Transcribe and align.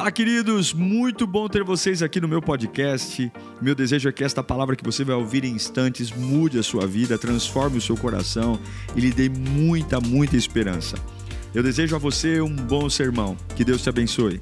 Fala, 0.00 0.10
queridos! 0.10 0.72
Muito 0.72 1.26
bom 1.26 1.46
ter 1.46 1.62
vocês 1.62 2.02
aqui 2.02 2.22
no 2.22 2.26
meu 2.26 2.40
podcast. 2.40 3.30
Meu 3.60 3.74
desejo 3.74 4.08
é 4.08 4.12
que 4.12 4.24
esta 4.24 4.42
palavra 4.42 4.74
que 4.74 4.82
você 4.82 5.04
vai 5.04 5.14
ouvir 5.14 5.44
em 5.44 5.52
instantes 5.52 6.10
mude 6.10 6.58
a 6.58 6.62
sua 6.62 6.86
vida, 6.86 7.18
transforme 7.18 7.76
o 7.76 7.82
seu 7.82 7.94
coração 7.98 8.58
e 8.96 9.00
lhe 9.00 9.10
dê 9.10 9.28
muita, 9.28 10.00
muita 10.00 10.38
esperança. 10.38 10.96
Eu 11.54 11.62
desejo 11.62 11.94
a 11.94 11.98
você 11.98 12.40
um 12.40 12.56
bom 12.56 12.88
sermão. 12.88 13.36
Que 13.54 13.62
Deus 13.62 13.82
te 13.82 13.90
abençoe. 13.90 14.40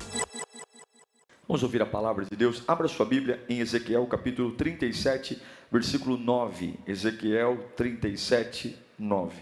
Vamos 1.49 1.65
ouvir 1.65 1.83
a 1.83 1.87
palavra 1.87 2.25
de 2.25 2.37
Deus. 2.37 2.63
Abra 2.69 2.87
sua 2.87 3.05
Bíblia 3.05 3.45
em 3.49 3.59
Ezequiel 3.59 4.07
capítulo 4.07 4.53
37, 4.53 5.43
versículo 5.73 6.17
9. 6.17 6.79
Ezequiel 6.87 7.69
37, 7.75 8.77
9. 8.97 9.35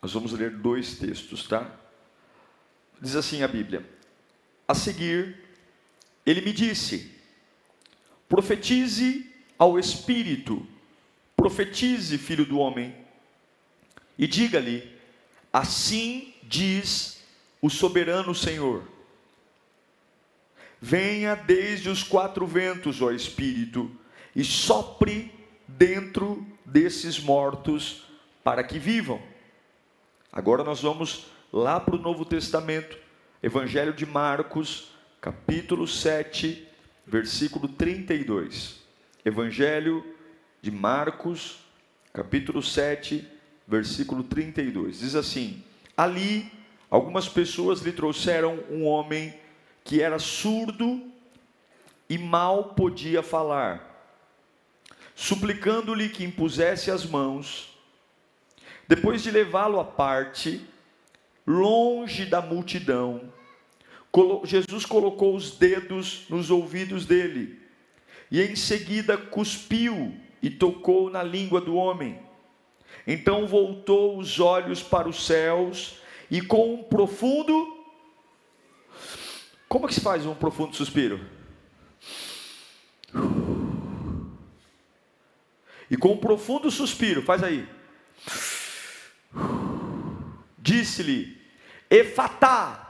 Nós 0.00 0.14
vamos 0.14 0.32
ler 0.32 0.52
dois 0.52 0.94
textos, 0.94 1.46
tá? 1.46 1.70
Diz 2.98 3.14
assim 3.14 3.42
a 3.42 3.48
Bíblia: 3.48 3.84
A 4.66 4.74
seguir, 4.74 5.39
ele 6.30 6.40
me 6.40 6.52
disse: 6.52 7.10
Profetize 8.28 9.26
ao 9.58 9.78
Espírito, 9.78 10.66
profetize, 11.36 12.16
filho 12.18 12.44
do 12.44 12.58
homem, 12.58 12.94
e 14.18 14.26
diga-lhe: 14.26 14.90
Assim 15.52 16.34
diz 16.42 17.22
o 17.60 17.68
soberano 17.68 18.34
Senhor 18.34 18.84
Venha 20.80 21.34
desde 21.36 21.90
os 21.90 22.02
quatro 22.02 22.46
ventos, 22.46 23.02
ó 23.02 23.10
Espírito, 23.10 23.90
e 24.34 24.42
sopre 24.42 25.30
dentro 25.68 26.46
desses 26.64 27.20
mortos 27.20 28.04
para 28.42 28.64
que 28.64 28.78
vivam. 28.78 29.20
Agora 30.32 30.64
nós 30.64 30.80
vamos 30.80 31.26
lá 31.52 31.78
para 31.78 31.96
o 31.96 32.00
Novo 32.00 32.24
Testamento, 32.24 32.96
Evangelho 33.42 33.92
de 33.92 34.06
Marcos, 34.06 34.89
capítulo 35.20 35.86
7, 35.86 36.66
versículo 37.06 37.68
32. 37.68 38.80
Evangelho 39.22 40.04
de 40.62 40.70
Marcos, 40.70 41.58
capítulo 42.12 42.62
7, 42.62 43.28
versículo 43.68 44.22
32. 44.24 45.00
Diz 45.00 45.14
assim: 45.14 45.62
Ali 45.94 46.50
algumas 46.90 47.28
pessoas 47.28 47.80
lhe 47.82 47.92
trouxeram 47.92 48.64
um 48.70 48.86
homem 48.86 49.34
que 49.84 50.00
era 50.00 50.18
surdo 50.18 51.02
e 52.08 52.16
mal 52.16 52.74
podia 52.74 53.22
falar, 53.22 54.10
suplicando-lhe 55.14 56.08
que 56.08 56.24
impusesse 56.24 56.90
as 56.90 57.04
mãos. 57.04 57.78
Depois 58.88 59.22
de 59.22 59.30
levá-lo 59.30 59.78
à 59.78 59.84
parte, 59.84 60.66
longe 61.46 62.24
da 62.24 62.40
multidão, 62.40 63.30
Jesus 64.44 64.84
colocou 64.84 65.36
os 65.36 65.52
dedos 65.52 66.24
nos 66.28 66.50
ouvidos 66.50 67.06
dele 67.06 67.60
e 68.30 68.40
em 68.42 68.56
seguida 68.56 69.16
cuspiu 69.16 70.14
e 70.42 70.50
tocou 70.50 71.10
na 71.10 71.22
língua 71.22 71.60
do 71.60 71.74
homem. 71.74 72.18
Então 73.06 73.46
voltou 73.46 74.18
os 74.18 74.40
olhos 74.40 74.82
para 74.82 75.08
os 75.08 75.24
céus 75.26 75.96
e 76.30 76.40
com 76.40 76.74
um 76.74 76.82
profundo 76.82 77.80
como 79.70 79.86
que 79.86 79.94
se 79.94 80.00
faz 80.00 80.26
um 80.26 80.34
profundo 80.34 80.74
suspiro? 80.74 81.24
E 85.88 85.96
com 85.96 86.14
um 86.14 86.16
profundo 86.16 86.72
suspiro, 86.72 87.22
faz 87.22 87.40
aí. 87.44 87.68
Disse-lhe, 90.58 91.40
Efatá, 91.88 92.89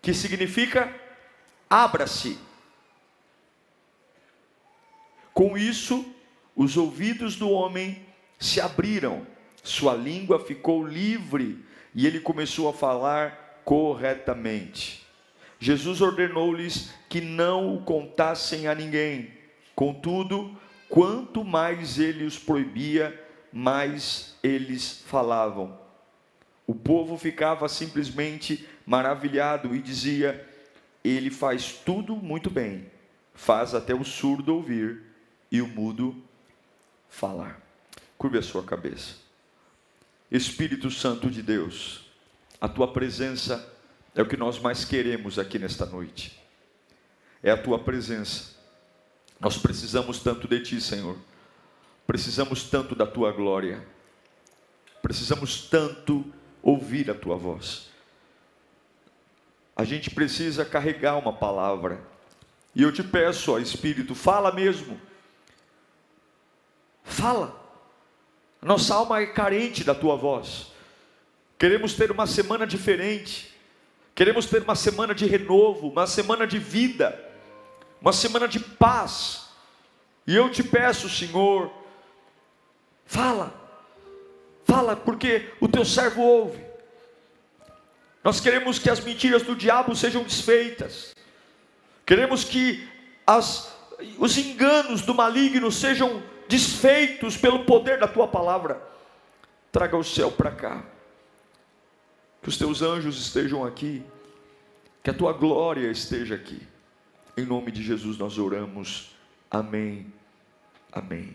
que 0.00 0.14
significa 0.14 0.92
abra-se. 1.68 2.38
Com 5.32 5.56
isso, 5.56 6.04
os 6.56 6.76
ouvidos 6.76 7.36
do 7.36 7.50
homem 7.50 8.04
se 8.38 8.60
abriram, 8.60 9.26
sua 9.62 9.94
língua 9.94 10.44
ficou 10.44 10.86
livre 10.86 11.64
e 11.94 12.06
ele 12.06 12.20
começou 12.20 12.68
a 12.68 12.72
falar 12.72 13.60
corretamente. 13.64 15.06
Jesus 15.60 16.00
ordenou-lhes 16.00 16.92
que 17.08 17.20
não 17.20 17.74
o 17.74 17.82
contassem 17.82 18.68
a 18.68 18.74
ninguém. 18.74 19.32
Contudo, 19.74 20.56
quanto 20.88 21.44
mais 21.44 21.98
ele 21.98 22.24
os 22.24 22.38
proibia, 22.38 23.24
mais 23.52 24.36
eles 24.42 25.02
falavam. 25.06 25.78
O 26.66 26.74
povo 26.74 27.16
ficava 27.16 27.68
simplesmente 27.68 28.68
maravilhado 28.88 29.76
e 29.76 29.82
dizia: 29.82 30.48
Ele 31.04 31.30
faz 31.30 31.72
tudo 31.72 32.16
muito 32.16 32.48
bem, 32.48 32.90
faz 33.34 33.74
até 33.74 33.94
o 33.94 34.02
surdo 34.02 34.54
ouvir 34.54 35.02
e 35.52 35.60
o 35.60 35.68
mudo 35.68 36.16
falar. 37.06 37.60
Curve 38.16 38.38
a 38.38 38.42
sua 38.42 38.62
cabeça. 38.62 39.16
Espírito 40.30 40.90
Santo 40.90 41.30
de 41.30 41.42
Deus, 41.42 42.06
a 42.58 42.66
tua 42.66 42.90
presença 42.90 43.70
é 44.14 44.22
o 44.22 44.26
que 44.26 44.38
nós 44.38 44.58
mais 44.58 44.86
queremos 44.86 45.38
aqui 45.38 45.58
nesta 45.58 45.84
noite. 45.84 46.42
É 47.42 47.50
a 47.50 47.62
tua 47.62 47.78
presença. 47.78 48.56
Nós 49.38 49.58
precisamos 49.58 50.18
tanto 50.20 50.48
de 50.48 50.60
ti, 50.60 50.80
Senhor. 50.80 51.16
Precisamos 52.06 52.64
tanto 52.64 52.94
da 52.94 53.06
tua 53.06 53.32
glória. 53.32 53.86
Precisamos 55.02 55.68
tanto 55.68 56.24
ouvir 56.62 57.10
a 57.10 57.14
tua 57.14 57.36
voz. 57.36 57.88
A 59.78 59.84
gente 59.84 60.10
precisa 60.10 60.64
carregar 60.64 61.16
uma 61.16 61.32
palavra. 61.32 62.00
E 62.74 62.82
eu 62.82 62.92
te 62.92 63.04
peço, 63.04 63.52
ó 63.52 63.60
Espírito, 63.60 64.12
fala 64.12 64.50
mesmo. 64.50 65.00
Fala. 67.04 67.56
Nossa 68.60 68.96
alma 68.96 69.20
é 69.20 69.26
carente 69.26 69.84
da 69.84 69.94
tua 69.94 70.16
voz. 70.16 70.72
Queremos 71.56 71.94
ter 71.94 72.10
uma 72.10 72.26
semana 72.26 72.66
diferente. 72.66 73.54
Queremos 74.16 74.46
ter 74.46 74.62
uma 74.62 74.74
semana 74.74 75.14
de 75.14 75.26
renovo, 75.26 75.90
uma 75.90 76.08
semana 76.08 76.44
de 76.44 76.58
vida, 76.58 77.16
uma 78.00 78.12
semana 78.12 78.48
de 78.48 78.58
paz. 78.58 79.48
E 80.26 80.34
eu 80.34 80.50
te 80.50 80.64
peço, 80.64 81.08
Senhor, 81.08 81.72
fala, 83.06 83.54
fala, 84.64 84.96
porque 84.96 85.52
o 85.60 85.68
teu 85.68 85.84
servo 85.84 86.20
ouve. 86.20 86.67
Nós 88.28 88.40
queremos 88.40 88.78
que 88.78 88.90
as 88.90 89.00
mentiras 89.00 89.42
do 89.42 89.56
diabo 89.56 89.96
sejam 89.96 90.22
desfeitas, 90.22 91.14
queremos 92.04 92.44
que 92.44 92.86
as, 93.26 93.74
os 94.18 94.36
enganos 94.36 95.00
do 95.00 95.14
maligno 95.14 95.72
sejam 95.72 96.22
desfeitos 96.46 97.38
pelo 97.38 97.64
poder 97.64 97.98
da 97.98 98.06
tua 98.06 98.28
palavra. 98.28 98.82
Traga 99.72 99.96
o 99.96 100.04
céu 100.04 100.30
para 100.30 100.50
cá 100.50 100.84
que 102.42 102.50
os 102.50 102.58
teus 102.58 102.82
anjos 102.82 103.18
estejam 103.18 103.64
aqui, 103.64 104.04
que 105.02 105.08
a 105.08 105.14
tua 105.14 105.32
glória 105.32 105.90
esteja 105.90 106.34
aqui. 106.34 106.60
Em 107.34 107.46
nome 107.46 107.72
de 107.72 107.82
Jesus 107.82 108.18
nós 108.18 108.36
oramos. 108.36 109.10
Amém. 109.50 110.12
Amém. 110.92 111.34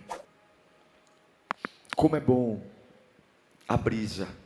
Como 1.96 2.16
é 2.16 2.20
bom 2.20 2.64
a 3.68 3.76
brisa. 3.76 4.43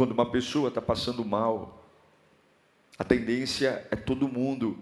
Quando 0.00 0.12
uma 0.12 0.30
pessoa 0.30 0.68
está 0.68 0.80
passando 0.80 1.22
mal, 1.22 1.84
a 2.98 3.04
tendência 3.04 3.86
é 3.90 3.96
todo 3.96 4.26
mundo 4.26 4.78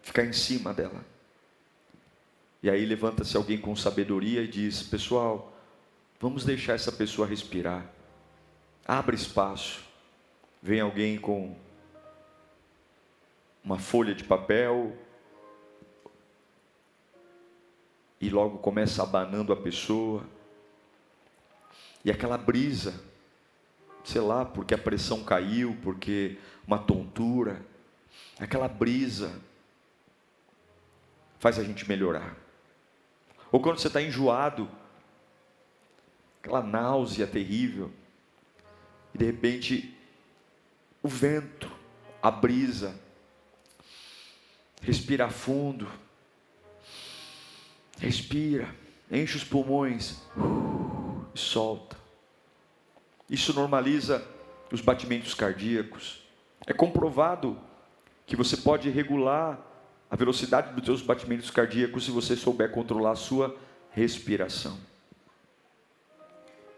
ficar 0.00 0.24
em 0.24 0.32
cima 0.32 0.72
dela. 0.72 1.04
E 2.62 2.70
aí 2.70 2.86
levanta-se 2.86 3.36
alguém 3.36 3.60
com 3.60 3.74
sabedoria 3.74 4.42
e 4.42 4.46
diz: 4.46 4.80
Pessoal, 4.80 5.52
vamos 6.20 6.44
deixar 6.44 6.74
essa 6.74 6.92
pessoa 6.92 7.26
respirar. 7.26 7.84
Abre 8.86 9.16
espaço. 9.16 9.82
Vem 10.62 10.78
alguém 10.78 11.18
com 11.18 11.56
uma 13.64 13.80
folha 13.80 14.14
de 14.14 14.22
papel 14.22 14.96
e 18.20 18.30
logo 18.30 18.58
começa 18.58 19.02
abanando 19.02 19.52
a 19.52 19.56
pessoa. 19.56 20.22
E 22.04 22.10
aquela 22.12 22.38
brisa, 22.38 23.09
sei 24.04 24.20
lá, 24.20 24.44
porque 24.44 24.74
a 24.74 24.78
pressão 24.78 25.24
caiu, 25.24 25.76
porque 25.82 26.38
uma 26.66 26.78
tontura, 26.78 27.64
aquela 28.38 28.68
brisa 28.68 29.40
faz 31.38 31.58
a 31.58 31.64
gente 31.64 31.88
melhorar. 31.88 32.36
Ou 33.50 33.60
quando 33.60 33.78
você 33.78 33.88
está 33.88 34.00
enjoado, 34.00 34.70
aquela 36.40 36.62
náusea 36.62 37.26
terrível, 37.26 37.90
e 39.14 39.18
de 39.18 39.24
repente, 39.24 39.96
o 41.02 41.08
vento, 41.08 41.70
a 42.22 42.30
brisa, 42.30 42.98
respira 44.82 45.28
fundo, 45.28 45.90
respira, 47.98 48.74
enche 49.10 49.36
os 49.36 49.44
pulmões 49.44 50.22
e 51.34 51.38
solta. 51.38 51.99
Isso 53.30 53.54
normaliza 53.54 54.26
os 54.72 54.80
batimentos 54.80 55.34
cardíacos, 55.34 56.20
É 56.66 56.74
comprovado 56.74 57.58
que 58.26 58.36
você 58.36 58.56
pode 58.56 58.90
regular 58.90 59.58
a 60.10 60.14
velocidade 60.14 60.74
dos 60.74 60.84
seus 60.84 61.00
batimentos 61.00 61.50
cardíacos 61.50 62.04
se 62.04 62.10
você 62.10 62.36
souber 62.36 62.70
controlar 62.70 63.12
a 63.12 63.16
sua 63.16 63.56
respiração. 63.90 64.78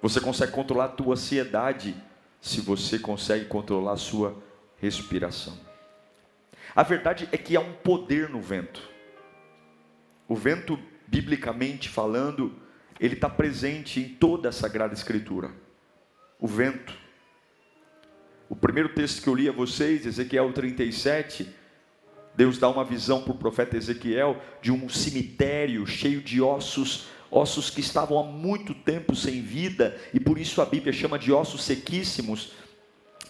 Você 0.00 0.20
consegue 0.20 0.52
controlar 0.52 0.84
a 0.84 0.88
tua 0.88 1.14
ansiedade 1.14 1.96
se 2.40 2.60
você 2.60 2.98
consegue 2.98 3.46
controlar 3.46 3.92
a 3.92 3.96
sua 3.96 4.40
respiração. 4.80 5.58
A 6.74 6.82
verdade 6.82 7.28
é 7.32 7.36
que 7.36 7.56
há 7.56 7.60
um 7.60 7.72
poder 7.72 8.28
no 8.28 8.40
vento. 8.40 8.88
O 10.28 10.34
vento, 10.34 10.78
biblicamente 11.06 11.88
falando, 11.88 12.54
ele 13.00 13.14
está 13.14 13.28
presente 13.28 14.00
em 14.00 14.08
toda 14.14 14.48
a 14.48 14.52
Sagrada 14.52 14.94
Escritura. 14.94 15.61
O 16.42 16.46
vento. 16.48 16.92
O 18.48 18.56
primeiro 18.56 18.88
texto 18.88 19.22
que 19.22 19.28
eu 19.28 19.34
li 19.36 19.48
a 19.48 19.52
vocês, 19.52 20.04
Ezequiel 20.04 20.52
37, 20.52 21.48
Deus 22.34 22.58
dá 22.58 22.68
uma 22.68 22.84
visão 22.84 23.22
para 23.22 23.30
o 23.30 23.38
profeta 23.38 23.76
Ezequiel 23.76 24.42
de 24.60 24.72
um 24.72 24.88
cemitério 24.88 25.86
cheio 25.86 26.20
de 26.20 26.42
ossos, 26.42 27.06
ossos 27.30 27.70
que 27.70 27.80
estavam 27.80 28.18
há 28.18 28.24
muito 28.24 28.74
tempo 28.74 29.14
sem 29.14 29.40
vida, 29.40 29.96
e 30.12 30.18
por 30.18 30.36
isso 30.36 30.60
a 30.60 30.64
Bíblia 30.64 30.92
chama 30.92 31.16
de 31.16 31.30
ossos 31.32 31.62
sequíssimos. 31.62 32.54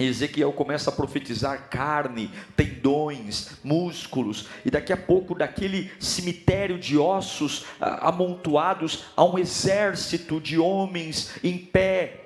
Ezequiel 0.00 0.54
começa 0.54 0.88
a 0.88 0.94
profetizar 0.94 1.68
carne, 1.68 2.30
tendões, 2.56 3.58
músculos, 3.62 4.48
e 4.64 4.70
daqui 4.70 4.90
a 4.90 4.96
pouco, 4.96 5.34
daquele 5.34 5.92
cemitério 6.00 6.78
de 6.78 6.96
ossos 6.96 7.66
amontoados, 7.78 9.04
há 9.14 9.22
um 9.22 9.38
exército 9.38 10.40
de 10.40 10.58
homens 10.58 11.34
em 11.44 11.58
pé, 11.58 12.21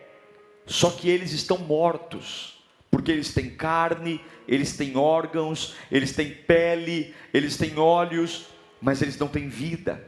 só 0.67 0.91
que 0.91 1.09
eles 1.09 1.33
estão 1.33 1.59
mortos 1.59 2.57
porque 2.97 3.13
eles 3.13 3.35
têm 3.35 3.51
carne, 3.51 4.23
eles 4.49 4.77
têm 4.77 4.97
órgãos, 4.97 5.75
eles 5.93 6.13
têm 6.13 6.33
pele, 6.33 7.15
eles 7.33 7.57
têm 7.59 7.79
olhos, 7.79 8.47
mas 8.81 9.03
eles 9.03 9.19
não 9.19 9.29
têm 9.29 9.49
vida. 9.49 10.03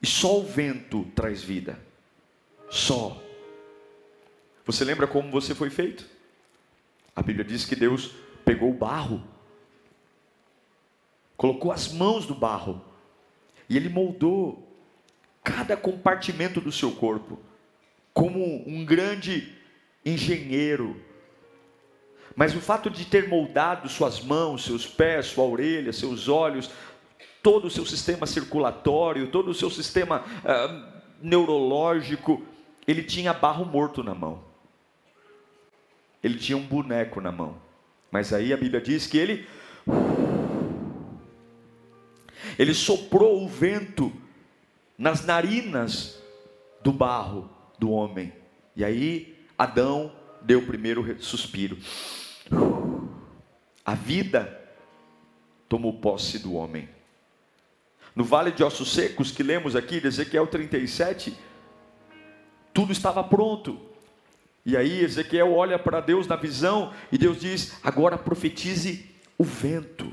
E 0.00 0.06
só 0.06 0.38
o 0.38 0.42
vento 0.42 1.04
traz 1.14 1.42
vida. 1.42 1.78
Só. 2.70 3.22
Você 4.64 4.86
lembra 4.86 5.06
como 5.06 5.30
você 5.30 5.54
foi 5.54 5.68
feito? 5.68 6.08
A 7.14 7.22
Bíblia 7.22 7.44
diz 7.44 7.66
que 7.66 7.76
Deus 7.76 8.12
pegou 8.42 8.70
o 8.70 8.74
barro, 8.74 9.22
colocou 11.36 11.72
as 11.72 11.92
mãos 11.92 12.26
no 12.26 12.34
barro, 12.34 12.82
e 13.68 13.76
Ele 13.76 13.90
moldou 13.90 14.66
cada 15.42 15.76
compartimento 15.76 16.58
do 16.58 16.72
seu 16.72 16.92
corpo, 16.92 17.38
como 18.14 18.66
um 18.66 18.82
grande 18.84 19.54
engenheiro 20.04 21.00
mas 22.36 22.54
o 22.54 22.60
fato 22.60 22.90
de 22.90 23.04
ter 23.04 23.28
moldado 23.28 23.88
suas 23.88 24.20
mãos, 24.20 24.64
seus 24.64 24.86
pés, 24.86 25.26
sua 25.26 25.44
orelha, 25.44 25.92
seus 25.92 26.28
olhos, 26.28 26.70
todo 27.42 27.66
o 27.66 27.70
seu 27.70 27.86
sistema 27.86 28.26
circulatório, 28.26 29.28
todo 29.28 29.50
o 29.50 29.54
seu 29.54 29.70
sistema 29.70 30.24
uh, 30.42 31.00
neurológico, 31.22 32.42
ele 32.88 33.04
tinha 33.04 33.32
barro 33.32 33.64
morto 33.64 34.02
na 34.02 34.14
mão. 34.14 34.42
Ele 36.22 36.36
tinha 36.36 36.56
um 36.56 36.66
boneco 36.66 37.20
na 37.20 37.30
mão. 37.30 37.56
Mas 38.10 38.32
aí 38.32 38.52
a 38.52 38.56
Bíblia 38.56 38.80
diz 38.80 39.06
que 39.06 39.18
ele 39.18 39.46
ele 42.58 42.74
soprou 42.74 43.42
o 43.42 43.48
vento 43.48 44.12
nas 44.96 45.24
narinas 45.24 46.22
do 46.82 46.92
barro 46.92 47.50
do 47.78 47.90
homem. 47.90 48.32
E 48.76 48.84
aí 48.84 49.33
Adão 49.58 50.12
deu 50.42 50.60
o 50.60 50.66
primeiro 50.66 51.22
suspiro. 51.22 51.78
A 53.84 53.94
vida 53.94 54.60
tomou 55.68 55.92
posse 55.94 56.38
do 56.38 56.54
homem. 56.54 56.88
No 58.14 58.24
vale 58.24 58.52
de 58.52 58.62
ossos 58.62 58.92
secos 58.92 59.30
que 59.30 59.42
lemos 59.42 59.74
aqui, 59.74 60.00
de 60.00 60.06
Ezequiel 60.06 60.46
37, 60.46 61.36
tudo 62.72 62.92
estava 62.92 63.22
pronto. 63.24 63.80
E 64.64 64.76
aí 64.76 65.00
Ezequiel 65.02 65.52
olha 65.52 65.78
para 65.78 66.00
Deus 66.00 66.26
na 66.26 66.36
visão 66.36 66.92
e 67.10 67.18
Deus 67.18 67.40
diz: 67.40 67.78
agora 67.82 68.16
profetize 68.16 69.10
o 69.36 69.44
vento. 69.44 70.12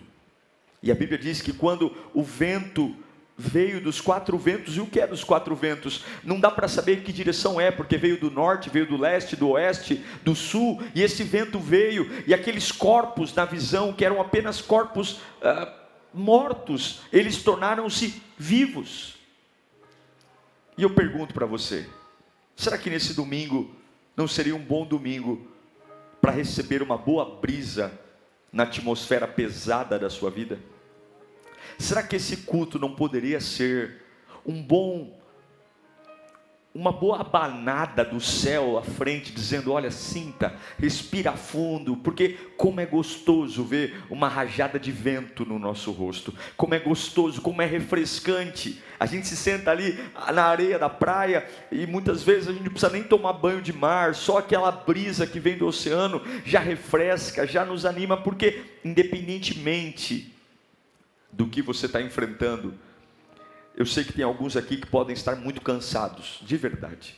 E 0.83 0.91
a 0.91 0.95
Bíblia 0.95 1.17
diz 1.17 1.41
que 1.41 1.53
quando 1.53 1.95
o 2.13 2.23
vento 2.23 2.95
veio 3.41 3.81
dos 3.81 3.99
quatro 3.99 4.38
ventos. 4.38 4.77
E 4.77 4.79
o 4.79 4.85
que 4.85 4.99
é 4.99 5.07
dos 5.07 5.23
quatro 5.23 5.55
ventos? 5.55 6.03
Não 6.23 6.39
dá 6.39 6.51
para 6.51 6.67
saber 6.67 7.01
que 7.01 7.11
direção 7.11 7.59
é, 7.59 7.71
porque 7.71 7.97
veio 7.97 8.19
do 8.19 8.29
norte, 8.29 8.69
veio 8.69 8.85
do 8.85 8.97
leste, 8.97 9.35
do 9.35 9.49
oeste, 9.49 10.05
do 10.23 10.35
sul, 10.35 10.81
e 10.93 11.01
esse 11.01 11.23
vento 11.23 11.59
veio, 11.59 12.09
e 12.27 12.33
aqueles 12.33 12.71
corpos 12.71 13.33
na 13.33 13.45
visão, 13.45 13.91
que 13.91 14.05
eram 14.05 14.21
apenas 14.21 14.61
corpos 14.61 15.21
ah, 15.41 15.73
mortos, 16.13 17.01
eles 17.11 17.41
tornaram-se 17.41 18.21
vivos. 18.38 19.15
E 20.77 20.83
eu 20.83 20.91
pergunto 20.91 21.33
para 21.33 21.45
você: 21.45 21.89
será 22.55 22.77
que 22.77 22.89
nesse 22.89 23.13
domingo 23.13 23.75
não 24.15 24.27
seria 24.27 24.55
um 24.55 24.63
bom 24.63 24.85
domingo 24.85 25.47
para 26.21 26.31
receber 26.31 26.83
uma 26.83 26.97
boa 26.97 27.39
brisa 27.41 27.91
na 28.53 28.63
atmosfera 28.63 29.27
pesada 29.27 29.97
da 29.97 30.09
sua 30.09 30.29
vida? 30.29 30.59
Será 31.81 32.03
que 32.03 32.15
esse 32.15 32.37
culto 32.37 32.77
não 32.77 32.93
poderia 32.95 33.41
ser 33.41 34.03
um 34.45 34.61
bom 34.61 35.19
uma 36.73 36.91
boa 36.91 37.19
abanada 37.19 38.05
do 38.05 38.21
céu 38.21 38.77
à 38.77 38.81
frente, 38.81 39.33
dizendo: 39.33 39.73
Olha, 39.73 39.91
sinta, 39.91 40.55
respira 40.79 41.33
fundo, 41.33 41.97
porque 41.97 42.37
como 42.55 42.79
é 42.79 42.85
gostoso 42.85 43.63
ver 43.63 44.01
uma 44.09 44.29
rajada 44.29 44.79
de 44.79 44.91
vento 44.91 45.45
no 45.45 45.59
nosso 45.59 45.91
rosto, 45.91 46.33
como 46.55 46.73
é 46.73 46.79
gostoso, 46.79 47.41
como 47.41 47.61
é 47.61 47.65
refrescante. 47.65 48.81
A 48.97 49.05
gente 49.05 49.27
se 49.27 49.35
senta 49.35 49.71
ali 49.71 49.99
na 50.33 50.45
areia 50.45 50.79
da 50.79 50.87
praia 50.87 51.45
e 51.71 51.85
muitas 51.85 52.23
vezes 52.23 52.47
a 52.47 52.51
gente 52.53 52.63
não 52.63 52.71
precisa 52.71 52.91
nem 52.91 53.03
tomar 53.03 53.33
banho 53.33 53.61
de 53.61 53.73
mar, 53.73 54.15
só 54.15 54.37
aquela 54.37 54.71
brisa 54.71 55.27
que 55.27 55.39
vem 55.39 55.57
do 55.57 55.67
oceano 55.67 56.21
já 56.45 56.59
refresca, 56.59 57.45
já 57.45 57.65
nos 57.65 57.85
anima, 57.85 58.15
porque 58.15 58.61
independentemente 58.85 60.31
do 61.31 61.47
que 61.47 61.61
você 61.61 61.85
está 61.85 62.01
enfrentando. 62.01 62.73
Eu 63.75 63.85
sei 63.85 64.03
que 64.03 64.13
tem 64.13 64.23
alguns 64.23 64.57
aqui 64.57 64.77
que 64.77 64.87
podem 64.87 65.13
estar 65.13 65.35
muito 65.35 65.61
cansados, 65.61 66.39
de 66.41 66.57
verdade, 66.57 67.17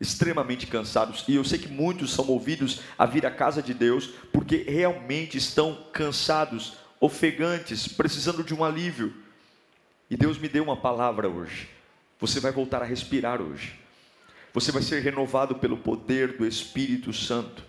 extremamente 0.00 0.66
cansados, 0.66 1.24
e 1.28 1.34
eu 1.34 1.44
sei 1.44 1.58
que 1.58 1.68
muitos 1.68 2.12
são 2.12 2.24
movidos 2.24 2.80
a 2.96 3.06
vir 3.06 3.24
à 3.26 3.30
casa 3.30 3.62
de 3.62 3.72
Deus 3.72 4.08
porque 4.32 4.64
realmente 4.68 5.38
estão 5.38 5.86
cansados, 5.92 6.76
ofegantes, 7.00 7.86
precisando 7.86 8.42
de 8.42 8.54
um 8.54 8.64
alívio. 8.64 9.14
E 10.10 10.16
Deus 10.16 10.38
me 10.38 10.48
deu 10.48 10.64
uma 10.64 10.76
palavra 10.76 11.28
hoje. 11.28 11.68
Você 12.18 12.40
vai 12.40 12.50
voltar 12.50 12.82
a 12.82 12.86
respirar 12.86 13.40
hoje. 13.40 13.78
Você 14.54 14.72
vai 14.72 14.82
ser 14.82 15.00
renovado 15.02 15.56
pelo 15.56 15.76
poder 15.76 16.36
do 16.36 16.46
Espírito 16.46 17.12
Santo 17.12 17.67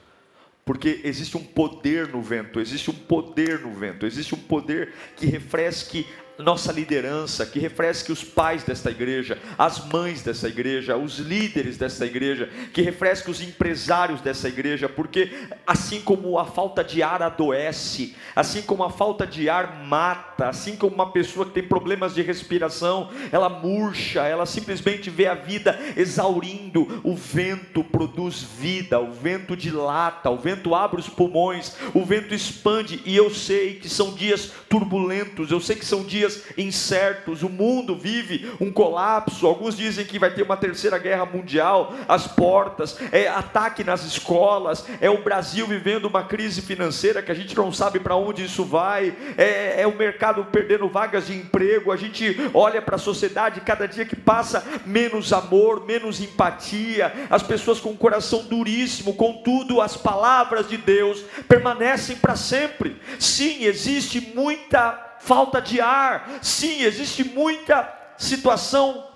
porque 0.69 1.01
existe 1.03 1.35
um 1.35 1.43
poder 1.43 2.09
no 2.09 2.21
vento, 2.21 2.59
existe 2.59 2.91
um 2.91 2.93
poder 2.93 3.59
no 3.61 3.73
vento, 3.73 4.05
existe 4.05 4.35
um 4.35 4.37
poder 4.37 4.93
que 5.15 5.25
refresque 5.25 6.05
nossa 6.39 6.71
liderança, 6.71 7.45
que 7.45 7.59
refresque 7.59 8.11
os 8.11 8.23
pais 8.23 8.63
desta 8.63 8.89
igreja, 8.89 9.37
as 9.57 9.85
mães 9.85 10.23
dessa 10.23 10.47
igreja, 10.47 10.95
os 10.95 11.19
líderes 11.19 11.77
dessa 11.77 12.05
igreja, 12.05 12.49
que 12.73 12.81
refresque 12.81 13.29
os 13.29 13.41
empresários 13.41 14.21
dessa 14.21 14.47
igreja, 14.47 14.87
porque 14.87 15.31
assim 15.67 15.99
como 15.99 16.39
a 16.39 16.45
falta 16.45 16.81
de 16.81 17.03
ar 17.03 17.21
adoece, 17.21 18.15
assim 18.33 18.61
como 18.61 18.83
a 18.83 18.89
falta 18.89 19.27
de 19.27 19.49
ar 19.49 19.83
mata, 19.83 20.47
assim 20.47 20.77
como 20.77 20.95
uma 20.95 21.11
pessoa 21.11 21.45
que 21.45 21.51
tem 21.51 21.63
problemas 21.63 22.15
de 22.15 22.21
respiração, 22.21 23.09
ela 23.31 23.49
murcha, 23.49 24.21
ela 24.21 24.45
simplesmente 24.45 25.09
vê 25.09 25.27
a 25.27 25.35
vida 25.35 25.77
exaurindo, 25.97 27.01
o 27.03 27.15
vento 27.15 27.83
produz 27.83 28.41
vida, 28.41 28.99
o 28.99 29.11
vento 29.11 29.57
dilata, 29.57 30.29
o 30.29 30.37
vento 30.37 30.73
abre 30.73 31.01
os 31.01 31.09
pulmões, 31.09 31.75
o 31.93 32.05
vento 32.05 32.33
expande, 32.33 33.01
e 33.05 33.15
eu 33.15 33.29
sei 33.29 33.75
que 33.75 33.89
são 33.89 34.13
dias 34.13 34.53
turbulentos, 34.69 35.51
eu 35.51 35.59
sei 35.59 35.75
que 35.75 35.85
são 35.85 36.03
dias 36.03 36.28
dias 36.29 36.43
incertos, 36.57 37.41
o 37.41 37.49
mundo 37.49 37.95
vive 37.95 38.51
um 38.59 38.71
colapso. 38.71 39.47
Alguns 39.47 39.75
dizem 39.75 40.05
que 40.05 40.19
vai 40.19 40.31
ter 40.31 40.43
uma 40.43 40.57
terceira 40.57 40.97
guerra 40.97 41.25
mundial 41.25 41.93
às 42.07 42.27
portas, 42.27 42.97
é 43.11 43.27
ataque 43.27 43.83
nas 43.83 44.03
escolas, 44.03 44.85
é 45.01 45.09
o 45.09 45.23
Brasil 45.23 45.65
vivendo 45.65 46.05
uma 46.05 46.23
crise 46.23 46.61
financeira 46.61 47.21
que 47.21 47.31
a 47.31 47.35
gente 47.35 47.55
não 47.55 47.71
sabe 47.71 47.99
para 47.99 48.15
onde 48.15 48.43
isso 48.43 48.63
vai, 48.63 49.15
é, 49.37 49.81
é 49.81 49.87
o 49.87 49.95
mercado 49.95 50.45
perdendo 50.45 50.87
vagas 50.87 51.27
de 51.27 51.33
emprego. 51.35 51.91
A 51.91 51.97
gente 51.97 52.35
olha 52.53 52.81
para 52.81 52.95
a 52.95 52.99
sociedade, 52.99 53.61
cada 53.61 53.87
dia 53.87 54.05
que 54.05 54.15
passa, 54.15 54.63
menos 54.85 55.33
amor, 55.33 55.85
menos 55.85 56.19
empatia, 56.19 57.13
as 57.29 57.43
pessoas 57.43 57.79
com 57.79 57.89
o 57.91 57.97
coração 57.97 58.43
duríssimo, 58.43 59.15
contudo, 59.15 59.81
as 59.81 59.97
palavras 59.97 60.67
de 60.67 60.77
Deus 60.77 61.23
permanecem 61.47 62.17
para 62.17 62.35
sempre. 62.35 62.99
Sim, 63.17 63.63
existe 63.63 64.19
muita 64.35 65.08
falta 65.19 65.61
de 65.61 65.79
ar. 65.79 66.39
Sim, 66.41 66.81
existe 66.81 67.23
muita 67.23 67.93
situação 68.17 69.07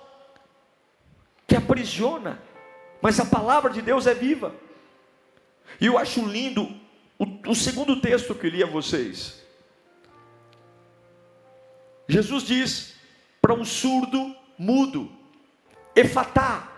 que 1.46 1.56
aprisiona, 1.56 2.40
mas 3.02 3.18
a 3.20 3.24
palavra 3.24 3.70
de 3.70 3.82
Deus 3.82 4.06
é 4.06 4.14
viva. 4.14 4.54
E 5.80 5.86
eu 5.86 5.98
acho 5.98 6.24
lindo 6.24 6.64
o, 7.18 7.50
o 7.50 7.54
segundo 7.54 8.00
texto 8.00 8.34
que 8.34 8.46
eu 8.46 8.50
li 8.50 8.62
a 8.62 8.66
vocês. 8.66 9.42
Jesus 12.08 12.44
diz 12.44 12.94
para 13.40 13.54
um 13.54 13.64
surdo 13.64 14.34
mudo, 14.58 15.10
Efatá. 15.94 16.68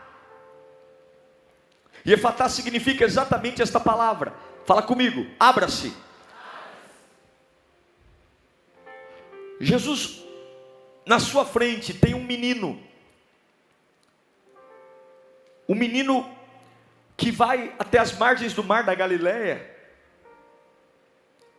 E 2.04 2.12
Efatá 2.12 2.48
significa 2.48 3.04
exatamente 3.04 3.60
esta 3.60 3.80
palavra. 3.80 4.34
Fala 4.64 4.82
comigo, 4.82 5.26
abra-se. 5.38 5.92
Jesus, 9.60 10.22
na 11.04 11.18
sua 11.18 11.44
frente, 11.44 11.94
tem 11.94 12.14
um 12.14 12.22
menino. 12.22 12.80
Um 15.68 15.74
menino 15.74 16.28
que 17.16 17.30
vai 17.30 17.74
até 17.78 17.98
as 17.98 18.16
margens 18.16 18.52
do 18.52 18.62
mar 18.62 18.84
da 18.84 18.94
Galileia. 18.94 19.74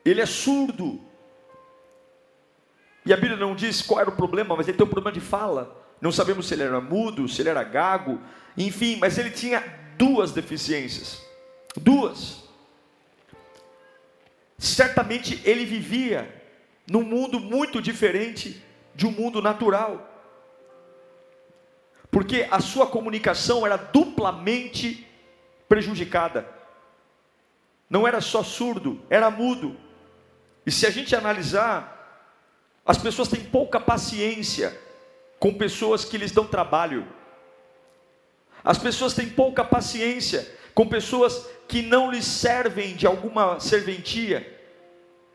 Ele 0.05 0.21
é 0.21 0.25
surdo. 0.25 1.01
E 3.05 3.11
a 3.11 3.17
Bíblia 3.17 3.37
não 3.37 3.55
diz 3.55 3.81
qual 3.81 3.99
era 3.99 4.09
o 4.09 4.15
problema, 4.15 4.55
mas 4.55 4.67
ele 4.67 4.77
tem 4.77 4.85
um 4.85 4.89
problema 4.89 5.11
de 5.11 5.19
fala. 5.19 5.75
Não 5.99 6.11
sabemos 6.11 6.47
se 6.47 6.53
ele 6.53 6.63
era 6.63 6.79
mudo, 6.79 7.27
se 7.27 7.41
ele 7.41 7.49
era 7.49 7.63
gago, 7.63 8.21
enfim, 8.55 8.97
mas 8.97 9.17
ele 9.17 9.31
tinha 9.31 9.63
duas 9.97 10.31
deficiências. 10.31 11.21
Duas. 11.75 12.43
Certamente 14.57 15.41
ele 15.43 15.65
vivia 15.65 16.36
num 16.89 17.03
mundo 17.03 17.39
muito 17.39 17.81
diferente 17.81 18.63
de 18.95 19.05
um 19.05 19.11
mundo 19.11 19.41
natural. 19.41 20.13
Porque 22.09 22.47
a 22.49 22.59
sua 22.59 22.87
comunicação 22.87 23.65
era 23.65 23.75
duplamente 23.75 25.05
prejudicada. 25.67 26.49
Não 27.89 28.07
era 28.07 28.21
só 28.21 28.41
surdo, 28.41 29.01
era 29.09 29.29
mudo. 29.29 29.75
E 30.65 30.71
se 30.71 30.85
a 30.85 30.89
gente 30.89 31.15
analisar, 31.15 31.93
as 32.85 32.97
pessoas 32.97 33.27
têm 33.27 33.43
pouca 33.43 33.79
paciência 33.79 34.77
com 35.39 35.53
pessoas 35.53 36.05
que 36.05 36.17
lhes 36.17 36.31
dão 36.31 36.47
trabalho. 36.47 37.07
As 38.63 38.77
pessoas 38.77 39.13
têm 39.13 39.29
pouca 39.29 39.63
paciência 39.63 40.49
com 40.73 40.87
pessoas 40.87 41.47
que 41.67 41.81
não 41.81 42.09
lhes 42.09 42.25
servem 42.25 42.95
de 42.95 43.05
alguma 43.05 43.59
serventia. 43.59 44.56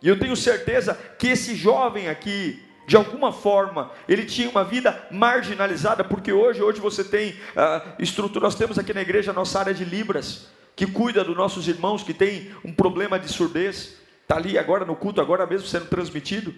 E 0.03 0.09
eu 0.09 0.19
tenho 0.19 0.35
certeza 0.35 0.99
que 1.19 1.29
esse 1.29 1.55
jovem 1.55 2.09
aqui, 2.09 2.61
de 2.87 2.97
alguma 2.97 3.33
forma, 3.33 3.93
ele 4.09 4.25
tinha 4.25 4.51
uma 4.51 4.65
vida 4.65 5.07
marginalizada, 5.11 6.03
porque 6.03 6.33
hoje, 6.33 6.61
hoje 6.61 6.81
você 6.81 7.05
tem 7.05 7.31
uh, 7.31 7.93
estrutura, 8.01 8.45
nós 8.45 8.57
temos 8.57 8.79
aqui 8.79 8.93
na 8.93 9.01
igreja 9.01 9.31
a 9.31 9.35
nossa 9.35 9.61
área 9.61 9.73
de 9.73 9.85
Libras, 9.85 10.49
que 10.75 10.87
cuida 10.87 11.23
dos 11.23 11.37
nossos 11.37 11.69
irmãos 11.69 12.03
que 12.03 12.13
têm 12.13 12.51
um 12.65 12.73
problema 12.73 13.19
de 13.19 13.29
surdez, 13.29 13.97
está 14.23 14.37
ali 14.37 14.59
agora 14.59 14.85
no 14.85 14.97
culto, 14.97 15.21
agora 15.21 15.47
mesmo 15.47 15.69
sendo 15.69 15.87
transmitido. 15.87 16.53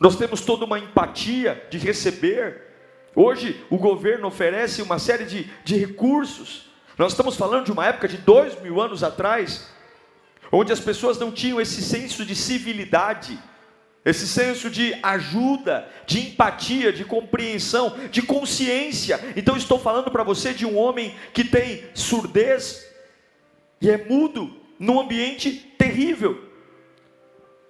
Nós 0.00 0.16
temos 0.16 0.40
toda 0.40 0.64
uma 0.64 0.78
empatia 0.78 1.66
de 1.70 1.78
receber. 1.78 2.62
Hoje 3.14 3.62
o 3.68 3.76
governo 3.76 4.28
oferece 4.28 4.80
uma 4.80 4.98
série 4.98 5.24
de, 5.24 5.50
de 5.64 5.76
recursos. 5.76 6.70
Nós 6.96 7.12
estamos 7.12 7.36
falando 7.36 7.66
de 7.66 7.72
uma 7.72 7.86
época 7.86 8.08
de 8.08 8.16
dois 8.16 8.60
mil 8.62 8.80
anos 8.80 9.02
atrás, 9.02 9.70
onde 10.52 10.70
as 10.70 10.80
pessoas 10.80 11.18
não 11.18 11.32
tinham 11.32 11.58
esse 11.58 11.80
senso 11.80 12.26
de 12.26 12.36
civilidade, 12.36 13.38
esse 14.04 14.28
senso 14.28 14.68
de 14.68 14.94
ajuda, 15.02 15.88
de 16.06 16.20
empatia, 16.20 16.92
de 16.92 17.04
compreensão, 17.04 17.96
de 18.10 18.20
consciência. 18.20 19.18
Então 19.34 19.56
estou 19.56 19.78
falando 19.78 20.10
para 20.10 20.22
você 20.22 20.52
de 20.52 20.66
um 20.66 20.76
homem 20.76 21.16
que 21.32 21.42
tem 21.42 21.84
surdez 21.94 22.86
e 23.80 23.88
é 23.88 23.96
mudo 23.96 24.54
num 24.78 25.00
ambiente 25.00 25.52
terrível. 25.78 26.50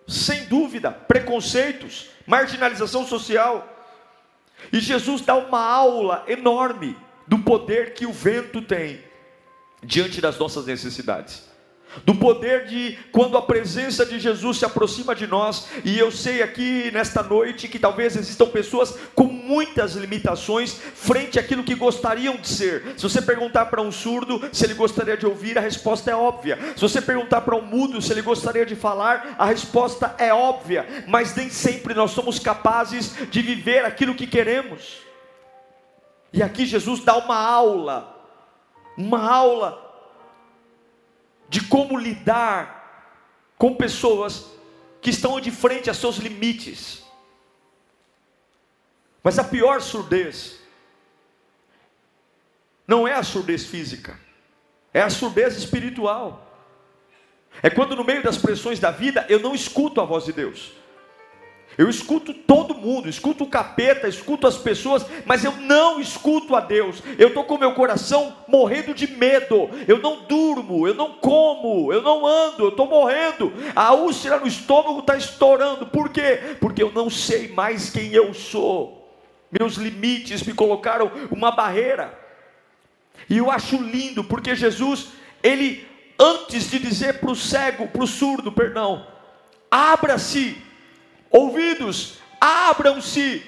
Sem 0.09 0.47
dúvida, 0.47 0.91
preconceitos, 0.91 2.09
marginalização 2.27 3.07
social. 3.07 3.69
E 4.73 4.81
Jesus 4.81 5.21
dá 5.21 5.37
uma 5.37 5.61
aula 5.61 6.25
enorme 6.27 6.97
do 7.29 7.39
poder 7.39 7.95
que 7.95 8.07
o 8.07 8.13
vento 8.13 8.61
tem 8.61 9.01
diante 9.83 10.21
das 10.21 10.39
nossas 10.39 10.67
necessidades 10.67 11.52
do 12.05 12.15
poder 12.15 12.67
de 12.67 12.99
quando 13.11 13.37
a 13.37 13.43
presença 13.43 14.05
de 14.05 14.19
Jesus 14.19 14.59
se 14.59 14.65
aproxima 14.65 15.15
de 15.15 15.27
nós, 15.27 15.69
e 15.85 15.99
eu 15.99 16.11
sei 16.11 16.43
aqui 16.43 16.91
nesta 16.93 17.23
noite 17.23 17.69
que 17.69 17.79
talvez 17.79 18.17
existam 18.17 18.47
pessoas 18.47 18.95
com 19.15 19.25
muitas 19.25 19.95
limitações 19.95 20.73
frente 20.73 21.39
àquilo 21.39 21.65
que 21.65 21.75
gostariam 21.75 22.37
de 22.37 22.49
ser. 22.49 22.95
Se 22.97 23.03
você 23.03 23.21
perguntar 23.21 23.67
para 23.67 23.83
um 23.83 23.93
surdo 23.93 24.41
se 24.53 24.65
ele 24.65 24.75
gostaria 24.75 25.17
de 25.17 25.27
ouvir, 25.27 25.59
a 25.59 25.61
resposta 25.61 26.11
é 26.11 26.15
óbvia. 26.15 26.59
Se 26.77 26.83
você 26.83 27.01
perguntar 27.01 27.43
para 27.43 27.57
um 27.57 27.63
mudo 27.63 28.01
se 28.01 28.13
ele 28.13 28.23
gostaria 28.23 28.65
de 28.65 28.75
falar, 28.75 29.35
a 29.39 29.45
resposta 29.45 30.15
é 30.19 30.33
óbvia, 30.33 30.87
mas 31.07 31.35
nem 31.35 31.51
sempre 31.51 31.95
nós 31.95 32.11
somos 32.13 32.39
capazes 32.39 33.15
de 33.31 33.43
viver 33.43 33.85
aquilo 33.85 34.15
que 34.15 34.27
queremos. 34.27 34.99
E 36.33 36.43
aqui 36.43 36.65
Jesus 36.65 37.05
dá 37.05 37.17
uma 37.17 37.37
aula, 37.37 38.17
uma 38.97 39.21
aula 39.21 39.92
de 41.53 41.61
como 41.61 41.99
lidar 41.99 43.21
com 43.59 43.75
pessoas 43.75 44.47
que 45.03 45.11
estão 45.11 45.39
de 45.39 45.51
frente 45.51 45.91
a 45.91 45.95
seus 45.95 46.17
limites. 46.17 47.03
Mas 49.23 49.39
a 49.39 49.45
pior 49.45 49.83
surdez 49.83 50.59
não 52.89 53.07
é 53.07 53.13
a 53.13 53.23
surdez 53.23 53.67
física, 53.67 54.19
é 54.95 55.03
a 55.03 55.11
surdez 55.11 55.55
espiritual. 55.59 56.49
É 57.63 57.69
quando 57.69 57.95
no 57.95 58.03
meio 58.03 58.23
das 58.23 58.39
pressões 58.39 58.81
da 58.81 58.91
vida 58.91 59.27
eu 59.29 59.39
não 59.39 59.55
escuto 59.55 60.01
a 60.01 60.07
voz 60.07 60.25
de 60.25 60.33
Deus. 60.33 60.73
Eu 61.79 61.89
escuto 61.89 62.35
todo 62.35 62.75
mundo, 62.75 63.09
escuto 63.09 63.45
o 63.45 63.49
capeta, 63.49 64.07
escuto 64.07 64.47
as 64.47 64.59
pessoas, 64.59 65.07
mas 65.25 65.43
eu 65.43 65.53
não 65.53 66.01
escuto 66.01 66.55
a 66.55 66.61
Deus. 66.61 67.03
Eu 67.19 67.29
estou 67.29 67.45
com 67.45 67.57
meu 67.57 67.73
coração 67.73 68.37
morrendo 68.47 68.93
de 68.93 69.07
medo. 69.07 69.71
Eu 69.89 69.99
não 69.99 70.25
durmo, 70.25 70.87
eu 70.87 70.95
não 70.95 71.15
como, 71.15 71.91
eu 71.93 72.03
não 72.03 72.27
ando, 72.27 72.65
eu 72.65 72.69
estou 72.69 72.87
morrendo. 72.87 73.53
A 73.75 73.95
úlcera 73.95 74.39
no 74.39 74.47
estômago 74.47 75.01
está 75.01 75.17
estourando. 75.17 75.87
Por 75.87 76.11
quê? 76.11 76.57
Porque 76.61 76.83
eu 76.83 76.93
não 76.93 77.09
sei 77.09 77.49
mais 77.49 77.89
quem 77.89 78.13
eu 78.13 78.35
sou. 78.35 79.17
Meus 79.51 79.75
limites 79.77 80.43
me 80.43 80.53
colocaram 80.53 81.11
uma 81.31 81.51
barreira. 81.51 82.19
E 83.31 83.39
eu 83.39 83.51
acho 83.51 83.77
lindo, 83.77 84.23
porque 84.23 84.55
Jesus, 84.55 85.09
ele, 85.43 85.87
antes 86.19 86.71
de 86.71 86.79
dizer 86.79 87.21
para 87.21 87.31
o 87.31 87.37
cego, 87.37 87.89
para 87.89 88.05
o 88.05 88.07
surdo, 88.07 88.53
perdão, 88.53 89.07
abra-se 89.71 90.57
ouvidos, 91.33 92.19
abram-se. 92.41 93.43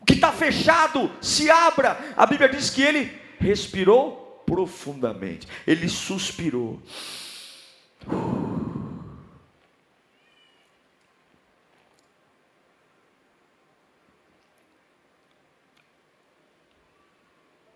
O 0.00 0.04
que 0.04 0.14
está 0.14 0.32
fechado, 0.32 1.10
se 1.20 1.50
abra. 1.50 1.98
A 2.16 2.24
Bíblia 2.26 2.48
diz 2.48 2.70
que 2.70 2.82
ele 2.82 3.20
respirou 3.38 4.42
profundamente, 4.46 5.48
ele 5.66 5.88
suspirou. 5.88 6.80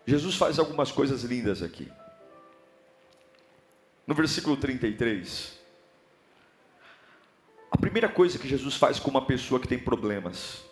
Jesus 0.05 0.35
faz 0.35 0.57
algumas 0.57 0.89
coisas 0.89 1.23
lindas 1.23 1.61
aqui. 1.61 1.91
No 4.05 4.15
versículo 4.15 4.55
33, 4.55 5.56
a 7.69 7.77
primeira 7.77 8.07
coisa 8.07 8.39
que 8.39 8.47
Jesus 8.47 8.75
faz 8.75 8.99
com 8.99 9.09
uma 9.09 9.25
pessoa 9.25 9.59
que 9.59 9.67
tem 9.67 9.77
problemas, 9.77 10.63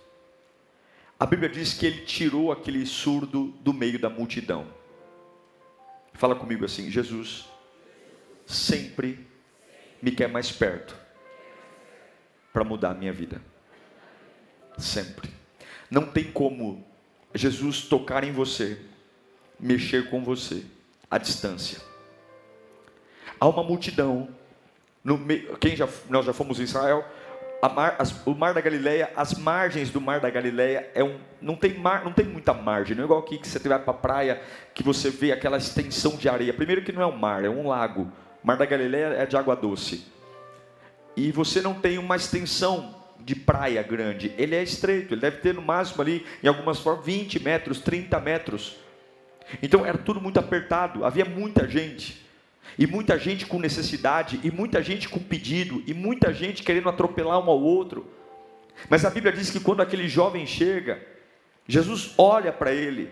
a 1.19 1.25
Bíblia 1.25 1.49
diz 1.49 1.73
que 1.73 1.85
ele 1.85 2.05
tirou 2.05 2.51
aquele 2.51 2.85
surdo 2.85 3.47
do 3.61 3.73
meio 3.73 3.99
da 3.99 4.09
multidão. 4.09 4.67
Fala 6.13 6.35
comigo 6.35 6.65
assim: 6.65 6.89
Jesus 6.89 7.45
sempre 8.45 9.25
me 10.01 10.11
quer 10.11 10.29
mais 10.29 10.51
perto 10.51 10.95
para 12.53 12.63
mudar 12.63 12.91
a 12.91 12.93
minha 12.93 13.13
vida. 13.13 13.41
Sempre. 14.77 15.29
Não 15.89 16.05
tem 16.05 16.31
como 16.31 16.85
Jesus 17.33 17.81
tocar 17.81 18.23
em 18.23 18.31
você, 18.31 18.79
mexer 19.59 20.09
com 20.09 20.23
você 20.23 20.65
à 21.09 21.17
distância. 21.17 21.79
Há 23.39 23.47
uma 23.47 23.63
multidão 23.63 24.29
no, 25.05 25.19
quem 25.59 25.75
já, 25.75 25.87
nós 26.09 26.25
já 26.25 26.33
fomos 26.33 26.59
em 26.59 26.63
Israel, 26.63 27.05
mar, 27.69 27.95
as, 27.99 28.25
o 28.25 28.33
Mar 28.33 28.53
da 28.53 28.61
Galileia, 28.61 29.11
as 29.15 29.35
margens 29.35 29.91
do 29.91 30.01
Mar 30.01 30.19
da 30.19 30.29
Galileia 30.29 30.89
é 30.95 31.03
um, 31.03 31.17
não 31.41 31.55
tem 31.55 31.75
mar, 31.75 32.03
não 32.03 32.11
tem 32.11 32.25
muita 32.25 32.53
margem, 32.53 32.95
não 32.95 33.03
é 33.03 33.05
igual 33.05 33.19
aqui 33.19 33.37
que 33.37 33.47
você 33.47 33.59
vai 33.59 33.79
para 33.79 33.91
a 33.91 33.97
praia 33.97 34.41
que 34.73 34.83
você 34.83 35.11
vê 35.11 35.31
aquela 35.31 35.57
extensão 35.57 36.15
de 36.15 36.27
areia. 36.27 36.53
Primeiro 36.53 36.81
que 36.81 36.91
não 36.91 37.01
é 37.01 37.05
um 37.05 37.15
mar, 37.15 37.45
é 37.45 37.49
um 37.49 37.67
lago. 37.67 38.11
O 38.43 38.47
Mar 38.47 38.57
da 38.57 38.65
Galileia 38.65 39.13
é 39.13 39.25
de 39.25 39.37
água 39.37 39.55
doce. 39.55 40.05
E 41.15 41.31
você 41.31 41.61
não 41.61 41.75
tem 41.75 41.97
uma 41.97 42.15
extensão 42.15 42.95
de 43.19 43.35
praia 43.35 43.81
grande. 43.83 44.33
Ele 44.37 44.55
é 44.55 44.61
estreito, 44.61 45.13
ele 45.13 45.21
deve 45.21 45.37
ter 45.37 45.53
no 45.53 45.61
máximo 45.61 46.01
ali, 46.01 46.25
em 46.43 46.47
algumas 46.47 46.79
formas, 46.79 47.05
20 47.05 47.43
metros, 47.43 47.79
30 47.79 48.19
metros. 48.19 48.77
Então 49.61 49.85
era 49.85 49.97
tudo 49.97 50.19
muito 50.19 50.39
apertado, 50.39 51.05
havia 51.05 51.25
muita 51.25 51.67
gente. 51.67 52.24
E 52.77 52.85
muita 52.85 53.17
gente 53.17 53.45
com 53.45 53.59
necessidade, 53.59 54.39
e 54.43 54.51
muita 54.51 54.81
gente 54.83 55.07
com 55.07 55.19
pedido, 55.19 55.83
e 55.87 55.93
muita 55.93 56.33
gente 56.33 56.63
querendo 56.63 56.89
atropelar 56.89 57.39
um 57.39 57.49
ao 57.49 57.61
outro. 57.61 58.05
Mas 58.89 59.05
a 59.05 59.09
Bíblia 59.09 59.31
diz 59.31 59.49
que 59.49 59.59
quando 59.59 59.81
aquele 59.81 60.07
jovem 60.07 60.45
chega, 60.45 61.01
Jesus 61.67 62.13
olha 62.17 62.51
para 62.51 62.71
ele. 62.73 63.09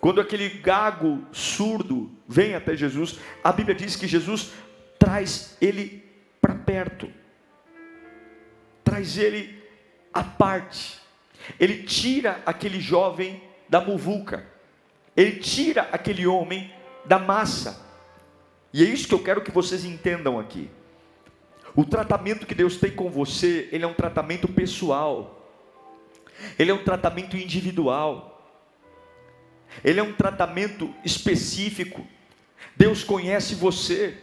Quando 0.00 0.20
aquele 0.20 0.48
gago 0.48 1.26
surdo 1.32 2.10
vem 2.26 2.54
até 2.54 2.76
Jesus, 2.76 3.18
a 3.42 3.50
Bíblia 3.50 3.74
diz 3.74 3.96
que 3.96 4.06
Jesus 4.06 4.52
traz 4.98 5.56
ele 5.60 6.04
para 6.40 6.54
perto, 6.54 7.10
traz 8.84 9.18
ele 9.18 9.60
à 10.12 10.22
parte. 10.22 10.98
Ele 11.58 11.82
tira 11.82 12.40
aquele 12.44 12.80
jovem 12.80 13.42
da 13.68 13.80
muvuca, 13.80 14.46
ele 15.16 15.40
tira 15.40 15.88
aquele 15.90 16.26
homem 16.26 16.72
da 17.04 17.18
massa. 17.18 17.87
E 18.72 18.84
é 18.84 18.88
isso 18.88 19.08
que 19.08 19.14
eu 19.14 19.22
quero 19.22 19.42
que 19.42 19.50
vocês 19.50 19.84
entendam 19.84 20.38
aqui. 20.38 20.70
O 21.74 21.84
tratamento 21.84 22.46
que 22.46 22.54
Deus 22.54 22.76
tem 22.76 22.90
com 22.90 23.10
você, 23.10 23.68
ele 23.72 23.84
é 23.84 23.86
um 23.86 23.94
tratamento 23.94 24.48
pessoal. 24.48 25.34
Ele 26.58 26.70
é 26.70 26.74
um 26.74 26.84
tratamento 26.84 27.36
individual. 27.36 28.56
Ele 29.84 30.00
é 30.00 30.02
um 30.02 30.12
tratamento 30.12 30.94
específico. 31.04 32.06
Deus 32.76 33.04
conhece 33.04 33.54
você. 33.54 34.16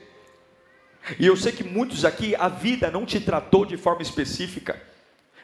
E 1.20 1.26
eu 1.26 1.36
sei 1.36 1.52
que 1.52 1.64
muitos 1.64 2.04
aqui 2.04 2.36
a 2.36 2.50
vida 2.50 2.90
não 2.90 3.06
te 3.06 3.20
tratou 3.20 3.66
de 3.66 3.78
forma 3.78 4.02
específica. 4.02 4.82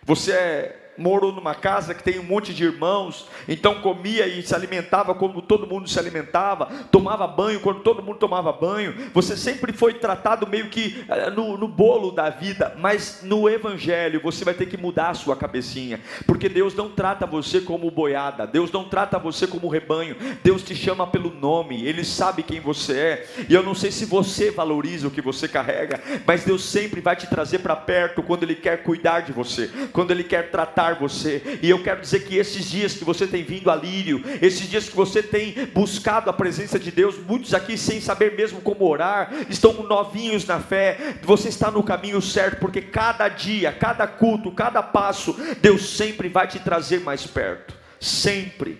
Você 0.03 0.31
é 0.31 0.90
morou 1.01 1.31
numa 1.31 1.55
casa 1.55 1.93
que 1.93 2.03
tem 2.03 2.19
um 2.19 2.23
monte 2.23 2.53
de 2.53 2.63
irmãos, 2.63 3.27
então 3.47 3.81
comia 3.81 4.27
e 4.27 4.43
se 4.43 4.53
alimentava 4.53 5.15
como 5.15 5.41
todo 5.41 5.67
mundo 5.67 5.89
se 5.89 5.99
alimentava, 5.99 6.67
tomava 6.91 7.27
banho 7.27 7.59
quando 7.59 7.79
todo 7.79 8.03
mundo 8.03 8.19
tomava 8.19 8.51
banho. 8.51 8.93
Você 9.13 9.35
sempre 9.35 9.73
foi 9.73 9.95
tratado 9.95 10.47
meio 10.47 10.69
que 10.69 11.03
eh, 11.09 11.29
no, 11.31 11.57
no 11.57 11.67
bolo 11.67 12.11
da 12.11 12.29
vida, 12.29 12.75
mas 12.79 13.21
no 13.23 13.49
Evangelho 13.49 14.21
você 14.21 14.45
vai 14.45 14.53
ter 14.53 14.67
que 14.67 14.77
mudar 14.77 15.09
a 15.09 15.13
sua 15.13 15.35
cabecinha, 15.35 15.99
porque 16.25 16.47
Deus 16.47 16.75
não 16.75 16.89
trata 16.89 17.25
você 17.25 17.61
como 17.61 17.89
boiada, 17.89 18.45
Deus 18.45 18.71
não 18.71 18.83
trata 18.83 19.17
você 19.17 19.47
como 19.47 19.67
rebanho, 19.67 20.15
Deus 20.43 20.61
te 20.63 20.75
chama 20.75 21.07
pelo 21.07 21.31
nome, 21.31 21.85
Ele 21.85 22.03
sabe 22.03 22.43
quem 22.43 22.59
você 22.59 22.97
é, 22.97 23.27
e 23.49 23.53
eu 23.53 23.63
não 23.63 23.73
sei 23.73 23.91
se 23.91 24.05
você 24.05 24.51
valoriza 24.51 25.07
o 25.07 25.11
que 25.11 25.21
você 25.21 25.47
carrega, 25.47 26.01
mas 26.25 26.43
Deus 26.43 26.63
sempre 26.63 27.01
vai 27.01 27.15
te 27.15 27.27
trazer 27.27 27.59
para 27.59 27.75
perto 27.75 28.21
quando 28.21 28.43
Ele 28.43 28.55
quer 28.55 28.83
cuidar 28.83 29.21
de 29.21 29.31
você, 29.31 29.69
quando 29.91 30.11
Ele 30.11 30.23
quer 30.23 30.51
tratar 30.51 30.90
você. 30.95 31.59
E 31.61 31.69
eu 31.69 31.83
quero 31.83 32.01
dizer 32.01 32.21
que 32.21 32.37
esses 32.37 32.69
dias 32.69 32.93
que 32.93 33.03
você 33.03 33.27
tem 33.27 33.43
vindo 33.43 33.69
a 33.69 33.75
Lírio, 33.75 34.23
esses 34.41 34.69
dias 34.69 34.87
que 34.87 34.95
você 34.95 35.21
tem 35.21 35.67
buscado 35.67 36.29
a 36.29 36.33
presença 36.33 36.79
de 36.79 36.91
Deus, 36.91 37.17
muitos 37.17 37.53
aqui 37.53 37.77
sem 37.77 37.99
saber 37.99 38.35
mesmo 38.35 38.61
como 38.61 38.87
orar, 38.87 39.31
estão 39.49 39.73
novinhos 39.83 40.45
na 40.45 40.59
fé, 40.59 41.17
você 41.23 41.49
está 41.49 41.69
no 41.69 41.83
caminho 41.83 42.21
certo, 42.21 42.59
porque 42.59 42.81
cada 42.81 43.27
dia, 43.27 43.71
cada 43.71 44.07
culto, 44.07 44.51
cada 44.51 44.81
passo, 44.81 45.35
Deus 45.61 45.89
sempre 45.89 46.29
vai 46.29 46.47
te 46.47 46.59
trazer 46.59 47.01
mais 47.01 47.25
perto. 47.25 47.75
Sempre, 47.99 48.79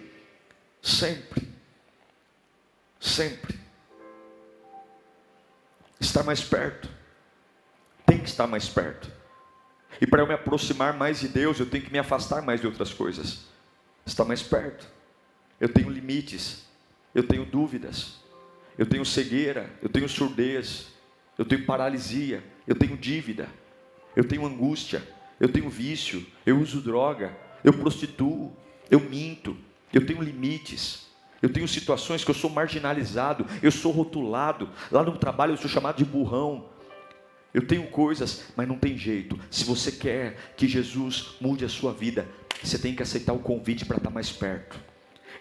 sempre, 0.81 1.47
sempre. 2.99 3.59
Estar 5.99 6.23
mais 6.23 6.41
perto, 6.41 6.89
tem 8.07 8.17
que 8.17 8.27
estar 8.27 8.47
mais 8.47 8.67
perto. 8.67 9.10
E 10.01 10.08
para 10.08 10.24
eu 10.24 10.27
me 10.27 10.34
aproximar 10.34 10.98
mais 10.98 11.20
de 11.20 11.27
Deus, 11.27 11.60
eu 11.60 11.65
tenho 11.67 11.84
que 11.84 11.91
me 11.91 12.00
afastar 12.00 12.41
mais 12.41 12.60
de 12.60 12.65
outras 12.65 12.91
coisas. 12.91 13.46
Está 14.03 14.25
mais 14.25 14.41
perto. 14.41 14.88
Eu 15.60 15.70
tenho 15.70 15.91
limites. 15.91 16.65
Eu 17.13 17.22
tenho 17.22 17.46
dúvidas. 17.46 18.15
Eu 18.75 18.88
tenho 18.88 19.05
cegueira. 19.05 19.70
Eu 19.79 19.89
tenho 19.89 20.10
surdez. 20.10 20.88
Eu 21.38 21.46
tenho 21.46 21.67
paralisia. 21.67 22.43
Eu 22.67 22.74
tenho 22.74 22.98
dívida. 22.98 23.48
Eu 24.15 24.24
tenho 24.24 24.43
angústia. 24.43 25.08
Eu 25.39 25.48
tenho 25.48 25.70
vício. 25.70 26.25
Eu 26.43 26.60
uso 26.60 26.81
droga. 26.81 27.38
Eu 27.63 27.72
prostituo. 27.72 28.51
Eu 28.90 29.00
minto. 29.00 29.55
Eu 29.94 30.03
tenho 30.03 30.24
limites. 30.24 31.11
Eu 31.42 31.51
tenho 31.51 31.68
situações 31.68 32.24
que 32.24 32.29
eu 32.29 32.35
sou 32.35 32.50
marginalizado, 32.50 33.48
eu 33.64 33.72
sou 33.72 33.92
rotulado. 33.92 34.70
Lá 34.92 35.03
no 35.03 35.18
trabalho 35.18 35.53
eu 35.53 35.57
sou 35.57 35.70
chamado 35.70 35.98
de 35.98 36.05
burrão. 36.05 36.66
Eu 37.53 37.66
tenho 37.66 37.87
coisas, 37.87 38.44
mas 38.55 38.68
não 38.68 38.77
tem 38.77 38.98
jeito. 38.98 39.40
Se 39.50 39.64
você 39.64 39.92
quer 39.92 40.37
que 40.55 40.68
Jesus 40.68 41.35
mude 41.42 41.66
a 41.66 41.70
sua 41.70 41.94
vida, 41.94 42.27
você 42.64 42.77
tem 42.77 42.96
que 42.96 43.03
aceitar 43.03 43.33
o 43.33 43.40
convite 43.40 43.85
para 43.85 43.98
estar 43.98 44.09
mais 44.09 44.31
perto. 44.31 44.90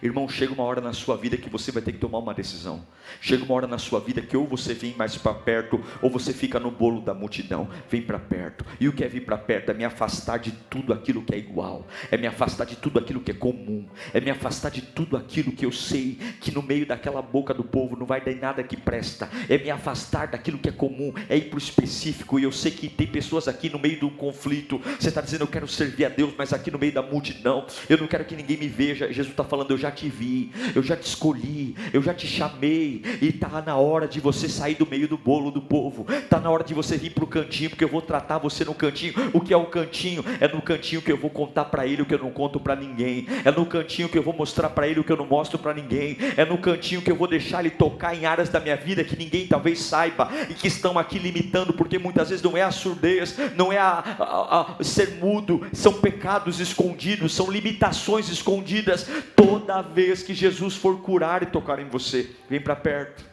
Irmão, 0.01 0.27
chega 0.27 0.51
uma 0.51 0.63
hora 0.63 0.81
na 0.81 0.93
sua 0.93 1.15
vida 1.15 1.37
que 1.37 1.49
você 1.49 1.71
vai 1.71 1.81
ter 1.81 1.91
que 1.91 1.99
tomar 1.99 2.17
uma 2.17 2.33
decisão. 2.33 2.83
Chega 3.19 3.43
uma 3.43 3.53
hora 3.53 3.67
na 3.67 3.77
sua 3.77 3.99
vida 3.99 4.19
que 4.19 4.35
ou 4.35 4.47
você 4.47 4.73
vem 4.73 4.95
mais 4.95 5.15
para 5.15 5.33
perto, 5.33 5.79
ou 6.01 6.09
você 6.09 6.33
fica 6.33 6.59
no 6.59 6.71
bolo 6.71 7.01
da 7.01 7.13
multidão. 7.13 7.69
Vem 7.87 8.01
para 8.01 8.17
perto. 8.17 8.65
E 8.79 8.87
o 8.87 8.93
que 8.93 9.03
é 9.03 9.07
vir 9.07 9.23
para 9.25 9.37
perto? 9.37 9.69
É 9.69 9.73
me 9.75 9.85
afastar 9.85 10.39
de 10.39 10.51
tudo 10.51 10.91
aquilo 10.91 11.21
que 11.21 11.35
é 11.35 11.37
igual. 11.37 11.85
É 12.09 12.17
me 12.17 12.25
afastar 12.25 12.65
de 12.65 12.75
tudo 12.75 12.97
aquilo 12.97 13.21
que 13.21 13.29
é 13.29 13.33
comum. 13.33 13.85
É 14.11 14.19
me 14.19 14.31
afastar 14.31 14.71
de 14.71 14.81
tudo 14.81 15.15
aquilo 15.15 15.51
que 15.51 15.65
eu 15.65 15.71
sei 15.71 16.17
que 16.39 16.51
no 16.51 16.63
meio 16.63 16.85
daquela 16.87 17.21
boca 17.21 17.53
do 17.53 17.63
povo 17.63 17.95
não 17.95 18.05
vai 18.05 18.21
dar 18.21 18.33
nada 18.33 18.63
que 18.63 18.75
presta. 18.75 19.29
É 19.47 19.57
me 19.57 19.69
afastar 19.69 20.29
daquilo 20.29 20.57
que 20.57 20.69
é 20.69 20.71
comum. 20.71 21.13
É 21.29 21.37
ir 21.37 21.49
para 21.49 21.57
o 21.57 21.59
específico. 21.59 22.39
E 22.39 22.43
eu 22.43 22.51
sei 22.51 22.71
que 22.71 22.89
tem 22.89 23.05
pessoas 23.05 23.47
aqui 23.47 23.69
no 23.69 23.77
meio 23.77 23.99
do 23.99 24.09
conflito. 24.09 24.81
Você 24.99 25.09
está 25.09 25.21
dizendo, 25.21 25.41
eu 25.41 25.47
quero 25.47 25.67
servir 25.67 26.05
a 26.05 26.09
Deus, 26.09 26.33
mas 26.35 26.53
aqui 26.53 26.71
no 26.71 26.79
meio 26.79 26.91
da 26.91 27.03
multidão, 27.03 27.67
eu 27.87 27.97
não 27.97 28.07
quero 28.07 28.25
que 28.25 28.35
ninguém 28.35 28.57
me 28.57 28.67
veja. 28.67 29.07
Jesus 29.07 29.29
está 29.29 29.43
falando, 29.43 29.71
eu 29.71 29.77
já 29.77 29.90
te 29.91 30.09
vi, 30.09 30.51
eu 30.73 30.81
já 30.81 30.95
te 30.95 31.05
escolhi, 31.05 31.75
eu 31.93 32.01
já 32.01 32.13
te 32.13 32.27
chamei, 32.27 33.03
e 33.21 33.27
está 33.27 33.61
na 33.61 33.75
hora 33.75 34.07
de 34.07 34.19
você 34.19 34.47
sair 34.47 34.75
do 34.75 34.87
meio 34.87 35.07
do 35.07 35.17
bolo 35.17 35.51
do 35.51 35.61
povo, 35.61 36.05
está 36.09 36.39
na 36.39 36.49
hora 36.49 36.63
de 36.63 36.73
você 36.73 36.97
vir 36.97 37.11
para 37.11 37.23
o 37.23 37.27
cantinho, 37.27 37.69
porque 37.69 37.83
eu 37.83 37.89
vou 37.89 38.01
tratar 38.01 38.37
você 38.37 38.65
no 38.65 38.73
cantinho. 38.73 39.13
O 39.33 39.41
que 39.41 39.53
é 39.53 39.57
o 39.57 39.65
cantinho? 39.65 40.23
É 40.39 40.47
no 40.47 40.61
cantinho 40.61 41.01
que 41.01 41.11
eu 41.11 41.17
vou 41.17 41.29
contar 41.29 41.65
para 41.65 41.85
ele 41.85 42.01
o 42.01 42.05
que 42.05 42.13
eu 42.13 42.19
não 42.19 42.31
conto 42.31 42.59
para 42.59 42.75
ninguém, 42.75 43.27
é 43.43 43.51
no 43.51 43.65
cantinho 43.65 44.09
que 44.09 44.17
eu 44.17 44.23
vou 44.23 44.33
mostrar 44.33 44.69
para 44.69 44.87
ele 44.87 44.99
o 44.99 45.03
que 45.03 45.11
eu 45.11 45.17
não 45.17 45.25
mostro 45.25 45.59
para 45.59 45.73
ninguém, 45.73 46.17
é 46.37 46.45
no 46.45 46.57
cantinho 46.57 47.01
que 47.01 47.11
eu 47.11 47.15
vou 47.15 47.27
deixar 47.27 47.59
ele 47.59 47.69
tocar 47.69 48.15
em 48.15 48.25
áreas 48.25 48.49
da 48.49 48.59
minha 48.59 48.75
vida 48.75 49.03
que 49.03 49.15
ninguém 49.15 49.47
talvez 49.47 49.79
saiba 49.79 50.29
e 50.49 50.53
que 50.53 50.67
estão 50.67 50.97
aqui 50.97 51.19
limitando, 51.19 51.73
porque 51.73 51.97
muitas 51.99 52.29
vezes 52.29 52.43
não 52.43 52.55
é 52.55 52.61
a 52.61 52.71
surdez, 52.71 53.37
não 53.55 53.71
é 53.71 53.77
a, 53.77 54.03
a, 54.19 54.75
a 54.79 54.83
ser 54.83 55.15
mudo, 55.19 55.65
são 55.73 55.93
pecados 55.93 56.59
escondidos, 56.59 57.33
são 57.33 57.51
limitações 57.51 58.29
escondidas. 58.29 59.07
Toda 59.35 59.80
vez 59.81 60.23
que 60.23 60.33
Jesus 60.33 60.75
for 60.75 61.01
curar 61.01 61.43
e 61.43 61.47
tocar 61.47 61.79
em 61.79 61.87
você, 61.87 62.29
vem 62.49 62.61
para 62.61 62.75
perto, 62.75 63.25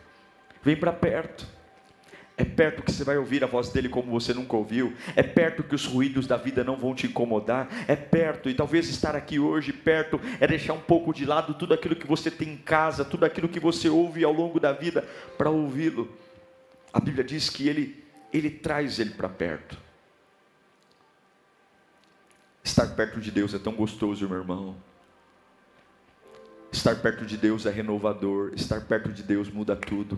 vem 0.62 0.76
para 0.76 0.92
perto. 0.92 1.58
É 2.40 2.44
perto 2.44 2.84
que 2.84 2.92
você 2.92 3.02
vai 3.02 3.18
ouvir 3.18 3.42
a 3.42 3.48
voz 3.48 3.70
dele 3.70 3.88
como 3.88 4.12
você 4.12 4.32
nunca 4.32 4.56
ouviu. 4.56 4.94
É 5.16 5.24
perto 5.24 5.64
que 5.64 5.74
os 5.74 5.84
ruídos 5.84 6.24
da 6.24 6.36
vida 6.36 6.62
não 6.62 6.76
vão 6.76 6.94
te 6.94 7.04
incomodar. 7.04 7.68
É 7.88 7.96
perto, 7.96 8.48
e 8.48 8.54
talvez 8.54 8.88
estar 8.88 9.16
aqui 9.16 9.40
hoje 9.40 9.72
perto 9.72 10.20
é 10.38 10.46
deixar 10.46 10.72
um 10.74 10.80
pouco 10.80 11.12
de 11.12 11.24
lado 11.24 11.54
tudo 11.54 11.74
aquilo 11.74 11.96
que 11.96 12.06
você 12.06 12.30
tem 12.30 12.50
em 12.50 12.56
casa, 12.56 13.04
tudo 13.04 13.24
aquilo 13.24 13.48
que 13.48 13.58
você 13.58 13.88
ouve 13.88 14.22
ao 14.22 14.32
longo 14.32 14.60
da 14.60 14.72
vida 14.72 15.02
para 15.36 15.50
ouvi-lo. 15.50 16.16
A 16.92 17.00
Bíblia 17.00 17.24
diz 17.24 17.50
que 17.50 17.68
ele, 17.68 18.04
ele 18.32 18.50
traz 18.50 19.00
ele 19.00 19.10
para 19.10 19.28
perto. 19.28 19.76
Estar 22.62 22.86
perto 22.94 23.20
de 23.20 23.32
Deus 23.32 23.52
é 23.52 23.58
tão 23.58 23.72
gostoso, 23.72 24.28
meu 24.28 24.38
irmão. 24.38 24.76
Estar 26.78 26.94
perto 26.94 27.26
de 27.26 27.36
Deus 27.36 27.66
é 27.66 27.72
renovador, 27.72 28.52
estar 28.54 28.80
perto 28.82 29.12
de 29.12 29.24
Deus 29.24 29.50
muda 29.50 29.74
tudo. 29.74 30.16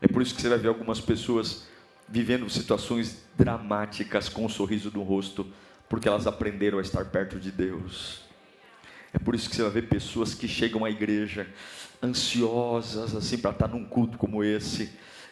É 0.00 0.08
por 0.08 0.20
isso 0.20 0.34
que 0.34 0.42
você 0.42 0.48
vai 0.48 0.58
ver 0.58 0.66
algumas 0.66 1.00
pessoas 1.00 1.62
vivendo 2.08 2.50
situações 2.50 3.22
dramáticas 3.36 4.28
com 4.28 4.44
um 4.44 4.48
sorriso 4.48 4.90
no 4.92 5.04
rosto, 5.04 5.46
porque 5.88 6.08
elas 6.08 6.26
aprenderam 6.26 6.78
a 6.78 6.82
estar 6.82 7.04
perto 7.04 7.38
de 7.38 7.52
Deus. 7.52 8.22
É 9.12 9.18
por 9.20 9.32
isso 9.32 9.48
que 9.48 9.54
você 9.54 9.62
vai 9.62 9.70
ver 9.70 9.82
pessoas 9.82 10.34
que 10.34 10.48
chegam 10.48 10.84
à 10.84 10.90
igreja 10.90 11.46
ansiosas 12.02 13.14
assim 13.14 13.38
para 13.38 13.52
estar 13.52 13.68
num 13.68 13.84
culto 13.84 14.18
como 14.18 14.42
esse, 14.42 14.90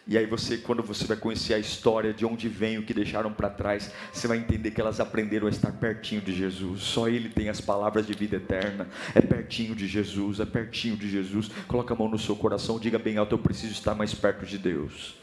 e 0.09 0.17
aí 0.17 0.25
você, 0.25 0.57
quando 0.57 0.85
você 0.85 1.05
vai 1.05 1.17
conhecer 1.17 1.55
a 1.55 1.59
história 1.59 2.15
de 2.15 2.25
onde 2.25 2.49
vem 2.49 2.79
o 2.79 2.85
que 2.85 2.95
deixaram 2.95 3.33
para 3.33 3.51
trás, 3.51 3.91
você 4.13 4.29
vai 4.29 4.39
entender 4.39 4.71
que 4.71 4.81
elas 4.81 5.01
aprenderam 5.01 5.49
a 5.49 5.51
estar 5.51 5.73
pertinho 5.73 6.21
de 6.21 6.33
Jesus. 6.33 6.83
Só 6.83 7.09
Ele 7.09 7.29
tem 7.29 7.49
as 7.49 7.61
palavras 7.61 8.07
de 8.07 8.15
vida 8.15 8.37
eterna. 8.37 8.89
É 9.17 9.21
pertinho 9.21 9.75
de 9.75 9.89
Jesus, 9.89 10.39
é 10.39 10.47
pertinho 10.47 10.97
de 10.97 11.11
Jesus. 11.11 11.51
Coloca 11.67 11.93
a 11.93 11.97
mão 11.97 12.09
no 12.09 12.21
seu 12.21 12.37
coração, 12.37 12.79
diga 12.79 13.01
bem 13.01 13.17
alto: 13.17 13.35
eu 13.35 13.39
preciso 13.39 13.73
estar 13.73 13.97
mais 13.97 14.15
perto 14.15 14.47
de 14.47 14.59
Deus. 14.59 15.17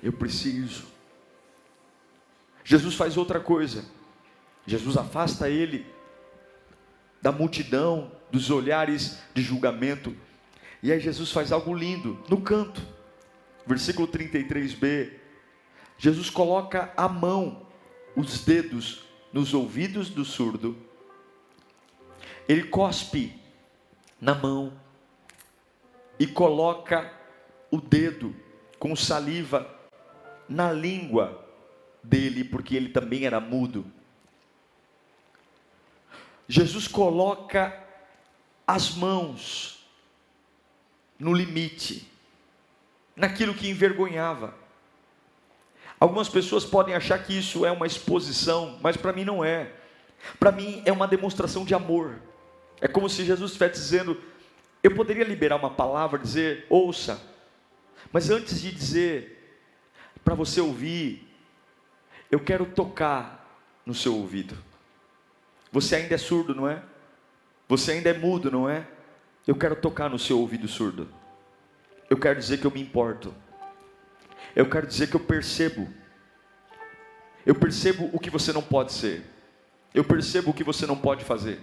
Eu 0.00 0.12
preciso. 0.12 0.84
Jesus 2.62 2.94
faz 2.94 3.16
outra 3.16 3.40
coisa. 3.40 3.84
Jesus 4.64 4.96
afasta 4.96 5.50
ele 5.50 5.84
da 7.20 7.32
multidão, 7.32 8.12
dos 8.30 8.48
olhares 8.48 9.18
de 9.34 9.42
julgamento. 9.42 10.14
E 10.80 10.92
aí 10.92 11.00
Jesus 11.00 11.32
faz 11.32 11.50
algo 11.50 11.74
lindo 11.74 12.16
no 12.28 12.40
canto 12.40 12.99
versículo 13.70 14.08
33b, 14.08 15.12
Jesus 15.96 16.28
coloca 16.28 16.92
a 16.96 17.08
mão, 17.08 17.68
os 18.16 18.44
dedos 18.44 19.04
nos 19.32 19.54
ouvidos 19.54 20.10
do 20.10 20.24
surdo, 20.24 20.76
ele 22.48 22.64
cospe 22.64 23.40
na 24.20 24.34
mão 24.34 24.72
e 26.18 26.26
coloca 26.26 27.14
o 27.70 27.80
dedo 27.80 28.34
com 28.76 28.96
saliva 28.96 29.72
na 30.48 30.72
língua 30.72 31.48
dele, 32.02 32.42
porque 32.42 32.74
ele 32.74 32.88
também 32.88 33.24
era 33.24 33.38
mudo. 33.38 33.86
Jesus 36.48 36.88
coloca 36.88 37.86
as 38.66 38.96
mãos 38.96 39.86
no 41.16 41.32
limite, 41.32 42.09
naquilo 43.20 43.54
que 43.54 43.68
envergonhava. 43.68 44.54
Algumas 46.00 46.30
pessoas 46.30 46.64
podem 46.64 46.94
achar 46.94 47.22
que 47.22 47.38
isso 47.38 47.66
é 47.66 47.70
uma 47.70 47.86
exposição, 47.86 48.78
mas 48.82 48.96
para 48.96 49.12
mim 49.12 49.24
não 49.24 49.44
é. 49.44 49.70
Para 50.38 50.50
mim 50.50 50.82
é 50.86 50.90
uma 50.90 51.06
demonstração 51.06 51.62
de 51.62 51.74
amor. 51.74 52.16
É 52.80 52.88
como 52.88 53.10
se 53.10 53.22
Jesus 53.22 53.50
estivesse 53.50 53.74
dizendo: 53.74 54.18
eu 54.82 54.94
poderia 54.94 55.24
liberar 55.24 55.56
uma 55.56 55.68
palavra, 55.68 56.18
dizer, 56.18 56.64
ouça, 56.70 57.22
mas 58.10 58.30
antes 58.30 58.62
de 58.62 58.72
dizer 58.72 59.36
para 60.24 60.34
você 60.34 60.60
ouvir, 60.60 61.28
eu 62.30 62.40
quero 62.40 62.64
tocar 62.64 63.46
no 63.84 63.94
seu 63.94 64.16
ouvido. 64.16 64.56
Você 65.70 65.96
ainda 65.96 66.14
é 66.14 66.18
surdo, 66.18 66.54
não 66.54 66.66
é? 66.66 66.82
Você 67.68 67.92
ainda 67.92 68.08
é 68.08 68.14
mudo, 68.14 68.50
não 68.50 68.68
é? 68.68 68.86
Eu 69.46 69.54
quero 69.54 69.76
tocar 69.76 70.08
no 70.08 70.18
seu 70.18 70.38
ouvido 70.38 70.66
surdo. 70.66 71.19
Eu 72.10 72.18
quero 72.18 72.40
dizer 72.40 72.58
que 72.58 72.66
eu 72.66 72.72
me 72.72 72.82
importo. 72.82 73.32
Eu 74.54 74.68
quero 74.68 74.86
dizer 74.86 75.08
que 75.08 75.14
eu 75.14 75.20
percebo. 75.20 75.88
Eu 77.46 77.54
percebo 77.54 78.10
o 78.12 78.18
que 78.18 78.28
você 78.28 78.52
não 78.52 78.62
pode 78.62 78.92
ser. 78.92 79.24
Eu 79.94 80.02
percebo 80.02 80.50
o 80.50 80.54
que 80.54 80.64
você 80.64 80.86
não 80.86 80.96
pode 80.96 81.24
fazer. 81.24 81.60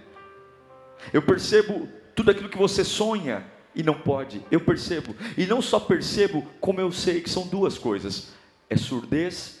Eu 1.12 1.20
percebo 1.20 1.86
tudo 2.14 2.30
aquilo 2.30 2.48
que 2.48 2.56
você 2.56 2.82
sonha 2.82 3.46
e 3.74 3.82
não 3.82 3.94
pode. 3.94 4.44
Eu 4.50 4.60
percebo. 4.60 5.14
E 5.36 5.46
não 5.46 5.60
só 5.60 5.78
percebo, 5.78 6.44
como 6.60 6.80
eu 6.80 6.90
sei 6.90 7.20
que 7.20 7.30
são 7.30 7.46
duas 7.46 7.78
coisas: 7.78 8.32
é 8.70 8.76
surdez 8.76 9.60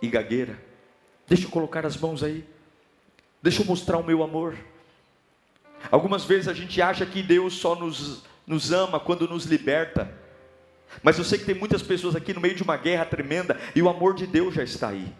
e 0.00 0.08
gagueira. 0.08 0.58
Deixa 1.26 1.44
eu 1.44 1.50
colocar 1.50 1.84
as 1.84 1.96
mãos 1.96 2.22
aí. 2.22 2.44
Deixa 3.42 3.62
eu 3.62 3.66
mostrar 3.66 3.98
o 3.98 4.04
meu 4.04 4.22
amor. 4.22 4.56
Algumas 5.90 6.24
vezes 6.24 6.48
a 6.48 6.54
gente 6.54 6.80
acha 6.80 7.04
que 7.04 7.22
Deus 7.22 7.54
só 7.54 7.74
nos, 7.74 8.22
nos 8.46 8.72
ama 8.72 9.00
quando 9.00 9.28
nos 9.28 9.44
liberta. 9.44 10.12
Mas 11.02 11.18
eu 11.18 11.24
sei 11.24 11.38
que 11.38 11.44
tem 11.44 11.54
muitas 11.54 11.82
pessoas 11.82 12.14
aqui 12.14 12.32
no 12.32 12.40
meio 12.40 12.54
de 12.54 12.62
uma 12.62 12.76
guerra 12.76 13.04
tremenda 13.04 13.58
e 13.74 13.82
o 13.82 13.88
amor 13.88 14.14
de 14.14 14.26
Deus 14.26 14.54
já 14.54 14.62
está 14.62 14.88
aí. 14.88 15.12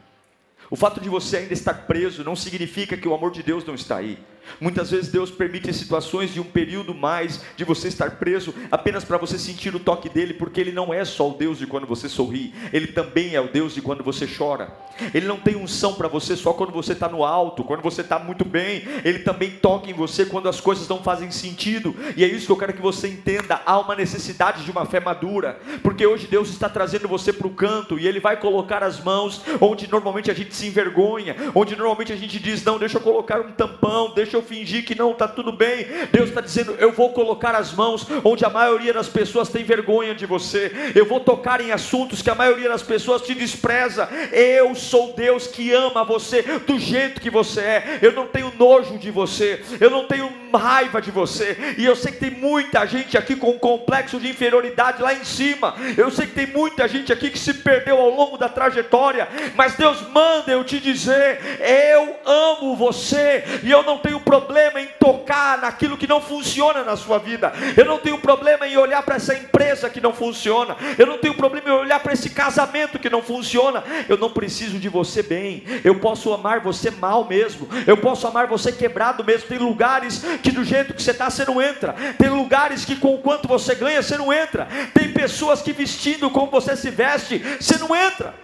O 0.70 0.76
fato 0.76 1.00
de 1.00 1.08
você 1.08 1.38
ainda 1.38 1.52
estar 1.52 1.74
preso 1.86 2.24
não 2.24 2.36
significa 2.36 2.96
que 2.96 3.08
o 3.08 3.14
amor 3.14 3.30
de 3.30 3.42
Deus 3.42 3.64
não 3.64 3.74
está 3.74 3.96
aí. 3.96 4.18
Muitas 4.60 4.90
vezes 4.90 5.10
Deus 5.10 5.30
permite 5.30 5.72
situações 5.72 6.32
de 6.32 6.40
um 6.40 6.44
período 6.44 6.94
mais 6.94 7.40
de 7.56 7.64
você 7.64 7.88
estar 7.88 8.12
preso 8.12 8.54
apenas 8.70 9.04
para 9.04 9.18
você 9.18 9.38
sentir 9.38 9.74
o 9.74 9.80
toque 9.80 10.08
dele, 10.08 10.34
porque 10.34 10.60
ele 10.60 10.72
não 10.72 10.92
é 10.92 11.04
só 11.04 11.30
o 11.30 11.34
Deus 11.34 11.58
de 11.58 11.66
quando 11.66 11.86
você 11.86 12.08
sorri, 12.08 12.54
ele 12.72 12.88
também 12.88 13.34
é 13.34 13.40
o 13.40 13.48
Deus 13.48 13.74
de 13.74 13.82
quando 13.82 14.02
você 14.04 14.26
chora. 14.26 14.72
Ele 15.12 15.26
não 15.26 15.38
tem 15.38 15.56
unção 15.56 15.94
para 15.94 16.08
você 16.08 16.36
só 16.36 16.52
quando 16.52 16.72
você 16.72 16.92
está 16.92 17.08
no 17.08 17.24
alto, 17.24 17.64
quando 17.64 17.82
você 17.82 18.00
está 18.00 18.18
muito 18.18 18.44
bem. 18.44 18.84
Ele 19.04 19.18
também 19.20 19.50
toca 19.50 19.90
em 19.90 19.92
você 19.92 20.24
quando 20.24 20.48
as 20.48 20.60
coisas 20.60 20.88
não 20.88 21.02
fazem 21.02 21.30
sentido. 21.30 21.94
E 22.16 22.24
é 22.24 22.28
isso 22.28 22.46
que 22.46 22.52
eu 22.52 22.56
quero 22.56 22.72
que 22.72 22.82
você 22.82 23.08
entenda. 23.08 23.60
Há 23.66 23.78
uma 23.78 23.96
necessidade 23.96 24.64
de 24.64 24.70
uma 24.70 24.86
fé 24.86 25.00
madura, 25.00 25.58
porque 25.82 26.06
hoje 26.06 26.26
Deus 26.26 26.48
está 26.48 26.68
trazendo 26.68 27.08
você 27.08 27.32
para 27.32 27.46
o 27.46 27.50
canto 27.50 27.98
e 27.98 28.06
Ele 28.06 28.20
vai 28.20 28.36
colocar 28.38 28.82
as 28.82 29.02
mãos 29.02 29.42
onde 29.60 29.90
normalmente 29.90 30.30
a 30.30 30.34
gente 30.34 30.54
se 30.54 30.66
envergonha, 30.66 31.36
onde 31.54 31.76
normalmente 31.76 32.12
a 32.12 32.16
gente 32.16 32.38
diz 32.38 32.62
não, 32.64 32.78
deixa 32.78 32.98
eu 32.98 33.02
colocar 33.02 33.40
um 33.40 33.52
tampão, 33.52 34.12
deixa 34.14 34.33
eu 34.34 34.42
fingir 34.42 34.84
que 34.84 34.94
não 34.94 35.12
está 35.12 35.26
tudo 35.28 35.52
bem. 35.52 35.86
Deus 36.12 36.28
está 36.28 36.40
dizendo 36.40 36.76
eu 36.78 36.92
vou 36.92 37.12
colocar 37.12 37.54
as 37.54 37.72
mãos 37.72 38.06
onde 38.24 38.44
a 38.44 38.50
maioria 38.50 38.92
das 38.92 39.08
pessoas 39.08 39.48
tem 39.48 39.64
vergonha 39.64 40.14
de 40.14 40.26
você. 40.26 40.92
Eu 40.94 41.06
vou 41.06 41.20
tocar 41.20 41.60
em 41.60 41.72
assuntos 41.72 42.22
que 42.22 42.30
a 42.30 42.34
maioria 42.34 42.68
das 42.68 42.82
pessoas 42.82 43.22
te 43.22 43.34
despreza. 43.34 44.08
Eu 44.32 44.74
sou 44.74 45.12
Deus 45.12 45.46
que 45.46 45.72
ama 45.72 46.04
você 46.04 46.42
do 46.66 46.78
jeito 46.78 47.20
que 47.20 47.30
você 47.30 47.60
é. 47.60 47.98
Eu 48.02 48.12
não 48.12 48.26
tenho 48.26 48.52
nojo 48.58 48.98
de 48.98 49.10
você, 49.10 49.62
eu 49.80 49.90
não 49.90 50.06
tenho 50.06 50.30
raiva 50.56 51.00
de 51.00 51.10
você. 51.10 51.74
E 51.78 51.84
eu 51.84 51.96
sei 51.96 52.12
que 52.12 52.18
tem 52.18 52.30
muita 52.30 52.86
gente 52.86 53.16
aqui 53.16 53.36
com 53.36 53.50
um 53.50 53.58
complexo 53.58 54.18
de 54.18 54.28
inferioridade 54.28 55.02
lá 55.02 55.12
em 55.12 55.24
cima. 55.24 55.74
Eu 55.96 56.10
sei 56.10 56.26
que 56.26 56.34
tem 56.34 56.46
muita 56.46 56.86
gente 56.86 57.12
aqui 57.12 57.30
que 57.30 57.38
se 57.38 57.54
perdeu 57.54 57.98
ao 57.98 58.10
longo 58.10 58.36
da 58.36 58.48
trajetória. 58.48 59.28
Mas 59.54 59.74
Deus 59.74 60.00
manda 60.08 60.52
eu 60.52 60.64
te 60.64 60.80
dizer: 60.80 61.40
eu 61.60 62.16
amo 62.24 62.76
você 62.76 63.44
e 63.62 63.70
eu 63.70 63.82
não 63.82 63.98
tenho 63.98 64.20
problema 64.24 64.80
em 64.80 64.88
tocar 64.98 65.58
naquilo 65.58 65.96
que 65.96 66.06
não 66.06 66.20
funciona 66.20 66.82
na 66.82 66.96
sua 66.96 67.18
vida. 67.18 67.52
Eu 67.76 67.84
não 67.84 67.98
tenho 67.98 68.18
problema 68.18 68.66
em 68.66 68.76
olhar 68.76 69.02
para 69.02 69.16
essa 69.16 69.34
empresa 69.34 69.90
que 69.90 70.00
não 70.00 70.12
funciona. 70.12 70.76
Eu 70.98 71.06
não 71.06 71.18
tenho 71.18 71.34
problema 71.34 71.68
em 71.68 71.72
olhar 71.72 72.00
para 72.00 72.12
esse 72.12 72.30
casamento 72.30 72.98
que 72.98 73.10
não 73.10 73.22
funciona. 73.22 73.84
Eu 74.08 74.16
não 74.16 74.30
preciso 74.30 74.78
de 74.78 74.88
você 74.88 75.22
bem, 75.22 75.62
eu 75.84 75.96
posso 75.96 76.32
amar 76.32 76.60
você 76.60 76.90
mal 76.90 77.24
mesmo, 77.24 77.68
eu 77.86 77.96
posso 77.96 78.26
amar 78.26 78.46
você 78.46 78.72
quebrado 78.72 79.22
mesmo. 79.24 79.48
Tem 79.48 79.58
lugares 79.58 80.22
que 80.42 80.50
do 80.50 80.64
jeito 80.64 80.94
que 80.94 81.02
você 81.02 81.10
está, 81.10 81.30
você 81.30 81.44
não 81.44 81.60
entra, 81.60 81.94
tem 82.18 82.28
lugares 82.28 82.84
que 82.84 82.96
com 82.96 83.14
o 83.14 83.18
quanto 83.18 83.46
você 83.46 83.74
ganha, 83.74 84.02
você 84.02 84.16
não 84.16 84.32
entra, 84.32 84.66
tem 84.92 85.12
pessoas 85.12 85.62
que 85.62 85.72
vestindo 85.72 86.30
como 86.30 86.50
você 86.50 86.76
se 86.76 86.90
veste, 86.90 87.38
você 87.60 87.78
não 87.78 87.94
entra. 87.94 88.43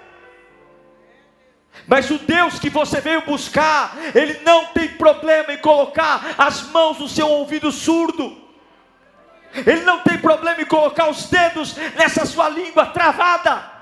Mas 1.87 2.11
o 2.11 2.19
Deus 2.19 2.59
que 2.59 2.71
você 2.71 3.01
veio 3.01 3.25
buscar, 3.25 3.97
Ele 4.15 4.41
não 4.45 4.67
tem 4.67 4.89
problema 4.89 5.53
em 5.53 5.59
colocar 5.59 6.35
as 6.39 6.63
mãos 6.69 6.99
no 6.99 7.09
seu 7.09 7.29
ouvido 7.29 7.73
surdo. 7.73 8.37
Ele 9.55 9.83
não 9.83 10.01
tem 10.01 10.19
problema 10.19 10.61
em 10.61 10.67
colocar 10.67 11.09
os 11.11 11.27
dedos 11.27 11.75
nessa 11.97 12.25
sua 12.25 12.49
língua 12.49 12.87
travada 12.87 13.81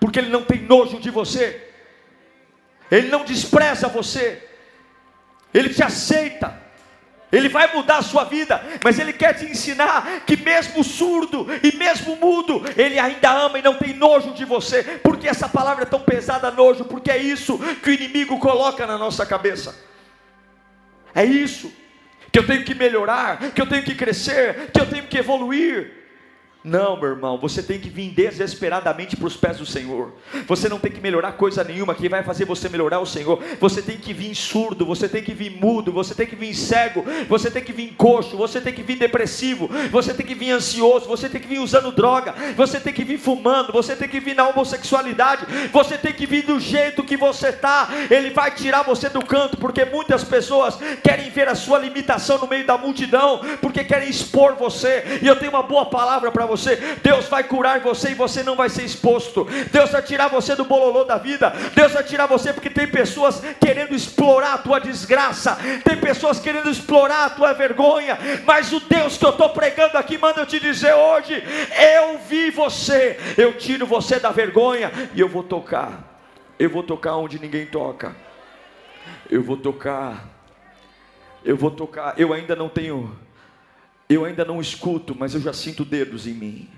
porque 0.00 0.18
Ele 0.18 0.30
não 0.30 0.42
tem 0.42 0.62
nojo 0.62 0.98
de 0.98 1.10
você, 1.10 1.68
Ele 2.90 3.08
não 3.08 3.22
despreza 3.24 3.86
você, 3.86 4.48
Ele 5.52 5.68
te 5.68 5.82
aceita. 5.82 6.58
Ele 7.32 7.48
vai 7.48 7.72
mudar 7.74 7.98
a 7.98 8.02
sua 8.02 8.24
vida, 8.24 8.60
mas 8.82 8.98
Ele 8.98 9.12
quer 9.12 9.34
te 9.34 9.44
ensinar 9.44 10.22
que, 10.26 10.36
mesmo 10.36 10.82
surdo 10.82 11.46
e 11.62 11.76
mesmo 11.76 12.16
mudo, 12.16 12.62
Ele 12.76 12.98
ainda 12.98 13.30
ama 13.30 13.58
e 13.58 13.62
não 13.62 13.74
tem 13.74 13.94
nojo 13.94 14.32
de 14.32 14.44
você, 14.44 14.82
porque 15.02 15.28
essa 15.28 15.48
palavra 15.48 15.84
é 15.84 15.86
tão 15.86 16.00
pesada, 16.00 16.50
nojo, 16.50 16.84
porque 16.84 17.10
é 17.10 17.18
isso 17.18 17.58
que 17.82 17.90
o 17.90 17.94
inimigo 17.94 18.38
coloca 18.38 18.86
na 18.86 18.98
nossa 18.98 19.24
cabeça, 19.24 19.78
é 21.14 21.24
isso 21.24 21.72
que 22.32 22.38
eu 22.38 22.46
tenho 22.46 22.64
que 22.64 22.74
melhorar, 22.74 23.50
que 23.52 23.60
eu 23.60 23.66
tenho 23.66 23.82
que 23.82 23.94
crescer, 23.94 24.70
que 24.72 24.80
eu 24.80 24.86
tenho 24.86 25.06
que 25.06 25.18
evoluir. 25.18 25.99
Não, 26.62 26.94
meu 26.94 27.08
irmão, 27.08 27.38
você 27.38 27.62
tem 27.62 27.80
que 27.80 27.88
vir 27.88 28.10
desesperadamente 28.10 29.16
para 29.16 29.26
os 29.26 29.34
pés 29.34 29.56
do 29.56 29.64
Senhor. 29.64 30.12
Você 30.46 30.68
não 30.68 30.78
tem 30.78 30.92
que 30.92 31.00
melhorar 31.00 31.32
coisa 31.32 31.64
nenhuma 31.64 31.94
que 31.94 32.06
vai 32.06 32.22
fazer 32.22 32.44
você 32.44 32.68
melhorar 32.68 33.00
o 33.00 33.06
Senhor. 33.06 33.42
Você 33.58 33.80
tem 33.80 33.96
que 33.96 34.12
vir 34.12 34.34
surdo, 34.34 34.84
você 34.84 35.08
tem 35.08 35.22
que 35.22 35.32
vir 35.32 35.58
mudo, 35.58 35.90
você 35.90 36.14
tem 36.14 36.26
que 36.26 36.36
vir 36.36 36.54
cego, 36.54 37.02
você 37.26 37.50
tem 37.50 37.62
que 37.62 37.72
vir 37.72 37.94
coxo, 37.96 38.36
você 38.36 38.60
tem 38.60 38.74
que 38.74 38.82
vir 38.82 38.98
depressivo, 38.98 39.70
você 39.90 40.12
tem 40.12 40.26
que 40.26 40.34
vir 40.34 40.50
ansioso, 40.50 41.06
você 41.06 41.30
tem 41.30 41.40
que 41.40 41.48
vir 41.48 41.60
usando 41.60 41.92
droga, 41.92 42.34
você 42.54 42.78
tem 42.78 42.92
que 42.92 43.04
vir 43.04 43.18
fumando, 43.18 43.72
você 43.72 43.96
tem 43.96 44.08
que 44.08 44.20
vir 44.20 44.36
na 44.36 44.46
homossexualidade, 44.46 45.46
você 45.72 45.96
tem 45.96 46.12
que 46.12 46.26
vir 46.26 46.44
do 46.44 46.60
jeito 46.60 47.02
que 47.02 47.16
você 47.16 47.48
está. 47.48 47.88
Ele 48.10 48.30
vai 48.30 48.50
tirar 48.50 48.82
você 48.82 49.08
do 49.08 49.24
canto, 49.24 49.56
porque 49.56 49.86
muitas 49.86 50.22
pessoas 50.24 50.78
querem 51.02 51.30
ver 51.30 51.48
a 51.48 51.54
sua 51.54 51.78
limitação 51.78 52.36
no 52.36 52.46
meio 52.46 52.66
da 52.66 52.76
multidão, 52.76 53.40
porque 53.62 53.82
querem 53.82 54.10
expor 54.10 54.56
você. 54.56 55.20
E 55.22 55.26
eu 55.26 55.36
tenho 55.36 55.52
uma 55.52 55.62
boa 55.62 55.86
palavra 55.86 56.30
para 56.30 56.49
você. 56.50 56.76
Deus 57.02 57.26
vai 57.26 57.44
curar 57.44 57.80
você 57.80 58.10
e 58.10 58.14
você 58.14 58.42
não 58.42 58.56
vai 58.56 58.68
ser 58.68 58.84
exposto. 58.84 59.46
Deus 59.70 59.90
vai 59.90 60.02
tirar 60.02 60.28
você 60.28 60.54
do 60.54 60.64
bololô 60.64 61.04
da 61.04 61.16
vida. 61.16 61.52
Deus 61.74 61.92
vai 61.92 62.02
tirar 62.02 62.26
você 62.26 62.52
porque 62.52 62.70
tem 62.70 62.88
pessoas 62.88 63.42
querendo 63.60 63.94
explorar 63.94 64.54
a 64.54 64.58
tua 64.58 64.78
desgraça. 64.80 65.56
Tem 65.84 65.96
pessoas 65.96 66.40
querendo 66.40 66.70
explorar 66.70 67.26
a 67.26 67.30
tua 67.30 67.52
vergonha. 67.52 68.18
Mas 68.44 68.72
o 68.72 68.80
Deus 68.80 69.16
que 69.16 69.24
eu 69.24 69.30
estou 69.30 69.50
pregando 69.50 69.96
aqui 69.96 70.18
manda 70.18 70.40
eu 70.40 70.46
te 70.46 70.58
dizer 70.58 70.94
hoje: 70.94 71.42
eu 71.98 72.18
vi 72.18 72.50
você. 72.50 73.18
Eu 73.36 73.56
tiro 73.56 73.86
você 73.86 74.18
da 74.18 74.30
vergonha 74.30 74.90
e 75.14 75.20
eu 75.20 75.28
vou 75.28 75.42
tocar. 75.42 76.10
Eu 76.58 76.68
vou 76.68 76.82
tocar 76.82 77.16
onde 77.16 77.38
ninguém 77.38 77.66
toca. 77.66 78.14
Eu 79.30 79.42
vou 79.42 79.56
tocar. 79.56 80.28
Eu 81.44 81.56
vou 81.56 81.70
tocar. 81.70 82.14
Eu 82.18 82.32
ainda 82.32 82.54
não 82.54 82.68
tenho 82.68 83.16
eu 84.10 84.24
ainda 84.24 84.44
não 84.44 84.60
escuto, 84.60 85.14
mas 85.16 85.34
eu 85.34 85.40
já 85.40 85.52
sinto 85.52 85.84
dedos 85.84 86.26
em 86.26 86.34
mim. 86.34 86.68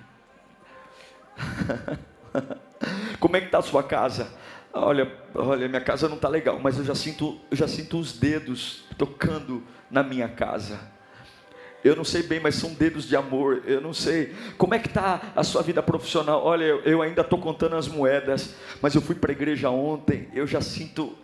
Como 3.19 3.37
é 3.37 3.41
que 3.41 3.47
está 3.47 3.59
a 3.59 3.63
sua 3.63 3.83
casa? 3.83 4.31
Olha, 4.71 5.11
olha, 5.35 5.67
minha 5.67 5.81
casa 5.81 6.09
não 6.09 6.17
está 6.17 6.29
legal, 6.29 6.61
mas 6.63 6.77
eu 6.77 6.85
já 6.85 6.95
sinto, 6.95 7.41
eu 7.51 7.57
já 7.57 7.67
sinto 7.67 7.99
os 7.99 8.13
dedos 8.13 8.85
tocando 8.99 9.63
na 9.91 10.03
minha 10.03 10.29
casa. 10.29 10.79
Eu 11.83 11.97
não 11.97 12.05
sei 12.05 12.23
bem, 12.23 12.39
mas 12.39 12.55
são 12.55 12.75
dedos 12.75 13.09
de 13.09 13.17
amor. 13.17 13.63
Eu 13.67 13.81
não 13.81 13.95
sei. 13.95 14.35
Como 14.59 14.75
é 14.75 14.79
que 14.79 14.89
está 14.89 15.33
a 15.35 15.43
sua 15.43 15.63
vida 15.63 15.83
profissional? 15.83 16.45
Olha, 16.45 16.65
eu, 16.65 16.81
eu 16.83 17.03
ainda 17.03 17.23
estou 17.23 17.39
contando 17.39 17.77
as 17.77 17.89
moedas, 17.89 18.55
mas 18.81 18.95
eu 18.95 19.01
fui 19.01 19.15
para 19.15 19.33
a 19.33 19.35
igreja 19.35 19.71
ontem. 19.71 20.29
Eu 20.33 20.47
já 20.47 20.61
sinto 20.61 21.17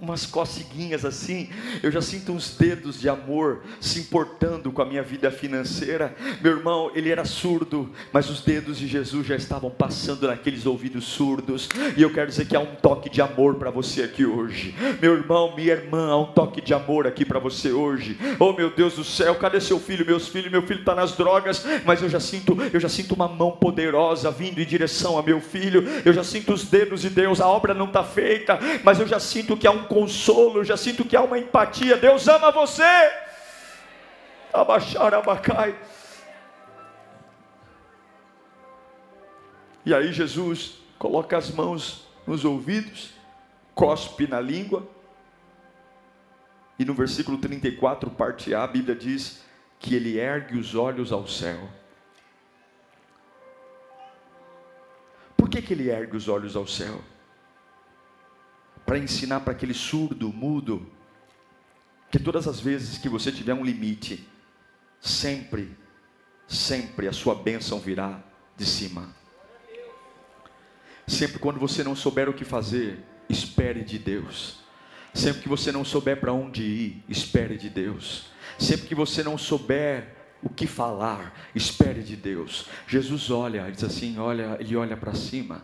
umas 0.00 0.26
coceguinhas 0.26 1.04
assim, 1.04 1.48
eu 1.82 1.90
já 1.90 2.00
sinto 2.00 2.32
uns 2.32 2.56
dedos 2.56 3.00
de 3.00 3.08
amor 3.08 3.62
se 3.80 4.00
importando 4.00 4.70
com 4.70 4.82
a 4.82 4.84
minha 4.84 5.02
vida 5.02 5.30
financeira. 5.30 6.14
Meu 6.40 6.58
irmão, 6.58 6.90
ele 6.94 7.10
era 7.10 7.24
surdo, 7.24 7.90
mas 8.12 8.28
os 8.28 8.40
dedos 8.40 8.78
de 8.78 8.86
Jesus 8.86 9.26
já 9.26 9.36
estavam 9.36 9.70
passando 9.70 10.26
naqueles 10.26 10.66
ouvidos 10.66 11.04
surdos, 11.04 11.68
e 11.96 12.02
eu 12.02 12.12
quero 12.12 12.28
dizer 12.28 12.46
que 12.46 12.56
há 12.56 12.60
um 12.60 12.74
toque 12.76 13.08
de 13.08 13.22
amor 13.22 13.54
para 13.56 13.70
você 13.70 14.02
aqui 14.02 14.24
hoje. 14.24 14.74
Meu 15.00 15.14
irmão, 15.14 15.54
minha 15.56 15.72
irmã, 15.72 16.10
há 16.10 16.16
um 16.18 16.32
toque 16.32 16.60
de 16.60 16.74
amor 16.74 17.06
aqui 17.06 17.24
para 17.24 17.38
você 17.38 17.72
hoje. 17.72 18.18
Oh 18.38 18.52
meu 18.52 18.70
Deus 18.70 18.94
do 18.94 19.04
céu, 19.04 19.34
cadê 19.36 19.60
seu 19.60 19.80
filho, 19.80 20.04
meus 20.04 20.28
filhos? 20.28 20.50
Meu 20.50 20.62
filho 20.62 20.80
está 20.80 20.94
nas 20.94 21.12
drogas, 21.12 21.64
mas 21.84 22.02
eu 22.02 22.08
já 22.08 22.20
sinto, 22.20 22.56
eu 22.72 22.80
já 22.80 22.88
sinto 22.88 23.14
uma 23.14 23.28
mão 23.28 23.52
poderosa 23.52 24.30
vindo 24.30 24.60
em 24.60 24.66
direção 24.66 25.18
a 25.18 25.22
meu 25.22 25.40
filho. 25.40 25.84
Eu 26.04 26.12
já 26.12 26.22
sinto 26.22 26.52
os 26.52 26.64
dedos 26.64 27.02
de 27.02 27.10
Deus, 27.10 27.40
a 27.40 27.48
obra 27.48 27.72
não 27.72 27.86
está 27.86 28.04
feita, 28.04 28.58
mas 28.82 29.00
eu 29.00 29.06
já 29.06 29.18
sinto 29.18 29.56
que 29.56 29.66
há 29.66 29.70
um 29.70 29.85
consolo, 29.86 30.64
já 30.64 30.76
sinto 30.76 31.04
que 31.04 31.16
há 31.16 31.22
uma 31.22 31.38
empatia. 31.38 31.96
Deus 31.96 32.28
ama 32.28 32.50
você. 32.50 32.82
Abaixar, 34.52 35.14
abacai. 35.14 35.76
E 39.84 39.94
aí 39.94 40.12
Jesus 40.12 40.78
coloca 40.98 41.36
as 41.36 41.50
mãos 41.50 42.06
nos 42.26 42.44
ouvidos, 42.44 43.12
cospe 43.74 44.26
na 44.26 44.40
língua. 44.40 44.86
E 46.78 46.84
no 46.84 46.92
versículo 46.92 47.38
34, 47.38 48.10
parte 48.10 48.54
A, 48.54 48.64
a 48.64 48.66
Bíblia 48.66 48.94
diz 48.94 49.42
que 49.78 49.94
ele 49.94 50.18
ergue 50.18 50.58
os 50.58 50.74
olhos 50.74 51.12
ao 51.12 51.26
céu. 51.26 51.68
Por 55.36 55.48
que, 55.48 55.62
que 55.62 55.72
ele 55.72 55.88
ergue 55.88 56.16
os 56.16 56.28
olhos 56.28 56.56
ao 56.56 56.66
céu? 56.66 57.00
Para 58.86 58.98
ensinar 58.98 59.40
para 59.40 59.52
aquele 59.52 59.74
surdo, 59.74 60.32
mudo, 60.32 60.86
que 62.10 62.20
todas 62.20 62.46
as 62.46 62.60
vezes 62.60 62.98
que 62.98 63.08
você 63.08 63.32
tiver 63.32 63.52
um 63.52 63.64
limite, 63.64 64.26
sempre, 65.00 65.76
sempre 66.46 67.08
a 67.08 67.12
sua 67.12 67.34
bênção 67.34 67.80
virá 67.80 68.22
de 68.56 68.64
cima. 68.64 69.12
Sempre 71.06 71.40
quando 71.40 71.58
você 71.58 71.82
não 71.82 71.96
souber 71.96 72.28
o 72.28 72.32
que 72.32 72.44
fazer, 72.44 73.04
espere 73.28 73.82
de 73.82 73.98
Deus. 73.98 74.60
Sempre 75.12 75.42
que 75.42 75.48
você 75.48 75.72
não 75.72 75.84
souber 75.84 76.20
para 76.20 76.32
onde 76.32 76.62
ir, 76.62 77.04
espere 77.08 77.56
de 77.56 77.68
Deus. 77.68 78.26
Sempre 78.58 78.86
que 78.86 78.94
você 78.94 79.22
não 79.22 79.36
souber 79.36 80.14
o 80.42 80.48
que 80.48 80.66
falar, 80.66 81.34
espere 81.54 82.02
de 82.02 82.14
Deus. 82.14 82.66
Jesus 82.86 83.30
olha, 83.30 83.70
diz 83.70 83.82
assim, 83.82 84.18
olha, 84.18 84.56
ele 84.60 84.76
olha 84.76 84.96
para 84.96 85.14
cima 85.14 85.62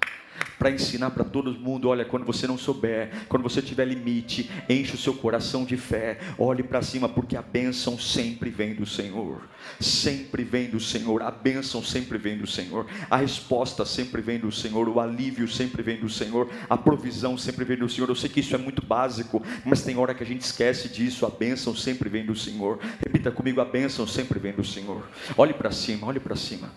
para 0.58 0.70
ensinar 0.70 1.10
para 1.10 1.24
todo 1.24 1.52
mundo: 1.52 1.88
olha, 1.88 2.04
quando 2.04 2.24
você 2.24 2.46
não 2.46 2.56
souber, 2.56 3.10
quando 3.28 3.42
você 3.42 3.60
tiver 3.60 3.84
limite, 3.84 4.50
enche 4.68 4.94
o 4.94 4.98
seu 4.98 5.14
coração 5.14 5.64
de 5.64 5.76
fé, 5.76 6.18
olhe 6.38 6.62
para 6.62 6.82
cima, 6.82 7.08
porque 7.08 7.36
a 7.36 7.42
bênção 7.42 7.98
sempre 7.98 8.50
vem 8.50 8.74
do 8.74 8.86
Senhor. 8.86 9.42
Sempre 9.80 10.44
vem 10.44 10.68
do 10.68 10.78
Senhor, 10.78 11.22
a 11.22 11.30
bênção 11.30 11.82
sempre 11.82 12.18
vem 12.18 12.38
do 12.38 12.46
Senhor, 12.46 12.86
a 13.10 13.16
resposta 13.16 13.84
sempre 13.84 14.20
vem 14.20 14.38
do 14.38 14.52
Senhor, 14.52 14.88
o 14.88 15.00
alívio 15.00 15.48
sempre 15.48 15.82
vem 15.82 15.98
do 15.98 16.08
Senhor, 16.08 16.48
a 16.68 16.76
provisão 16.76 17.36
sempre 17.36 17.64
vem 17.64 17.78
do 17.78 17.88
Senhor. 17.88 18.08
Eu 18.08 18.16
sei 18.16 18.28
que 18.28 18.40
isso 18.40 18.54
é 18.54 18.58
muito 18.58 18.84
básico, 18.84 19.42
mas 19.64 19.82
tem 19.82 19.96
hora 19.96 20.14
que 20.14 20.22
a 20.22 20.26
gente 20.26 20.42
esquece 20.42 20.88
disso. 20.88 21.26
A 21.26 21.30
bênção 21.30 21.74
sempre 21.74 22.08
vem 22.08 22.24
do 22.24 22.36
Senhor. 22.36 22.78
Repita 23.04 23.30
comigo: 23.30 23.60
a 23.60 23.64
bênção 23.64 24.06
sempre 24.06 24.38
vem 24.38 24.52
do 24.52 24.64
Senhor. 24.64 25.08
Olhe 25.36 25.54
para 25.54 25.70
cima, 25.70 26.06
olhe 26.06 26.20
para 26.20 26.36
cima, 26.36 26.70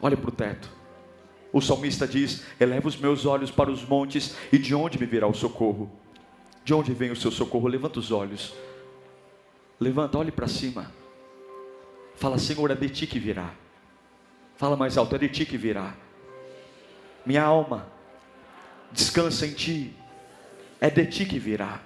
olhe 0.00 0.16
para 0.16 0.28
o 0.28 0.32
teto. 0.32 0.81
O 1.52 1.60
salmista 1.60 2.08
diz: 2.08 2.42
Eleva 2.58 2.88
os 2.88 2.96
meus 2.96 3.26
olhos 3.26 3.50
para 3.50 3.70
os 3.70 3.84
montes, 3.84 4.34
e 4.50 4.58
de 4.58 4.74
onde 4.74 4.98
me 4.98 5.04
virá 5.04 5.26
o 5.26 5.34
socorro? 5.34 5.90
De 6.64 6.72
onde 6.72 6.94
vem 6.94 7.10
o 7.10 7.16
seu 7.16 7.30
socorro? 7.30 7.68
Levanta 7.68 7.98
os 7.98 8.10
olhos. 8.10 8.54
Levanta, 9.78 10.16
olhe 10.16 10.32
para 10.32 10.48
cima. 10.48 10.90
Fala, 12.14 12.38
Senhor, 12.38 12.70
é 12.70 12.74
de 12.74 12.88
ti 12.88 13.06
que 13.06 13.18
virá. 13.18 13.52
Fala 14.56 14.76
mais 14.76 14.96
alto, 14.96 15.14
é 15.14 15.18
de 15.18 15.28
ti 15.28 15.44
que 15.44 15.58
virá. 15.58 15.94
Minha 17.26 17.42
alma, 17.42 17.88
descansa 18.90 19.46
em 19.46 19.52
ti. 19.52 19.94
É 20.80 20.88
de 20.88 21.04
ti 21.06 21.26
que 21.26 21.38
virá. 21.38 21.80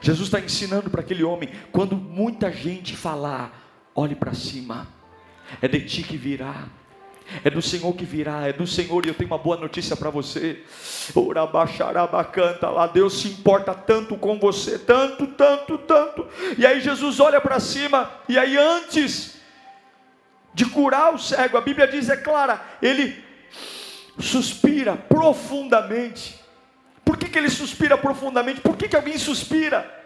Jesus 0.00 0.28
está 0.28 0.40
ensinando 0.40 0.90
para 0.90 1.00
aquele 1.00 1.22
homem, 1.22 1.50
quando 1.70 1.96
muita 1.96 2.50
gente 2.50 2.96
falar, 2.96 3.90
olhe 3.94 4.14
para 4.14 4.34
cima. 4.34 4.88
É 5.62 5.68
de 5.68 5.80
ti 5.80 6.02
que 6.02 6.16
virá 6.16 6.68
é 7.44 7.50
do 7.50 7.62
Senhor 7.62 7.92
que 7.94 8.04
virá, 8.04 8.48
é 8.48 8.52
do 8.52 8.66
Senhor, 8.66 9.04
e 9.04 9.08
eu 9.08 9.14
tenho 9.14 9.30
uma 9.30 9.38
boa 9.38 9.56
notícia 9.56 9.96
para 9.96 10.10
você. 10.10 10.62
canta 12.24 12.68
lá, 12.68 12.86
Deus 12.86 13.20
se 13.20 13.28
importa 13.28 13.74
tanto 13.74 14.16
com 14.16 14.38
você, 14.38 14.78
tanto, 14.78 15.26
tanto, 15.28 15.78
tanto. 15.78 16.26
E 16.58 16.66
aí 16.66 16.80
Jesus 16.80 17.20
olha 17.20 17.40
para 17.40 17.60
cima, 17.60 18.10
e 18.28 18.38
aí 18.38 18.56
antes 18.56 19.38
de 20.52 20.66
curar 20.66 21.14
o 21.14 21.18
cego, 21.18 21.56
a 21.56 21.60
Bíblia 21.60 21.86
diz, 21.86 22.08
é 22.08 22.16
clara, 22.16 22.60
ele 22.82 23.22
suspira 24.18 24.96
profundamente. 24.96 26.38
Por 27.04 27.16
que, 27.16 27.28
que 27.28 27.38
ele 27.38 27.50
suspira 27.50 27.96
profundamente? 27.96 28.60
Por 28.60 28.76
que, 28.76 28.88
que 28.88 28.96
alguém 28.96 29.18
suspira? 29.18 29.98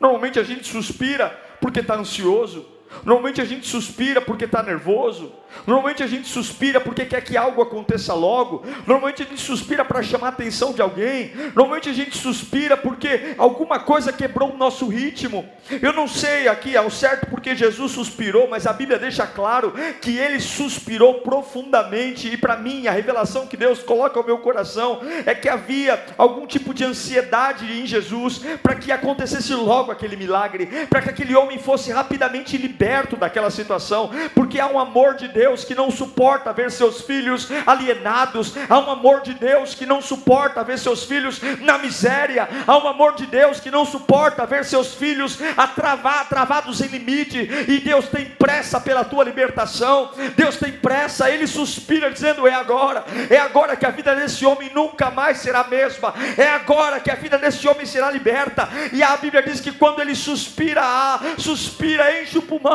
Normalmente 0.00 0.38
a 0.38 0.42
gente 0.42 0.66
suspira 0.66 1.30
porque 1.60 1.80
está 1.80 1.94
ansioso. 1.94 2.75
Normalmente 3.04 3.40
a 3.40 3.44
gente 3.44 3.66
suspira 3.66 4.20
porque 4.20 4.44
está 4.44 4.62
nervoso. 4.62 5.32
Normalmente 5.66 6.02
a 6.02 6.06
gente 6.06 6.28
suspira 6.28 6.80
porque 6.80 7.04
quer 7.04 7.22
que 7.22 7.36
algo 7.36 7.62
aconteça 7.62 8.12
logo. 8.14 8.64
Normalmente 8.86 9.22
a 9.22 9.26
gente 9.26 9.40
suspira 9.40 9.84
para 9.84 10.02
chamar 10.02 10.28
a 10.28 10.30
atenção 10.30 10.72
de 10.72 10.82
alguém. 10.82 11.32
Normalmente 11.54 11.88
a 11.88 11.92
gente 11.92 12.16
suspira 12.16 12.76
porque 12.76 13.34
alguma 13.38 13.78
coisa 13.78 14.12
quebrou 14.12 14.52
o 14.52 14.56
nosso 14.56 14.86
ritmo. 14.88 15.48
Eu 15.82 15.92
não 15.92 16.06
sei 16.06 16.48
aqui 16.48 16.76
ao 16.76 16.90
certo 16.90 17.26
porque 17.26 17.54
Jesus 17.54 17.92
suspirou, 17.92 18.48
mas 18.48 18.66
a 18.66 18.72
Bíblia 18.72 18.98
deixa 18.98 19.26
claro 19.26 19.72
que 20.00 20.16
ele 20.16 20.40
suspirou 20.40 21.14
profundamente. 21.20 22.28
E 22.28 22.36
para 22.36 22.56
mim, 22.56 22.86
a 22.86 22.92
revelação 22.92 23.46
que 23.46 23.56
Deus 23.56 23.82
coloca 23.82 24.18
ao 24.18 24.26
meu 24.26 24.38
coração 24.38 25.00
é 25.24 25.34
que 25.34 25.48
havia 25.48 26.04
algum 26.18 26.46
tipo 26.46 26.74
de 26.74 26.84
ansiedade 26.84 27.80
em 27.80 27.86
Jesus 27.86 28.40
para 28.62 28.74
que 28.74 28.92
acontecesse 28.92 29.54
logo 29.54 29.90
aquele 29.90 30.16
milagre, 30.16 30.66
para 30.88 31.00
que 31.00 31.10
aquele 31.10 31.34
homem 31.34 31.58
fosse 31.58 31.90
rapidamente 31.90 32.56
liberto 32.56 32.75
liberto 32.76 33.16
daquela 33.16 33.50
situação, 33.50 34.10
porque 34.34 34.60
há 34.60 34.66
um 34.66 34.78
amor 34.78 35.14
de 35.14 35.28
Deus 35.28 35.64
que 35.64 35.74
não 35.74 35.90
suporta 35.90 36.52
ver 36.52 36.70
seus 36.70 37.00
filhos 37.00 37.48
alienados, 37.66 38.52
há 38.68 38.78
um 38.78 38.90
amor 38.90 39.22
de 39.22 39.32
Deus 39.32 39.74
que 39.74 39.86
não 39.86 40.02
suporta 40.02 40.62
ver 40.62 40.78
seus 40.78 41.04
filhos 41.04 41.40
na 41.62 41.78
miséria, 41.78 42.46
há 42.66 42.76
um 42.76 42.86
amor 42.86 43.14
de 43.14 43.24
Deus 43.26 43.60
que 43.60 43.70
não 43.70 43.86
suporta 43.86 44.44
ver 44.44 44.66
seus 44.66 44.94
filhos 44.94 45.38
atravar, 45.56 46.28
travados 46.28 46.82
em 46.82 46.88
limite, 46.88 47.48
e 47.66 47.80
Deus 47.80 48.08
tem 48.08 48.26
pressa 48.26 48.78
pela 48.78 49.04
tua 49.04 49.24
libertação, 49.24 50.10
Deus 50.36 50.56
tem 50.56 50.72
pressa, 50.72 51.30
Ele 51.30 51.46
suspira 51.46 52.10
dizendo: 52.10 52.46
é 52.46 52.52
agora, 52.52 53.06
é 53.30 53.38
agora 53.38 53.74
que 53.74 53.86
a 53.86 53.90
vida 53.90 54.14
desse 54.14 54.44
homem 54.44 54.70
nunca 54.74 55.10
mais 55.10 55.38
será 55.38 55.60
a 55.60 55.68
mesma, 55.68 56.12
é 56.36 56.48
agora 56.48 57.00
que 57.00 57.10
a 57.10 57.14
vida 57.14 57.38
desse 57.38 57.66
homem 57.66 57.86
será 57.86 58.10
liberta, 58.10 58.68
e 58.92 59.02
a 59.02 59.16
Bíblia 59.16 59.42
diz 59.42 59.62
que 59.62 59.72
quando 59.72 60.02
ele 60.02 60.14
suspira, 60.14 60.82
ah, 60.84 61.20
suspira, 61.38 62.20
enche 62.22 62.36
o 62.36 62.42
pulmão 62.42 62.65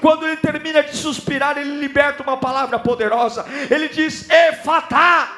Quando 0.00 0.26
ele 0.26 0.36
termina 0.36 0.82
de 0.82 0.96
suspirar, 0.96 1.56
ele 1.58 1.78
liberta 1.78 2.22
uma 2.22 2.36
palavra 2.36 2.78
poderosa. 2.78 3.44
Ele 3.70 3.88
diz: 3.88 4.28
Efatá. 4.28 5.28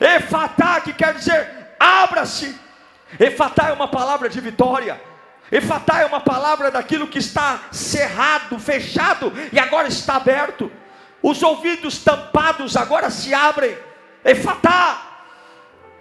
Efatá, 0.00 0.80
que 0.80 0.92
quer 0.92 1.14
dizer 1.14 1.64
abra-se. 1.78 2.58
Efatá 3.18 3.68
é 3.68 3.72
uma 3.72 3.88
palavra 3.88 4.28
de 4.28 4.40
vitória. 4.40 5.00
Efatá 5.50 6.00
é 6.00 6.06
uma 6.06 6.20
palavra 6.20 6.70
daquilo 6.70 7.06
que 7.06 7.18
está 7.18 7.60
cerrado, 7.70 8.58
fechado 8.58 9.32
e 9.52 9.58
agora 9.58 9.88
está 9.88 10.16
aberto. 10.16 10.70
Os 11.22 11.42
ouvidos 11.42 11.98
tampados 11.98 12.76
agora 12.76 13.10
se 13.10 13.32
abrem. 13.32 13.76
Efatá. 14.24 15.02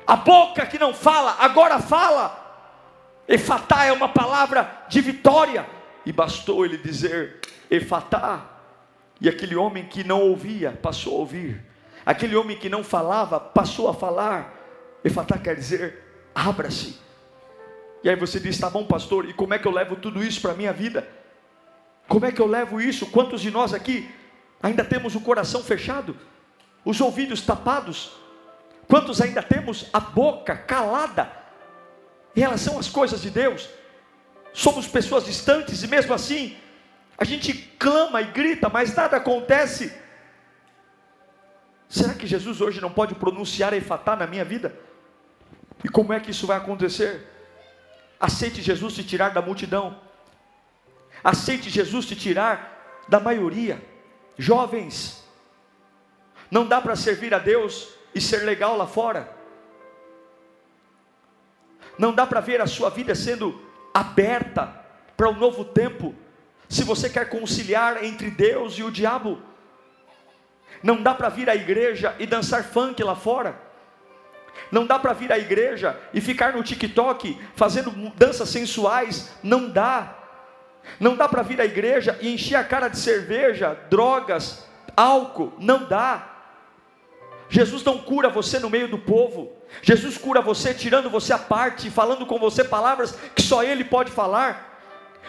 A 0.06 0.16
boca 0.16 0.66
que 0.66 0.80
não 0.80 0.94
fala 0.94 1.38
agora 1.39 1.80
fala. 1.80 2.39
Efatá 3.28 3.86
é 3.86 3.92
uma 3.94 4.10
palavra 4.10 4.84
de 4.89 5.00
vitória 5.00 5.66
e 6.06 6.12
bastou 6.12 6.66
ele 6.66 6.78
dizer 6.78 7.39
Efatá, 7.70 8.50
e 9.22 9.30
aquele 9.30 9.56
homem 9.56 9.86
que 9.86 10.04
não 10.04 10.22
ouvia 10.22 10.72
passou 10.72 11.16
a 11.16 11.20
ouvir, 11.20 11.63
aquele 12.06 12.36
homem 12.36 12.58
que 12.58 12.70
não 12.70 12.84
falava 12.84 13.39
passou 13.39 13.88
a 13.88 13.94
falar. 13.94 14.60
Efatá 15.04 15.38
quer 15.38 15.56
dizer 15.56 16.04
abra-se. 16.36 17.00
E 18.04 18.10
aí 18.10 18.16
você 18.16 18.39
diz: 18.39 18.58
tá 18.58 18.70
bom, 18.70 18.86
pastor, 18.86 19.30
e 19.30 19.34
como 19.34 19.54
é 19.54 19.60
que 19.60 19.68
eu 19.68 19.72
levo 19.72 19.96
tudo 19.96 20.24
isso 20.24 20.42
para 20.42 20.52
a 20.52 20.56
minha 20.56 20.74
vida? 20.74 21.08
Como 22.08 22.26
é 22.26 22.32
que 22.32 22.42
eu 22.42 22.48
levo 22.48 22.82
isso? 22.82 23.08
Quantos 23.08 23.42
de 23.42 23.50
nós 23.50 23.74
aqui 23.74 24.13
ainda 24.62 24.84
temos 24.84 25.16
o 25.16 25.22
coração 25.22 25.63
fechado, 25.63 26.18
os 26.84 27.00
ouvidos 27.00 27.42
tapados? 27.42 28.12
Quantos 28.88 29.22
ainda 29.22 29.42
temos 29.42 29.89
a 29.94 30.00
boca 30.00 30.56
calada 30.56 31.32
em 32.36 32.42
relação 32.42 32.78
às 32.78 32.89
coisas 32.89 33.22
de 33.22 33.30
Deus? 33.30 33.70
Somos 34.54 34.88
pessoas 34.88 35.26
distantes 35.26 35.84
e 35.84 35.88
mesmo 35.88 36.13
assim 36.13 36.56
a 37.18 37.26
gente 37.26 37.54
clama 37.78 38.22
e 38.22 38.26
grita, 38.26 38.70
mas 38.70 38.96
nada 38.96 39.18
acontece. 39.18 39.94
Será 41.89 42.13
que 42.13 42.26
Jesus 42.26 42.60
hoje 42.62 42.82
não 42.82 42.92
pode 42.92 43.13
pronunciar 43.16 43.74
Efatá 43.74 44.16
na 44.16 44.26
minha 44.26 44.44
vida? 44.44 44.76
E 45.84 45.89
como 45.89 46.13
é 46.13 46.20
que 46.20 46.32
isso 46.32 46.48
vai 46.48 46.58
acontecer? 46.58 47.28
Aceite 48.20 48.62
Jesus 48.62 48.96
te 48.96 49.04
tirar 49.04 49.30
da 49.30 49.42
multidão. 49.42 50.00
Aceite 51.24 51.70
Jesus 51.70 52.06
te 52.06 52.16
tirar 52.16 53.04
da 53.08 53.20
maioria. 53.20 53.84
Jovens, 54.38 55.24
não 56.50 56.66
dá 56.66 56.82
para 56.82 56.96
servir 56.96 57.34
a 57.34 57.39
Deus 57.39 57.89
e 58.16 58.22
ser 58.22 58.44
legal 58.44 58.76
lá 58.76 58.88
fora. 58.88 59.32
Não 61.98 62.13
dá 62.13 62.26
para 62.26 62.39
ver 62.39 62.60
a 62.60 62.68
sua 62.68 62.89
vida 62.89 63.13
sendo 63.13 63.62
aberta 63.93 64.73
para 65.15 65.29
um 65.29 65.38
novo 65.38 65.63
tempo, 65.63 66.15
se 66.67 66.84
você 66.84 67.10
quer 67.10 67.29
conciliar 67.29 68.03
entre 68.03 68.32
Deus 68.32 68.73
e 68.77 68.84
o 68.84 68.91
diabo. 68.91 69.41
Não 70.82 71.01
dá 71.01 71.13
para 71.13 71.29
vir 71.29 71.49
à 71.49 71.56
igreja 71.56 72.15
e 72.19 72.25
dançar 72.25 72.63
funk 72.63 73.01
lá 73.03 73.15
fora. 73.15 73.56
Não 74.71 74.86
dá 74.86 74.97
para 74.97 75.13
vir 75.13 75.32
à 75.32 75.38
igreja 75.38 75.97
e 76.13 76.19
ficar 76.19 76.53
no 76.53 76.63
TikTok 76.63 77.39
fazendo 77.56 77.91
danças 78.15 78.49
sensuais. 78.49 79.32
Não 79.43 79.69
dá. 79.69 80.15
Não 80.99 81.15
dá 81.15 81.29
para 81.29 81.43
vir 81.43 81.62
à 81.62 81.65
igreja 81.65 82.17
e 82.21 82.34
encher 82.34 82.56
a 82.56 82.63
cara 82.63 82.88
de 82.88 82.97
cerveja, 82.97 83.77
drogas, 83.89 84.67
álcool. 84.95 85.53
Não 85.60 85.86
dá. 85.86 86.33
Jesus 87.54 87.84
não 87.84 88.00
cura 88.00 88.30
você 88.30 88.58
no 88.58 88.68
meio 88.68 88.88
do 88.88 88.98
povo. 88.98 89.52
Jesus 89.84 90.18
cura 90.18 90.42
você 90.42 90.74
tirando 90.74 91.08
você 91.08 91.32
à 91.34 91.38
parte, 91.38 91.88
falando 91.88 92.26
com 92.26 92.39
você 92.39 92.63
palavras 92.63 93.16
que 93.36 93.44
só 93.44 93.63
Ele 93.63 93.84
pode 93.84 94.10
falar. 94.10 94.73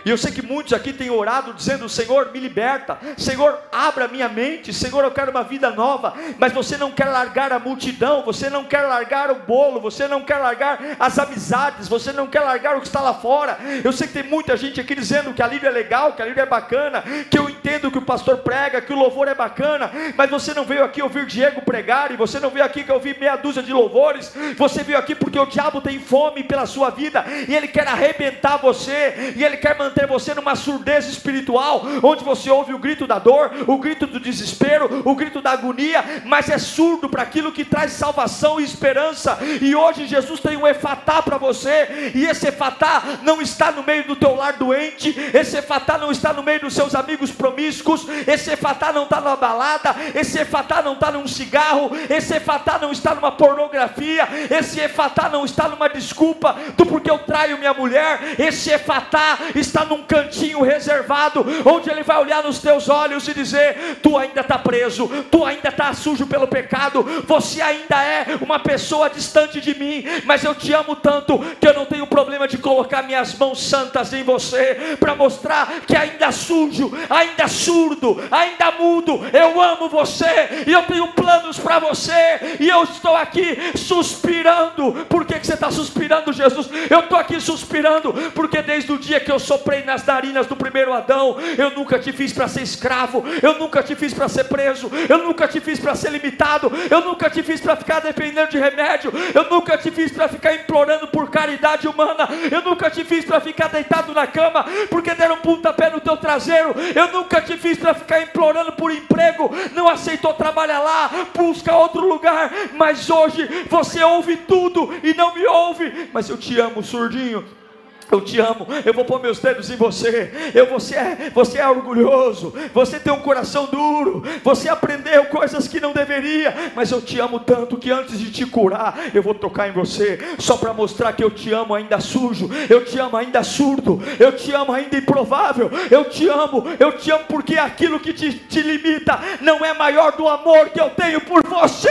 E 0.04 0.10
eu 0.10 0.18
sei 0.18 0.32
que 0.32 0.42
muitos 0.42 0.72
aqui 0.72 0.92
têm 0.92 1.10
orado 1.10 1.52
dizendo: 1.54 1.88
Senhor, 1.88 2.30
me 2.32 2.40
liberta, 2.40 2.98
Senhor, 3.16 3.58
abra 3.72 4.08
minha 4.08 4.28
mente, 4.28 4.72
Senhor, 4.72 5.04
eu 5.04 5.10
quero 5.10 5.30
uma 5.30 5.42
vida 5.42 5.70
nova. 5.70 6.14
Mas 6.38 6.52
você 6.52 6.76
não 6.76 6.90
quer 6.90 7.06
largar 7.06 7.52
a 7.52 7.58
multidão, 7.58 8.22
você 8.22 8.50
não 8.50 8.64
quer 8.64 8.82
largar 8.82 9.30
o 9.30 9.36
bolo, 9.36 9.80
você 9.80 10.06
não 10.06 10.22
quer 10.22 10.36
largar 10.36 10.78
as 10.98 11.18
amizades, 11.18 11.88
você 11.88 12.12
não 12.12 12.26
quer 12.26 12.40
largar 12.40 12.76
o 12.76 12.80
que 12.80 12.86
está 12.86 13.00
lá 13.00 13.14
fora. 13.14 13.58
Eu 13.82 13.92
sei 13.92 14.06
que 14.06 14.12
tem 14.12 14.22
muita 14.22 14.56
gente 14.56 14.80
aqui 14.80 14.94
dizendo 14.94 15.32
que 15.32 15.42
a 15.42 15.46
Lídia 15.46 15.68
é 15.68 15.72
legal, 15.72 16.12
que 16.12 16.22
a 16.22 16.26
Lídia 16.26 16.42
é 16.42 16.46
bacana, 16.46 17.02
que 17.30 17.38
eu 17.38 17.48
entendo 17.48 17.90
que 17.90 17.98
o 17.98 18.02
pastor 18.02 18.38
prega, 18.38 18.80
que 18.80 18.92
o 18.92 18.96
louvor 18.96 19.28
é 19.28 19.34
bacana, 19.34 19.90
mas 20.16 20.30
você 20.30 20.54
não 20.54 20.64
veio 20.64 20.84
aqui 20.84 21.02
ouvir 21.02 21.26
Diego 21.26 21.62
pregar, 21.62 22.10
e 22.12 22.16
você 22.16 22.38
não 22.38 22.50
veio 22.50 22.64
aqui 22.64 22.84
que 22.84 22.92
ouvir 22.92 23.18
meia 23.18 23.36
dúzia 23.36 23.62
de 23.62 23.72
louvores, 23.72 24.32
você 24.56 24.82
veio 24.82 24.98
aqui 24.98 25.14
porque 25.14 25.38
o 25.38 25.46
diabo 25.46 25.80
tem 25.80 25.98
fome 25.98 26.44
pela 26.44 26.66
sua 26.66 26.90
vida, 26.90 27.24
e 27.48 27.54
ele 27.54 27.68
quer 27.68 27.86
arrebentar 27.88 28.58
você, 28.58 29.34
e 29.36 29.44
ele 29.44 29.56
quer 29.56 29.76
manter 29.84 30.06
você 30.06 30.34
numa 30.34 30.56
surdez 30.56 31.06
espiritual, 31.06 31.82
onde 32.02 32.24
você 32.24 32.50
ouve 32.50 32.72
o 32.72 32.78
grito 32.78 33.06
da 33.06 33.18
dor, 33.18 33.50
o 33.66 33.78
grito 33.78 34.06
do 34.06 34.18
desespero, 34.18 35.02
o 35.04 35.14
grito 35.14 35.40
da 35.40 35.52
agonia, 35.52 36.22
mas 36.24 36.48
é 36.48 36.58
surdo 36.58 37.08
para 37.08 37.22
aquilo 37.22 37.52
que 37.52 37.64
traz 37.64 37.92
salvação 37.92 38.60
e 38.60 38.64
esperança. 38.64 39.38
E 39.60 39.74
hoje 39.74 40.06
Jesus 40.06 40.40
tem 40.40 40.56
um 40.56 40.66
efatá 40.66 41.22
para 41.22 41.38
você, 41.38 42.12
e 42.14 42.24
esse 42.24 42.48
efatá 42.48 43.02
não 43.22 43.40
está 43.40 43.70
no 43.70 43.82
meio 43.82 44.06
do 44.06 44.16
teu 44.16 44.34
lar 44.34 44.54
doente, 44.54 45.14
esse 45.32 45.56
efatá 45.58 45.98
não 45.98 46.10
está 46.10 46.32
no 46.32 46.42
meio 46.42 46.60
dos 46.60 46.74
seus 46.74 46.94
amigos 46.94 47.30
promíscuos, 47.30 48.06
esse 48.26 48.50
efatá 48.52 48.92
não 48.92 49.04
está 49.04 49.20
numa 49.20 49.36
balada, 49.36 49.94
esse 50.14 50.38
efatá 50.38 50.82
não 50.82 50.94
está 50.94 51.10
num 51.10 51.26
cigarro, 51.26 51.90
esse 52.08 52.34
efatá 52.34 52.78
não 52.78 52.92
está 52.92 53.14
numa 53.14 53.32
pornografia, 53.32 54.28
esse 54.50 54.80
efatá 54.80 55.28
não 55.28 55.44
está 55.44 55.68
numa 55.68 55.88
desculpa 55.88 56.56
do 56.76 56.86
porque 56.86 57.10
eu 57.10 57.18
traio 57.18 57.58
minha 57.58 57.74
mulher, 57.74 58.36
esse 58.38 58.70
efatá 58.70 59.38
está 59.54 59.73
está 59.74 59.84
num 59.84 60.04
cantinho 60.04 60.62
reservado, 60.62 61.44
onde 61.64 61.90
Ele 61.90 62.04
vai 62.04 62.16
olhar 62.18 62.44
nos 62.44 62.60
teus 62.60 62.88
olhos 62.88 63.26
e 63.26 63.34
dizer: 63.34 63.98
Tu 64.00 64.16
ainda 64.16 64.40
está 64.40 64.56
preso, 64.56 65.08
tu 65.30 65.44
ainda 65.44 65.68
está 65.68 65.92
sujo 65.92 66.26
pelo 66.28 66.46
pecado, 66.46 67.02
você 67.26 67.60
ainda 67.60 68.00
é 68.00 68.38
uma 68.40 68.60
pessoa 68.60 69.10
distante 69.10 69.60
de 69.60 69.76
mim, 69.76 70.04
mas 70.24 70.44
eu 70.44 70.54
te 70.54 70.72
amo 70.72 70.94
tanto 70.94 71.38
que 71.60 71.66
eu 71.66 71.74
não 71.74 71.84
tenho 71.84 72.06
problema 72.06 72.46
de 72.46 72.56
colocar 72.56 73.02
minhas 73.02 73.34
mãos 73.36 73.60
santas 73.60 74.12
em 74.12 74.22
você, 74.22 74.96
para 75.00 75.16
mostrar 75.16 75.80
que 75.86 75.96
ainda 75.96 76.30
sujo, 76.30 76.92
ainda 77.10 77.48
surdo, 77.48 78.22
ainda 78.30 78.70
mudo, 78.72 79.20
eu 79.32 79.60
amo 79.60 79.88
você 79.88 80.64
e 80.66 80.72
eu 80.72 80.84
tenho 80.84 81.08
planos 81.08 81.58
para 81.58 81.80
você, 81.80 82.56
e 82.60 82.68
eu 82.68 82.84
estou 82.84 83.16
aqui 83.16 83.76
suspirando. 83.76 85.04
Por 85.08 85.24
que, 85.24 85.40
que 85.40 85.46
você 85.46 85.54
está 85.54 85.70
suspirando, 85.70 86.32
Jesus? 86.32 86.68
Eu 86.88 87.00
estou 87.00 87.18
aqui 87.18 87.40
suspirando, 87.40 88.12
porque 88.34 88.62
desde 88.62 88.92
o 88.92 88.98
dia 88.98 89.18
que 89.18 89.32
eu 89.32 89.38
sou 89.40 89.63
soprei 89.64 89.82
nas 89.82 90.04
narinas 90.04 90.46
do 90.46 90.54
primeiro 90.54 90.92
Adão. 90.92 91.36
Eu 91.56 91.70
nunca 91.70 91.98
te 91.98 92.12
fiz 92.12 92.32
para 92.34 92.46
ser 92.46 92.60
escravo, 92.60 93.24
eu 93.42 93.58
nunca 93.58 93.82
te 93.82 93.96
fiz 93.96 94.12
para 94.12 94.28
ser 94.28 94.44
preso, 94.44 94.90
eu 95.08 95.18
nunca 95.18 95.48
te 95.48 95.58
fiz 95.58 95.80
para 95.80 95.94
ser 95.94 96.10
limitado, 96.10 96.70
eu 96.90 97.00
nunca 97.00 97.30
te 97.30 97.42
fiz 97.42 97.60
para 97.62 97.74
ficar 97.74 98.00
dependendo 98.00 98.50
de 98.50 98.58
remédio, 98.58 99.10
eu 99.34 99.48
nunca 99.48 99.78
te 99.78 99.90
fiz 99.90 100.12
para 100.12 100.28
ficar 100.28 100.54
implorando 100.54 101.08
por 101.08 101.30
caridade 101.30 101.88
humana, 101.88 102.28
eu 102.50 102.60
nunca 102.60 102.90
te 102.90 103.04
fiz 103.04 103.24
para 103.24 103.40
ficar 103.40 103.68
deitado 103.68 104.12
na 104.12 104.26
cama 104.26 104.66
porque 104.90 105.14
deram 105.14 105.36
um 105.36 105.38
pontapé 105.38 105.88
no 105.88 106.00
teu 106.00 106.16
traseiro, 106.18 106.74
eu 106.94 107.10
nunca 107.10 107.40
te 107.40 107.56
fiz 107.56 107.78
para 107.78 107.94
ficar 107.94 108.20
implorando 108.20 108.72
por 108.72 108.92
emprego, 108.92 109.50
não 109.72 109.88
aceitou 109.88 110.34
trabalhar 110.34 110.80
lá, 110.80 111.10
busca 111.34 111.74
outro 111.74 112.06
lugar, 112.06 112.52
mas 112.74 113.08
hoje 113.08 113.48
você 113.70 114.04
ouve 114.04 114.36
tudo 114.36 114.92
e 115.02 115.14
não 115.14 115.34
me 115.34 115.46
ouve, 115.46 116.10
mas 116.12 116.28
eu 116.28 116.36
te 116.36 116.60
amo, 116.60 116.82
surdinho. 116.82 117.63
Eu 118.10 118.20
te 118.20 118.38
amo, 118.38 118.66
eu 118.84 118.92
vou 118.92 119.04
pôr 119.04 119.20
meus 119.20 119.38
dedos 119.38 119.70
em 119.70 119.76
você. 119.76 120.52
Eu, 120.54 120.66
você, 120.66 120.96
é, 120.96 121.30
você 121.34 121.58
é 121.58 121.68
orgulhoso, 121.68 122.54
você 122.72 122.98
tem 123.00 123.12
um 123.12 123.20
coração 123.20 123.66
duro, 123.66 124.22
você 124.42 124.68
aprendeu 124.68 125.24
coisas 125.26 125.66
que 125.66 125.80
não 125.80 125.92
deveria, 125.92 126.72
mas 126.74 126.90
eu 126.90 127.00
te 127.00 127.18
amo 127.18 127.40
tanto 127.40 127.76
que 127.76 127.90
antes 127.90 128.18
de 128.18 128.30
te 128.30 128.46
curar, 128.46 129.10
eu 129.14 129.22
vou 129.22 129.34
tocar 129.34 129.68
em 129.68 129.72
você, 129.72 130.18
só 130.38 130.56
para 130.56 130.72
mostrar 130.72 131.12
que 131.12 131.24
eu 131.24 131.30
te 131.30 131.52
amo 131.52 131.74
ainda 131.74 132.00
sujo, 132.00 132.48
eu 132.68 132.84
te 132.84 132.98
amo 132.98 133.16
ainda 133.16 133.42
surdo, 133.42 134.00
eu 134.18 134.32
te 134.32 134.52
amo 134.52 134.72
ainda 134.72 134.96
improvável, 134.96 135.70
eu 135.90 136.04
te 136.04 136.28
amo, 136.28 136.64
eu 136.78 136.92
te 136.92 137.10
amo 137.10 137.24
porque 137.28 137.56
aquilo 137.56 137.98
que 137.98 138.12
te, 138.12 138.32
te 138.32 138.62
limita 138.62 139.18
não 139.40 139.64
é 139.64 139.72
maior 139.72 140.16
do 140.16 140.28
amor 140.28 140.70
que 140.70 140.80
eu 140.80 140.90
tenho 140.90 141.20
por 141.20 141.42
você. 141.46 141.90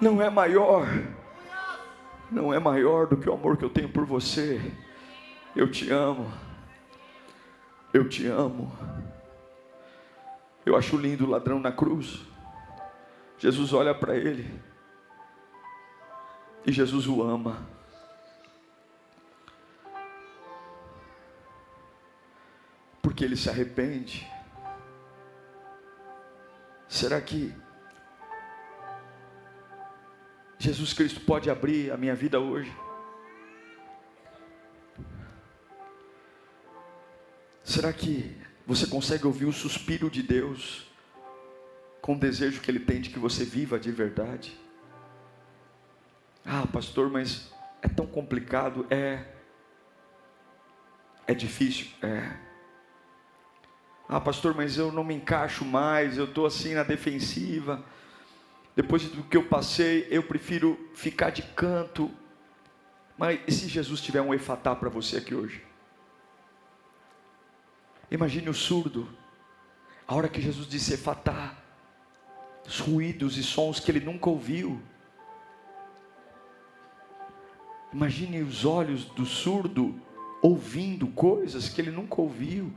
Não 0.00 0.22
é 0.22 0.30
maior 0.30 0.86
não 2.30 2.52
é 2.52 2.58
maior 2.58 3.06
do 3.06 3.16
que 3.16 3.28
o 3.28 3.32
amor 3.32 3.56
que 3.56 3.64
eu 3.64 3.70
tenho 3.70 3.88
por 3.88 4.04
você. 4.04 4.60
Eu 5.56 5.70
te 5.70 5.90
amo. 5.90 6.30
Eu 7.92 8.08
te 8.08 8.26
amo. 8.26 8.70
Eu 10.64 10.76
acho 10.76 10.96
lindo 10.96 11.24
o 11.24 11.30
ladrão 11.30 11.58
na 11.58 11.72
cruz. 11.72 12.20
Jesus 13.38 13.72
olha 13.72 13.94
para 13.94 14.16
ele. 14.16 14.60
E 16.66 16.72
Jesus 16.72 17.06
o 17.06 17.22
ama. 17.22 17.66
Porque 23.00 23.24
ele 23.24 23.36
se 23.36 23.48
arrepende. 23.48 24.30
Será 26.88 27.20
que 27.20 27.54
Jesus 30.58 30.92
Cristo 30.92 31.20
pode 31.20 31.48
abrir 31.48 31.92
a 31.92 31.96
minha 31.96 32.16
vida 32.16 32.40
hoje. 32.40 32.72
Será 37.62 37.92
que 37.92 38.36
você 38.66 38.86
consegue 38.86 39.24
ouvir 39.24 39.44
o 39.44 39.52
suspiro 39.52 40.10
de 40.10 40.20
Deus 40.20 40.84
com 42.02 42.14
o 42.14 42.18
desejo 42.18 42.60
que 42.60 42.70
Ele 42.70 42.80
tem 42.80 43.00
de 43.00 43.10
que 43.10 43.20
você 43.20 43.44
viva 43.44 43.78
de 43.78 43.92
verdade? 43.92 44.58
Ah, 46.44 46.66
pastor, 46.66 47.08
mas 47.08 47.52
é 47.80 47.88
tão 47.88 48.06
complicado. 48.06 48.84
É. 48.90 49.24
É 51.24 51.34
difícil. 51.34 51.86
É. 52.02 52.36
Ah, 54.08 54.20
pastor, 54.20 54.56
mas 54.56 54.76
eu 54.76 54.90
não 54.90 55.04
me 55.04 55.14
encaixo 55.14 55.64
mais. 55.64 56.18
Eu 56.18 56.24
estou 56.24 56.46
assim 56.46 56.74
na 56.74 56.82
defensiva 56.82 57.84
depois 58.78 59.02
do 59.08 59.24
que 59.24 59.36
eu 59.36 59.42
passei, 59.42 60.06
eu 60.08 60.22
prefiro 60.22 60.78
ficar 60.94 61.30
de 61.30 61.42
canto. 61.42 62.08
Mas 63.16 63.40
e 63.44 63.50
se 63.50 63.66
Jesus 63.66 64.00
tiver 64.00 64.20
um 64.22 64.32
efatá 64.32 64.72
para 64.72 64.88
você 64.88 65.16
aqui 65.16 65.34
hoje? 65.34 65.64
Imagine 68.08 68.48
o 68.48 68.54
surdo, 68.54 69.08
a 70.06 70.14
hora 70.14 70.28
que 70.28 70.40
Jesus 70.40 70.68
disse 70.68 70.94
efatá, 70.94 71.56
os 72.64 72.78
ruídos 72.78 73.36
e 73.36 73.42
sons 73.42 73.80
que 73.80 73.90
ele 73.90 73.98
nunca 73.98 74.30
ouviu. 74.30 74.80
Imagine 77.92 78.42
os 78.42 78.64
olhos 78.64 79.06
do 79.06 79.26
surdo 79.26 80.00
ouvindo 80.40 81.08
coisas 81.08 81.68
que 81.68 81.80
ele 81.80 81.90
nunca 81.90 82.20
ouviu. 82.20 82.72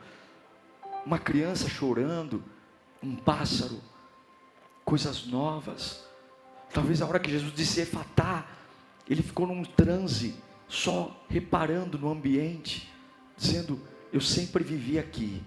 Uma 1.05 1.19
criança 1.19 1.69
chorando, 1.69 2.43
um 3.03 3.15
pássaro 3.15 3.90
coisas 4.91 5.25
novas. 5.25 6.03
Talvez 6.73 7.01
a 7.01 7.07
hora 7.07 7.17
que 7.17 7.31
Jesus 7.31 7.53
disse 7.53 7.79
efatá, 7.79 8.45
ele 9.09 9.23
ficou 9.23 9.47
num 9.47 9.63
transe, 9.63 10.35
só 10.67 11.25
reparando 11.29 11.97
no 11.97 12.11
ambiente, 12.11 12.91
dizendo: 13.37 13.79
Eu 14.11 14.19
sempre 14.19 14.65
vivi 14.65 14.99
aqui, 14.99 15.41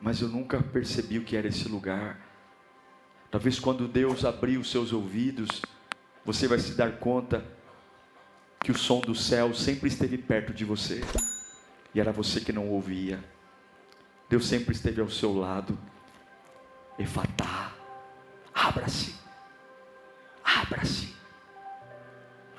mas 0.00 0.22
eu 0.22 0.28
nunca 0.28 0.62
percebi 0.62 1.18
o 1.18 1.22
que 1.22 1.36
era 1.36 1.48
esse 1.48 1.68
lugar. 1.68 2.18
Talvez 3.30 3.60
quando 3.60 3.86
Deus 3.86 4.24
abrir 4.24 4.56
os 4.56 4.70
seus 4.70 4.90
ouvidos, 4.90 5.60
você 6.24 6.48
vai 6.48 6.58
se 6.58 6.72
dar 6.72 6.92
conta 6.92 7.44
que 8.64 8.72
o 8.72 8.78
som 8.78 9.00
do 9.00 9.14
céu 9.14 9.52
sempre 9.52 9.88
esteve 9.88 10.16
perto 10.16 10.54
de 10.54 10.64
você 10.64 11.02
e 11.94 12.00
era 12.00 12.10
você 12.10 12.40
que 12.40 12.54
não 12.54 12.70
ouvia. 12.70 13.22
Deus 14.30 14.46
sempre 14.46 14.74
esteve 14.74 15.02
ao 15.02 15.10
seu 15.10 15.36
lado. 15.36 15.78
Efatá, 17.00 17.72
abra-se, 18.52 19.14
abra-se, 20.44 21.16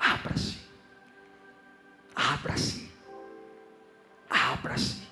abra-se, 0.00 0.58
abra-se, 2.12 2.92
abra-se, 4.28 5.02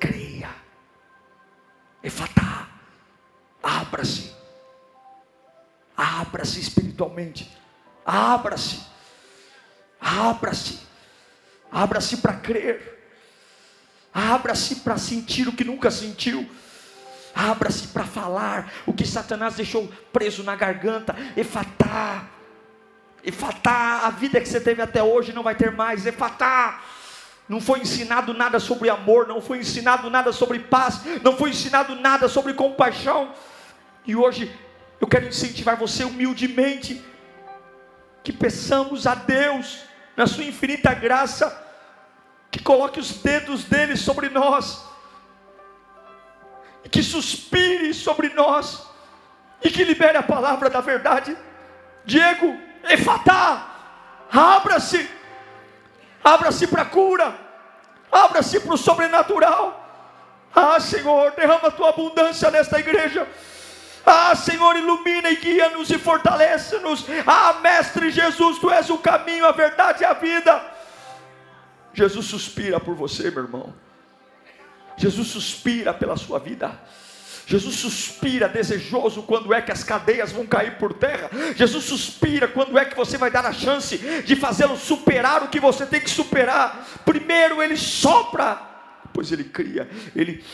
creia, 0.00 0.48
Efatá, 2.02 2.70
abra-se, 3.62 4.34
abra-se 5.94 6.58
espiritualmente, 6.58 7.54
abra-se, 8.06 8.82
abra-se, 10.00 10.80
abra-se 11.70 12.16
para 12.16 12.40
crer, 12.40 13.12
abra-se 14.10 14.76
para 14.76 14.96
sentir 14.96 15.48
o 15.48 15.52
que 15.52 15.64
nunca 15.64 15.90
sentiu 15.90 16.50
Abra-se 17.34 17.88
para 17.88 18.04
falar 18.04 18.70
o 18.86 18.92
que 18.92 19.06
Satanás 19.06 19.54
deixou 19.54 19.90
preso 20.12 20.42
na 20.42 20.54
garganta. 20.54 21.16
Efatá. 21.36 22.26
Efatá, 23.24 24.02
a 24.04 24.10
vida 24.10 24.40
que 24.40 24.48
você 24.48 24.60
teve 24.60 24.82
até 24.82 25.02
hoje 25.02 25.32
não 25.32 25.42
vai 25.42 25.54
ter 25.54 25.70
mais. 25.72 26.04
Efatá. 26.04 26.80
Não 27.48 27.60
foi 27.60 27.80
ensinado 27.80 28.34
nada 28.34 28.60
sobre 28.60 28.88
amor, 28.88 29.26
não 29.26 29.40
foi 29.40 29.58
ensinado 29.58 30.08
nada 30.08 30.32
sobre 30.32 30.58
paz, 30.58 31.00
não 31.22 31.36
foi 31.36 31.50
ensinado 31.50 31.94
nada 31.96 32.28
sobre 32.28 32.54
compaixão. 32.54 33.32
E 34.06 34.14
hoje 34.14 34.54
eu 35.00 35.06
quero 35.06 35.26
incentivar 35.26 35.76
você 35.76 36.04
humildemente 36.04 37.02
que 38.22 38.32
peçamos 38.32 39.06
a 39.06 39.14
Deus, 39.14 39.80
na 40.16 40.26
sua 40.26 40.44
infinita 40.44 40.94
graça, 40.94 41.60
que 42.50 42.62
coloque 42.62 43.00
os 43.00 43.14
dedos 43.14 43.64
dele 43.64 43.96
sobre 43.96 44.28
nós 44.28 44.91
que 46.90 47.02
suspire 47.02 47.94
sobre 47.94 48.28
nós 48.30 48.86
e 49.62 49.70
que 49.70 49.84
libere 49.84 50.18
a 50.18 50.22
palavra 50.22 50.68
da 50.68 50.80
verdade. 50.80 51.36
Diego, 52.04 52.56
efatá, 52.88 53.66
abra-se, 54.30 55.08
abra-se 56.22 56.66
para 56.66 56.82
a 56.82 56.86
cura, 56.86 57.34
abra-se 58.10 58.60
para 58.60 58.74
o 58.74 58.78
sobrenatural. 58.78 59.78
Ah, 60.54 60.78
Senhor, 60.80 61.32
derrama 61.32 61.68
a 61.68 61.70
tua 61.70 61.90
abundância 61.90 62.50
nesta 62.50 62.78
igreja. 62.78 63.26
Ah, 64.04 64.34
Senhor, 64.34 64.76
ilumina 64.76 65.30
e 65.30 65.36
guia-nos 65.36 65.90
e 65.90 65.98
fortalece-nos. 65.98 67.06
Ah, 67.26 67.54
Mestre 67.60 68.10
Jesus, 68.10 68.58
tu 68.58 68.70
és 68.70 68.90
o 68.90 68.98
caminho, 68.98 69.46
a 69.46 69.52
verdade 69.52 70.02
e 70.02 70.04
a 70.04 70.12
vida. 70.12 70.62
Jesus 71.94 72.26
suspira 72.26 72.80
por 72.80 72.94
você, 72.94 73.30
meu 73.30 73.44
irmão. 73.44 73.72
Jesus 75.02 75.26
suspira 75.26 75.92
pela 75.92 76.16
sua 76.16 76.38
vida. 76.38 76.78
Jesus 77.44 77.74
suspira 77.74 78.48
desejoso 78.48 79.24
quando 79.24 79.52
é 79.52 79.60
que 79.60 79.72
as 79.72 79.82
cadeias 79.82 80.30
vão 80.30 80.46
cair 80.46 80.78
por 80.78 80.94
terra. 80.94 81.28
Jesus 81.56 81.86
suspira 81.86 82.46
quando 82.46 82.78
é 82.78 82.84
que 82.84 82.94
você 82.94 83.18
vai 83.18 83.28
dar 83.28 83.44
a 83.44 83.52
chance 83.52 83.98
de 83.98 84.36
fazê-lo 84.36 84.76
superar 84.76 85.42
o 85.42 85.48
que 85.48 85.58
você 85.58 85.84
tem 85.84 86.00
que 86.00 86.08
superar. 86.08 86.86
Primeiro 87.04 87.60
ele 87.60 87.76
sopra, 87.76 88.62
depois 89.04 89.32
ele 89.32 89.42
cria, 89.42 89.90
ele 90.14 90.44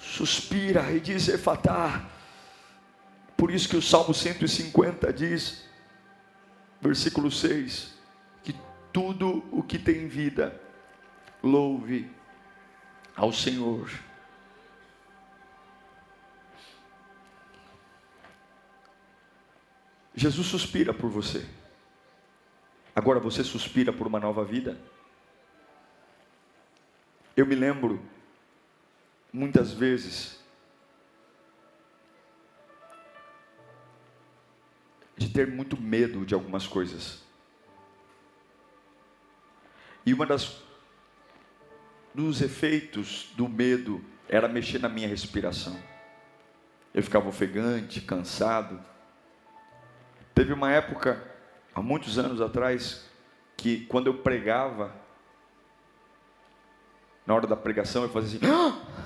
suspira 0.00 0.90
e 0.90 0.98
diz: 0.98 1.28
Efatá. 1.28 2.04
Por 3.36 3.52
isso 3.52 3.68
que 3.68 3.76
o 3.76 3.82
Salmo 3.82 4.12
150 4.12 5.12
diz, 5.12 5.62
versículo 6.80 7.30
6, 7.30 7.92
que 8.42 8.54
tudo 8.92 9.44
o 9.52 9.62
que 9.62 9.78
tem 9.78 10.08
vida, 10.08 10.60
louve 11.40 12.10
ao 13.16 13.32
Senhor. 13.32 13.90
Jesus 20.14 20.46
suspira 20.46 20.92
por 20.92 21.10
você. 21.10 21.46
Agora 22.94 23.18
você 23.18 23.42
suspira 23.42 23.92
por 23.92 24.06
uma 24.06 24.20
nova 24.20 24.44
vida? 24.44 24.78
Eu 27.34 27.46
me 27.46 27.54
lembro, 27.54 28.00
muitas 29.32 29.72
vezes, 29.72 30.38
de 35.16 35.30
ter 35.30 35.46
muito 35.46 35.80
medo 35.80 36.26
de 36.26 36.34
algumas 36.34 36.66
coisas. 36.66 37.22
E 40.04 40.12
uma 40.12 40.26
das 40.26 40.62
dos 42.14 42.40
efeitos 42.40 43.30
do 43.36 43.48
medo 43.48 44.04
era 44.28 44.48
mexer 44.48 44.78
na 44.78 44.88
minha 44.88 45.08
respiração. 45.08 45.76
Eu 46.94 47.02
ficava 47.02 47.28
ofegante, 47.28 48.00
cansado. 48.00 48.80
Teve 50.34 50.52
uma 50.52 50.70
época, 50.70 51.22
há 51.74 51.80
muitos 51.80 52.18
anos 52.18 52.40
atrás, 52.40 53.08
que 53.56 53.86
quando 53.86 54.06
eu 54.06 54.14
pregava, 54.14 54.94
na 57.26 57.34
hora 57.34 57.46
da 57.46 57.56
pregação, 57.56 58.02
eu 58.02 58.08
fazia 58.08 58.38
assim. 58.38 58.46
Ah! 58.46 59.02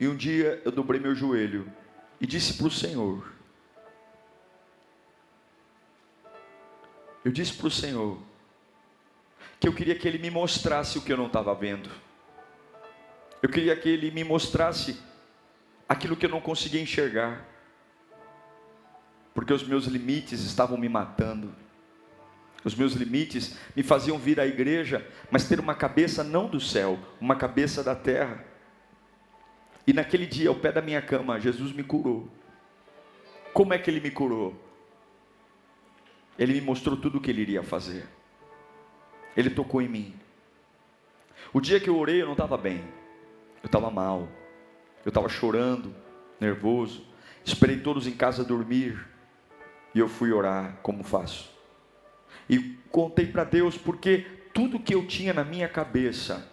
E 0.00 0.08
um 0.08 0.16
dia 0.16 0.60
eu 0.64 0.72
dobrei 0.72 1.00
meu 1.00 1.14
joelho 1.14 1.70
e 2.20 2.26
disse 2.26 2.54
para 2.54 2.66
o 2.66 2.70
Senhor: 2.70 3.32
Eu 7.24 7.32
disse 7.32 7.54
para 7.54 7.68
o 7.68 7.70
Senhor 7.70 8.18
que 9.58 9.66
eu 9.66 9.72
queria 9.72 9.94
que 9.94 10.06
Ele 10.06 10.18
me 10.18 10.30
mostrasse 10.30 10.98
o 10.98 11.02
que 11.02 11.12
eu 11.12 11.16
não 11.16 11.26
estava 11.26 11.54
vendo. 11.54 11.90
Eu 13.42 13.48
queria 13.48 13.74
que 13.74 13.88
Ele 13.88 14.10
me 14.10 14.22
mostrasse 14.22 15.00
aquilo 15.88 16.16
que 16.16 16.26
eu 16.26 16.30
não 16.30 16.40
conseguia 16.40 16.82
enxergar. 16.82 17.46
Porque 19.32 19.52
os 19.52 19.66
meus 19.66 19.86
limites 19.86 20.40
estavam 20.40 20.76
me 20.76 20.88
matando. 20.88 21.54
Os 22.62 22.74
meus 22.74 22.92
limites 22.94 23.56
me 23.76 23.82
faziam 23.82 24.18
vir 24.18 24.40
à 24.40 24.46
igreja, 24.46 25.06
mas 25.30 25.46
ter 25.46 25.60
uma 25.60 25.74
cabeça 25.74 26.24
não 26.24 26.48
do 26.48 26.58
céu, 26.58 26.98
uma 27.20 27.36
cabeça 27.36 27.82
da 27.82 27.94
terra. 27.94 28.42
E 29.86 29.92
naquele 29.92 30.26
dia, 30.26 30.48
ao 30.48 30.54
pé 30.54 30.72
da 30.72 30.80
minha 30.80 31.02
cama, 31.02 31.38
Jesus 31.38 31.72
me 31.72 31.82
curou. 31.82 32.28
Como 33.52 33.74
é 33.74 33.78
que 33.78 33.90
ele 33.90 34.00
me 34.00 34.10
curou? 34.10 34.63
Ele 36.38 36.54
me 36.54 36.60
mostrou 36.60 36.96
tudo 36.96 37.18
o 37.18 37.20
que 37.20 37.30
ele 37.30 37.42
iria 37.42 37.62
fazer. 37.62 38.06
Ele 39.36 39.50
tocou 39.50 39.80
em 39.80 39.88
mim. 39.88 40.14
O 41.52 41.60
dia 41.60 41.78
que 41.78 41.88
eu 41.88 41.96
orei, 41.96 42.22
eu 42.22 42.26
não 42.26 42.32
estava 42.32 42.56
bem. 42.56 42.82
Eu 43.62 43.66
estava 43.66 43.90
mal. 43.90 44.28
Eu 45.04 45.10
estava 45.10 45.28
chorando, 45.28 45.94
nervoso. 46.40 47.04
Esperei 47.44 47.78
todos 47.78 48.06
em 48.06 48.12
casa 48.12 48.44
dormir. 48.44 49.06
E 49.94 49.98
eu 49.98 50.08
fui 50.08 50.32
orar, 50.32 50.78
como 50.82 51.04
faço. 51.04 51.52
E 52.48 52.58
contei 52.90 53.26
para 53.26 53.44
Deus, 53.44 53.76
porque 53.76 54.26
tudo 54.52 54.80
que 54.80 54.94
eu 54.94 55.06
tinha 55.06 55.32
na 55.32 55.44
minha 55.44 55.68
cabeça 55.68 56.50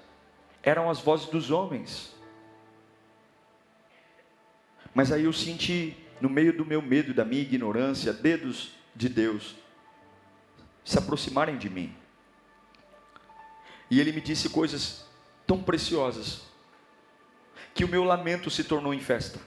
eram 0.61 0.89
as 0.89 0.99
vozes 0.99 1.27
dos 1.27 1.49
homens. 1.49 2.15
Mas 4.93 5.11
aí 5.11 5.23
eu 5.23 5.34
senti, 5.34 5.97
no 6.19 6.29
meio 6.29 6.55
do 6.55 6.65
meu 6.65 6.82
medo 6.82 7.13
da 7.13 7.25
minha 7.25 7.41
ignorância, 7.41 8.13
dedos 8.13 8.75
de 8.95 9.09
Deus 9.09 9.55
se 10.84 10.97
aproximarem 10.97 11.57
de 11.57 11.69
mim. 11.69 11.95
E 13.89 13.99
ele 13.99 14.11
me 14.11 14.21
disse 14.21 14.49
coisas 14.49 15.05
tão 15.45 15.61
preciosas, 15.61 16.43
que 17.73 17.84
o 17.84 17.88
meu 17.88 18.03
lamento 18.03 18.49
se 18.49 18.63
tornou 18.63 18.93
em 18.93 18.99
festa, 18.99 19.39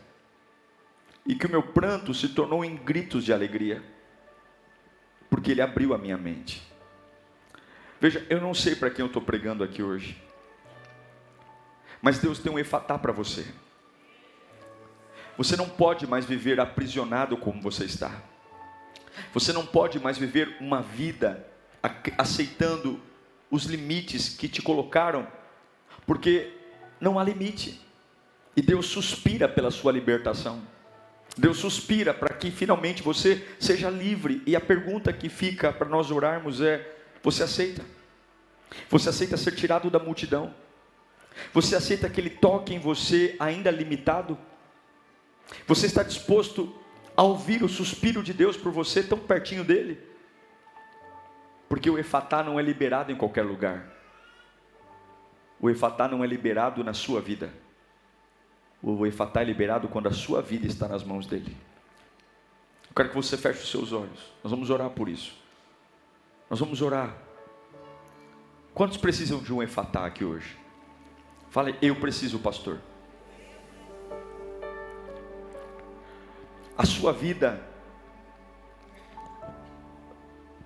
e 1.26 1.35
que 1.35 1.47
o 1.47 1.51
meu 1.51 1.62
pranto 1.62 2.12
se 2.12 2.28
tornou 2.28 2.64
em 2.64 2.76
gritos 2.76 3.24
de 3.24 3.32
alegria, 3.32 3.82
porque 5.30 5.51
ele 5.51 5.62
abriu 5.62 5.95
a 5.95 5.99
minha 5.99 6.16
mente. 6.16 6.62
Veja, 8.01 8.24
eu 8.28 8.41
não 8.41 8.53
sei 8.53 8.76
para 8.76 8.91
quem 8.91 9.03
eu 9.03 9.07
estou 9.07 9.22
pregando 9.22 9.64
aqui 9.64 9.82
hoje, 9.82 10.22
mas 12.03 12.18
Deus 12.18 12.39
tem 12.39 12.53
um 12.53 12.59
efatá 12.59 12.99
para 12.99 13.12
você. 13.12 13.47
Você 15.39 15.57
não 15.57 15.68
pode 15.68 16.07
mais 16.07 16.26
viver 16.26 16.61
aprisionado 16.61 17.37
como 17.37 17.62
você 17.62 17.87
está. 17.87 18.22
Você 19.33 19.53
não 19.53 19.65
pode 19.65 19.99
mais 19.99 20.19
viver 20.19 20.57
uma 20.61 20.83
vida 20.83 21.47
aceitando 22.19 23.01
os 23.51 23.65
limites 23.65 24.31
que 24.31 24.49
te 24.49 24.62
colocaram, 24.62 25.27
porque 26.07 26.53
não 27.01 27.19
há 27.19 27.25
limite. 27.25 27.81
E 28.57 28.62
Deus 28.62 28.87
suspira 28.87 29.49
pela 29.49 29.71
sua 29.71 29.93
libertação. 29.93 30.62
Deus 31.37 31.59
suspira 31.59 32.15
para 32.15 32.33
que 32.35 32.51
finalmente 32.51 33.03
você 33.03 33.47
seja 33.59 33.91
livre. 33.91 34.43
E 34.47 34.55
a 34.55 34.61
pergunta 34.61 35.12
que 35.12 35.29
fica 35.29 35.73
para 35.73 35.89
nós 35.89 36.11
orarmos 36.11 36.61
é: 36.61 36.97
você 37.23 37.43
aceita? 37.43 37.85
Você 38.89 39.09
aceita 39.09 39.37
ser 39.37 39.53
tirado 39.53 39.91
da 39.91 39.99
multidão? 39.99 40.55
Você 41.53 41.75
aceita 41.75 42.09
que 42.09 42.21
Ele 42.21 42.31
toque 42.31 42.75
em 42.75 42.79
você 42.79 43.35
ainda 43.39 43.71
limitado? 43.71 44.39
Você 45.67 45.87
está 45.87 46.03
disposto 46.03 46.75
a 47.17 47.23
ouvir 47.23 47.62
o 47.62 47.69
suspiro 47.69 48.23
de 48.23 48.33
Deus 48.33 48.57
por 48.57 48.73
você 48.73 49.03
tão 49.03 49.19
pertinho 49.19 49.65
dele? 49.65 49.99
Porque 51.69 51.89
o 51.89 51.99
efatá 51.99 52.43
não 52.43 52.59
é 52.59 52.62
liberado 52.62 53.12
em 53.12 53.17
qualquer 53.17 53.43
lugar. 53.43 53.93
O 55.61 55.71
efatá 55.71 56.07
não 56.09 56.23
é 56.23 56.27
liberado 56.27 56.85
na 56.85 56.93
sua 56.93 57.21
vida. 57.21 57.53
O 58.83 59.07
efatá 59.07 59.41
é 59.41 59.45
liberado 59.45 59.89
quando 59.89 60.09
a 60.09 60.12
sua 60.12 60.43
vida 60.43 60.67
está 60.67 60.87
nas 60.87 61.03
mãos 61.03 61.27
dele. 61.27 61.57
Eu 62.89 62.95
quero 62.95 63.09
que 63.09 63.15
você 63.15 63.37
feche 63.37 63.62
os 63.62 63.71
seus 63.71 63.93
olhos. 63.93 64.33
Nós 64.43 64.51
vamos 64.51 64.69
orar 64.69 64.91
por 64.91 65.09
isso. 65.09 65.35
Nós 66.51 66.61
vamos 66.61 66.83
orar. 66.83 67.17
Quantos 68.75 68.97
precisam 68.97 69.43
de 69.43 69.53
um 69.53 69.62
efatá 69.62 70.05
aqui 70.05 70.25
hoje? 70.25 70.57
Fale, 71.49 71.77
eu 71.81 71.97
preciso, 71.97 72.39
pastor. 72.39 72.79
A 76.77 76.85
sua 76.85 77.12
vida 77.12 77.61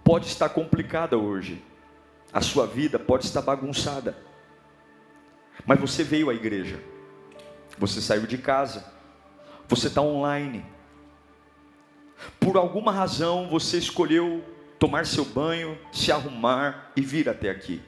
pode 0.03 0.27
estar 0.27 0.49
complicada 0.49 1.19
hoje. 1.19 1.63
A 2.33 2.41
sua 2.41 2.67
vida 2.67 2.99
pode 2.99 3.25
estar 3.25 3.43
bagunçada. 3.43 4.17
Mas 5.67 5.79
você 5.79 6.03
veio 6.03 6.31
à 6.31 6.35
igreja. 6.35 6.81
Você 7.77 8.01
saiu 8.01 8.27
de 8.27 8.39
casa. 8.39 8.91
Você 9.69 9.89
está 9.89 10.01
online. 10.01 10.65
Por 12.41 12.57
alguma 12.57 12.91
razão 12.91 13.49
você 13.49 13.77
escolheu 13.77 14.43
tomar 14.79 15.05
seu 15.05 15.25
banho, 15.25 15.79
se 15.93 16.11
arrumar 16.11 16.93
e 16.97 17.03
vir 17.03 17.29
até 17.29 17.51
aqui. 17.51 17.83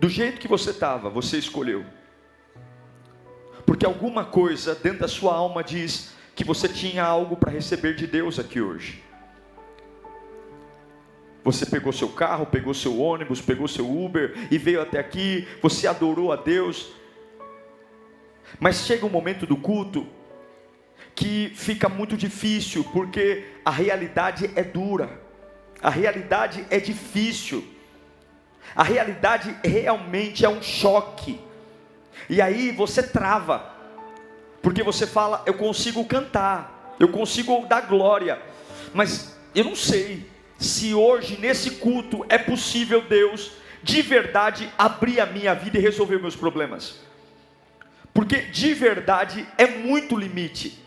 Do 0.00 0.08
jeito 0.08 0.40
que 0.40 0.48
você 0.48 0.70
estava, 0.70 1.08
você 1.08 1.38
escolheu. 1.38 1.84
Porque 3.64 3.86
alguma 3.86 4.24
coisa 4.24 4.74
dentro 4.74 5.00
da 5.00 5.08
sua 5.08 5.34
alma 5.34 5.62
diz 5.62 6.13
que 6.34 6.44
você 6.44 6.68
tinha 6.68 7.04
algo 7.04 7.36
para 7.36 7.50
receber 7.50 7.94
de 7.94 8.06
Deus 8.06 8.38
aqui 8.38 8.60
hoje. 8.60 9.02
Você 11.44 11.66
pegou 11.66 11.92
seu 11.92 12.08
carro, 12.08 12.46
pegou 12.46 12.72
seu 12.72 12.98
ônibus, 12.98 13.40
pegou 13.40 13.68
seu 13.68 13.88
Uber 13.88 14.34
e 14.50 14.56
veio 14.56 14.80
até 14.80 14.98
aqui, 14.98 15.46
você 15.62 15.86
adorou 15.86 16.32
a 16.32 16.36
Deus. 16.36 16.92
Mas 18.58 18.86
chega 18.86 19.04
um 19.04 19.10
momento 19.10 19.46
do 19.46 19.56
culto 19.56 20.06
que 21.14 21.52
fica 21.54 21.88
muito 21.88 22.16
difícil, 22.16 22.82
porque 22.92 23.44
a 23.64 23.70
realidade 23.70 24.50
é 24.56 24.62
dura, 24.62 25.20
a 25.82 25.90
realidade 25.90 26.64
é 26.70 26.80
difícil. 26.80 27.74
A 28.74 28.82
realidade 28.82 29.54
realmente 29.62 30.44
é 30.44 30.48
um 30.48 30.62
choque. 30.62 31.38
E 32.28 32.40
aí 32.40 32.70
você 32.70 33.02
trava. 33.02 33.73
Porque 34.64 34.82
você 34.82 35.06
fala, 35.06 35.42
eu 35.44 35.52
consigo 35.52 36.02
cantar, 36.06 36.96
eu 36.98 37.08
consigo 37.08 37.66
dar 37.66 37.82
glória, 37.82 38.40
mas 38.94 39.36
eu 39.54 39.62
não 39.62 39.76
sei 39.76 40.26
se 40.58 40.94
hoje 40.94 41.38
nesse 41.38 41.72
culto 41.72 42.24
é 42.30 42.38
possível 42.38 43.02
Deus 43.02 43.52
de 43.82 44.00
verdade 44.00 44.72
abrir 44.78 45.20
a 45.20 45.26
minha 45.26 45.54
vida 45.54 45.76
e 45.76 45.82
resolver 45.82 46.18
meus 46.18 46.34
problemas. 46.34 46.98
Porque 48.14 48.38
de 48.38 48.72
verdade 48.72 49.46
é 49.58 49.66
muito 49.66 50.16
limite. 50.16 50.82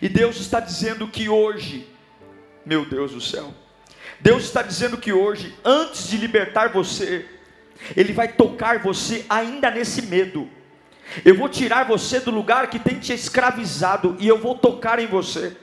E 0.00 0.08
Deus 0.08 0.38
está 0.38 0.60
dizendo 0.60 1.08
que 1.08 1.28
hoje, 1.28 1.88
meu 2.64 2.84
Deus 2.84 3.10
do 3.10 3.20
céu, 3.20 3.52
Deus 4.20 4.44
está 4.44 4.62
dizendo 4.62 4.96
que 4.96 5.12
hoje, 5.12 5.52
antes 5.64 6.06
de 6.08 6.16
libertar 6.16 6.68
você, 6.68 7.26
Ele 7.96 8.12
vai 8.12 8.28
tocar 8.28 8.78
você 8.78 9.26
ainda 9.28 9.72
nesse 9.72 10.02
medo. 10.02 10.48
Eu 11.24 11.36
vou 11.36 11.48
tirar 11.48 11.84
você 11.84 12.20
do 12.20 12.30
lugar 12.30 12.68
que 12.68 12.78
tem 12.78 12.98
te 12.98 13.12
escravizado 13.12 14.16
e 14.18 14.28
eu 14.28 14.38
vou 14.38 14.54
tocar 14.54 14.98
em 14.98 15.06
você 15.06 15.56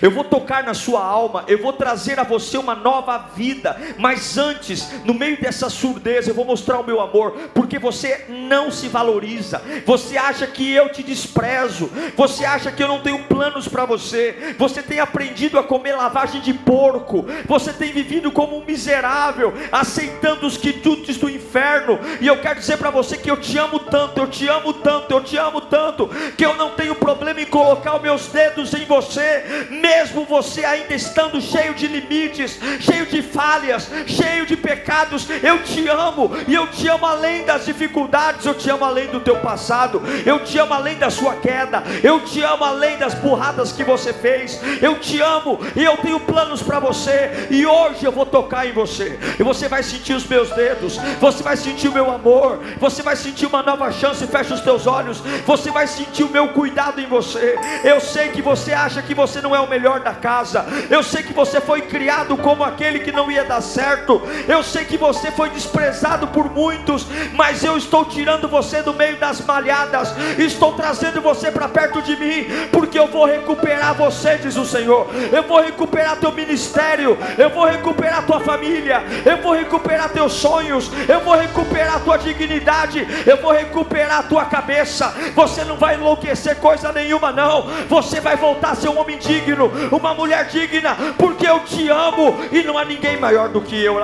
eu 0.00 0.10
vou 0.10 0.24
tocar 0.24 0.62
na 0.62 0.74
sua 0.74 1.04
alma, 1.04 1.44
eu 1.46 1.60
vou 1.60 1.72
trazer 1.72 2.18
a 2.18 2.24
você 2.24 2.56
uma 2.58 2.74
nova 2.74 3.18
vida, 3.34 3.76
mas 3.98 4.36
antes, 4.38 4.88
no 5.04 5.14
meio 5.14 5.40
dessa 5.40 5.68
surdez, 5.68 6.28
eu 6.28 6.34
vou 6.34 6.44
mostrar 6.44 6.78
o 6.78 6.84
meu 6.84 7.00
amor, 7.00 7.32
porque 7.54 7.78
você 7.78 8.26
não 8.28 8.70
se 8.70 8.88
valoriza, 8.88 9.62
você 9.84 10.16
acha 10.16 10.46
que 10.46 10.70
eu 10.70 10.90
te 10.90 11.02
desprezo, 11.02 11.90
você 12.16 12.44
acha 12.44 12.70
que 12.70 12.82
eu 12.82 12.88
não 12.88 13.00
tenho 13.00 13.24
planos 13.24 13.66
para 13.68 13.84
você, 13.84 14.54
você 14.58 14.82
tem 14.82 15.00
aprendido 15.00 15.58
a 15.58 15.62
comer 15.62 15.96
lavagem 15.96 16.40
de 16.40 16.54
porco, 16.54 17.26
você 17.46 17.72
tem 17.72 17.92
vivido 17.92 18.30
como 18.30 18.58
um 18.58 18.64
miserável, 18.64 19.52
aceitando 19.72 20.46
os 20.46 20.56
quitutes 20.56 21.16
do 21.16 21.28
inferno, 21.28 21.98
e 22.20 22.26
eu 22.26 22.40
quero 22.40 22.60
dizer 22.60 22.78
para 22.78 22.90
você 22.90 23.16
que 23.16 23.30
eu 23.30 23.36
te 23.36 23.58
amo 23.58 23.78
tanto, 23.78 24.20
eu 24.20 24.26
te 24.26 24.46
amo 24.48 24.72
tanto, 24.74 25.12
eu 25.12 25.22
te 25.22 25.36
amo 25.36 25.60
tanto, 25.60 26.08
que 26.36 26.44
eu 26.44 26.54
não 26.54 26.70
tenho 26.70 26.94
problema 26.94 27.40
em 27.40 27.46
colocar 27.46 27.96
os 27.96 28.02
meus 28.02 28.26
dedos 28.28 28.72
em 28.74 28.84
você 28.84 29.70
mesmo 29.80 30.24
você 30.24 30.64
ainda 30.64 30.94
estando 30.94 31.40
cheio 31.40 31.74
de 31.74 31.86
limites, 31.86 32.58
cheio 32.80 33.06
de 33.06 33.22
falhas, 33.22 33.90
cheio 34.06 34.46
de 34.46 34.56
pecados, 34.56 35.26
eu 35.42 35.62
te 35.62 35.88
amo, 35.88 36.30
e 36.46 36.54
eu 36.54 36.66
te 36.66 36.86
amo 36.88 37.06
além 37.06 37.44
das 37.44 37.64
dificuldades, 37.64 38.44
eu 38.44 38.54
te 38.54 38.70
amo 38.70 38.84
além 38.84 39.08
do 39.08 39.20
teu 39.20 39.36
passado, 39.36 40.02
eu 40.24 40.44
te 40.44 40.58
amo 40.58 40.74
além 40.74 40.96
da 40.96 41.10
sua 41.10 41.34
queda, 41.36 41.82
eu 42.02 42.20
te 42.20 42.42
amo 42.42 42.64
além 42.64 42.98
das 42.98 43.14
burradas 43.14 43.72
que 43.72 43.82
você 43.82 44.12
fez, 44.12 44.60
eu 44.82 44.98
te 44.98 45.20
amo, 45.20 45.58
e 45.74 45.82
eu 45.82 45.96
tenho 45.96 46.20
planos 46.20 46.62
para 46.62 46.78
você, 46.78 47.48
e 47.50 47.64
hoje 47.66 48.04
eu 48.04 48.12
vou 48.12 48.26
tocar 48.26 48.66
em 48.66 48.72
você, 48.72 49.18
e 49.38 49.42
você 49.42 49.68
vai 49.68 49.82
sentir 49.82 50.14
os 50.14 50.26
meus 50.26 50.50
dedos, 50.50 50.98
você 51.18 51.42
vai 51.42 51.56
sentir 51.56 51.88
o 51.88 51.92
meu 51.92 52.10
amor, 52.10 52.60
você 52.78 53.02
vai 53.02 53.16
sentir 53.16 53.46
uma 53.46 53.62
nova 53.62 53.90
chance, 53.90 54.26
fecha 54.26 54.54
os 54.54 54.60
teus 54.60 54.86
olhos, 54.86 55.20
você 55.46 55.70
vai 55.70 55.86
sentir 55.86 56.24
o 56.24 56.28
meu 56.28 56.48
cuidado 56.48 57.00
em 57.00 57.06
você, 57.06 57.58
eu 57.84 58.00
sei 58.00 58.28
que 58.28 58.42
você 58.42 58.72
acha 58.72 59.00
que 59.02 59.14
você 59.14 59.40
não 59.40 59.54
é 59.54 59.60
o 59.60 59.69
melhor 59.70 60.00
da 60.00 60.12
casa. 60.12 60.66
Eu 60.90 61.02
sei 61.02 61.22
que 61.22 61.32
você 61.32 61.60
foi 61.60 61.82
criado 61.82 62.36
como 62.36 62.64
aquele 62.64 62.98
que 62.98 63.12
não 63.12 63.30
ia 63.30 63.44
dar 63.44 63.60
certo. 63.60 64.20
Eu 64.48 64.62
sei 64.62 64.84
que 64.84 64.98
você 64.98 65.30
foi 65.30 65.48
desprezado 65.50 66.26
por 66.28 66.50
muitos, 66.50 67.06
mas 67.34 67.62
eu 67.62 67.78
estou 67.78 68.04
tirando 68.04 68.48
você 68.48 68.82
do 68.82 68.92
meio 68.92 69.16
das 69.16 69.40
malhadas. 69.40 70.12
Estou 70.36 70.72
trazendo 70.72 71.20
você 71.20 71.50
para 71.50 71.68
perto 71.68 72.02
de 72.02 72.16
mim, 72.16 72.46
porque 72.72 72.98
eu 72.98 73.06
vou 73.06 73.24
recuperar 73.24 73.94
você, 73.94 74.36
diz 74.36 74.56
o 74.56 74.66
Senhor. 74.66 75.06
Eu 75.32 75.44
vou 75.44 75.60
recuperar 75.60 76.16
teu 76.16 76.32
ministério, 76.32 77.16
eu 77.38 77.50
vou 77.50 77.64
recuperar 77.64 78.26
tua 78.26 78.40
família, 78.40 79.04
eu 79.24 79.36
vou 79.38 79.52
recuperar 79.52 80.10
teus 80.10 80.32
sonhos, 80.32 80.90
eu 81.08 81.20
vou 81.20 81.36
recuperar 81.36 82.00
tua 82.00 82.16
dignidade, 82.16 83.06
eu 83.24 83.36
vou 83.36 83.52
recuperar 83.52 84.28
tua 84.28 84.44
cabeça. 84.46 85.14
Você 85.34 85.64
não 85.64 85.76
vai 85.76 85.94
enlouquecer 85.94 86.56
coisa 86.56 86.90
nenhuma, 86.90 87.30
não. 87.30 87.68
Você 87.88 88.20
vai 88.20 88.36
voltar 88.36 88.72
a 88.72 88.74
ser 88.74 88.88
um 88.88 88.98
homem 88.98 89.16
digno 89.16 89.59
digno, 89.60 89.70
uma 89.90 90.14
mulher 90.14 90.46
digna, 90.46 90.96
porque 91.18 91.46
eu 91.46 91.60
te 91.60 91.88
amo 91.88 92.36
e 92.50 92.62
não 92.62 92.78
há 92.78 92.84
ninguém 92.84 93.18
maior 93.18 93.48
do 93.48 93.60
que 93.60 93.78
eu. 93.82 93.94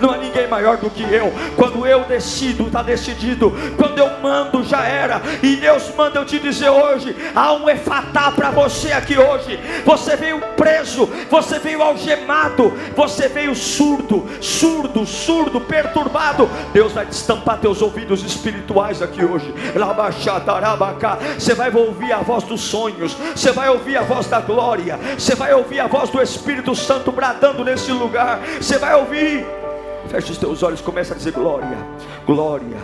Não 0.00 0.10
há 0.10 0.16
ninguém 0.16 0.48
maior 0.48 0.78
do 0.78 0.90
que 0.90 1.02
eu. 1.02 1.32
Quando 1.56 1.86
eu 1.86 2.04
decido, 2.04 2.66
está 2.66 2.82
decidido. 2.82 3.52
Quando 3.76 3.98
eu 3.98 4.18
mando, 4.20 4.64
já 4.64 4.84
era. 4.84 5.20
E 5.42 5.56
Deus 5.56 5.94
manda 5.96 6.18
eu 6.18 6.24
te 6.24 6.38
dizer 6.38 6.70
hoje: 6.70 7.14
há 7.34 7.52
um 7.52 7.68
efatá 7.68 8.32
para 8.32 8.50
você 8.50 8.92
aqui 8.92 9.18
hoje. 9.18 9.60
Você 9.84 10.16
veio 10.16 10.40
preso, 10.56 11.08
você 11.30 11.58
veio 11.58 11.82
algemado, 11.82 12.72
você 12.96 13.28
veio 13.28 13.54
surdo, 13.54 14.26
surdo, 14.40 15.06
surdo, 15.06 15.60
perturbado. 15.60 16.50
Deus 16.72 16.92
vai 16.92 17.06
destampar 17.06 17.58
teus 17.58 17.82
ouvidos 17.82 18.22
espirituais 18.24 19.02
aqui 19.02 19.24
hoje. 19.24 19.52
Você 21.38 21.54
vai 21.54 21.70
ouvir 21.74 22.12
a 22.12 22.18
voz 22.18 22.44
dos 22.44 22.60
sonhos, 22.60 23.16
você 23.34 23.49
vai 23.52 23.60
vai 23.60 23.68
ouvir 23.68 23.96
a 23.96 24.02
voz 24.02 24.26
da 24.26 24.40
glória, 24.40 24.98
você 25.18 25.34
vai 25.34 25.52
ouvir 25.52 25.80
a 25.80 25.86
voz 25.86 26.08
do 26.08 26.20
Espírito 26.20 26.74
Santo 26.74 27.12
bradando 27.12 27.62
nesse 27.62 27.92
lugar, 27.92 28.40
você 28.60 28.78
vai 28.78 28.94
ouvir. 28.94 29.46
Feche 30.08 30.32
os 30.32 30.38
teus 30.38 30.62
olhos, 30.62 30.80
começa 30.80 31.12
a 31.12 31.16
dizer 31.16 31.32
glória, 31.32 31.76
glória, 32.26 32.78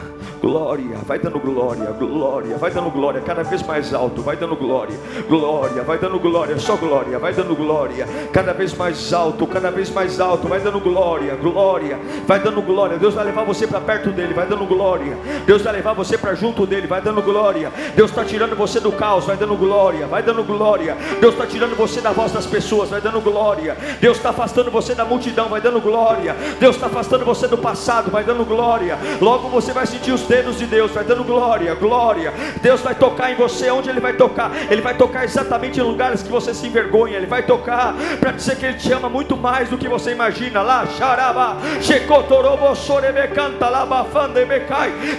glória, 0.47 0.97
vai 1.05 1.19
dando 1.19 1.41
glória, 1.41 1.91
glória, 1.91 2.57
vai 2.57 2.71
dando 2.71 2.89
glória, 2.89 3.21
cada 3.21 3.43
vez 3.43 3.65
mais 3.65 3.93
alto, 3.93 4.23
vai 4.23 4.37
dando 4.37 4.55
glória, 4.55 4.97
glória, 5.29 5.83
vai 5.83 5.99
dando 5.99 6.21
glória, 6.21 6.57
só 6.57 6.77
glória, 6.77 7.19
vai 7.19 7.33
dando 7.33 7.57
glória, 7.57 8.07
cada 8.33 8.53
vez 8.53 8.73
mais 8.73 9.13
alto, 9.13 9.45
cada 9.49 9.73
vez 9.73 9.91
mais 9.91 10.21
alto, 10.21 10.47
vai 10.47 10.61
dando 10.61 10.79
glória, 10.79 11.35
glória, 11.35 11.99
vai 12.29 12.39
dando 12.39 12.63
glória. 12.63 12.97
Deus 12.97 13.15
vai 13.15 13.25
levar 13.25 13.43
você 13.45 13.67
para 13.67 13.81
perto 13.81 14.11
dele, 14.11 14.35
vai 14.35 14.47
dando 14.47 14.65
glória. 14.67 15.19
Deus 15.45 15.63
vai 15.63 15.73
levar 15.73 15.95
você 15.95 16.17
para 16.17 16.33
junto 16.35 16.65
dele, 16.65 16.87
vai 16.87 17.01
dando 17.01 17.21
glória. 17.23 17.73
Deus 17.97 18.11
está 18.11 18.25
tirando 18.25 18.55
você 18.55 18.79
do 18.79 18.93
caos, 18.93 19.25
vai 19.25 19.37
dando 19.37 19.57
glória, 19.57 20.07
vai 20.07 20.23
dando 20.23 20.45
glória. 20.45 20.97
Deus 21.21 21.35
está 21.35 21.45
tirando 21.45 21.77
você 21.77 22.01
da 22.01 22.13
voz 22.13 22.31
das 22.31 22.47
pessoas, 22.47 22.91
vai 22.91 23.01
dando 23.01 23.21
glória. 23.21 23.77
Deus 24.01 24.17
está 24.17 24.31
afastando 24.31 24.71
você 24.71 24.95
da 24.95 25.05
multidão, 25.05 25.49
vai 25.49 25.61
dando 25.61 25.81
glória. 25.81 26.37
Deus 26.61 26.77
está 26.77 26.87
afastando 26.87 27.25
você 27.25 27.49
do 27.49 27.59
passado, 27.59 28.13
vai 28.13 28.23
dando 28.23 28.45
glória. 28.45 28.97
Logo 29.21 29.49
você 29.49 29.73
vai 29.73 29.87
sentir 29.87 30.13
os 30.13 30.23
dedos 30.23 30.36
dedos 30.37 30.59
de 30.59 30.67
Deus, 30.67 30.91
vai 30.91 31.03
dando 31.03 31.25
glória, 31.25 31.75
glória. 31.75 32.31
Deus 32.61 32.83
vai 32.83 32.95
tocar 32.95 33.33
em 33.33 33.35
você, 33.37 33.71
onde 33.71 33.89
Ele 33.89 34.01
vai 34.01 34.13
tocar? 34.13 34.53
Ele 34.71 34.83
vai 34.83 34.95
tocar 34.95 35.25
exatamente 35.25 35.81
em 35.81 35.83
lugares 35.83 36.23
que 36.23 36.31
você 36.31 36.53
se 36.53 36.67
envergonha. 36.67 37.17
Ele 37.17 37.27
vai 37.27 37.43
tocar 37.43 37.95
para 38.21 38.33
dizer 38.33 38.57
que 38.57 38.67
Ele 38.67 38.77
te 38.77 38.93
ama 38.93 39.09
muito 39.09 39.35
mais 39.35 39.71
do 39.71 39.79
que 39.79 39.89
você 39.89 40.13
imagina. 40.13 40.61
Lá, 40.61 40.87
xaraba, 40.99 41.57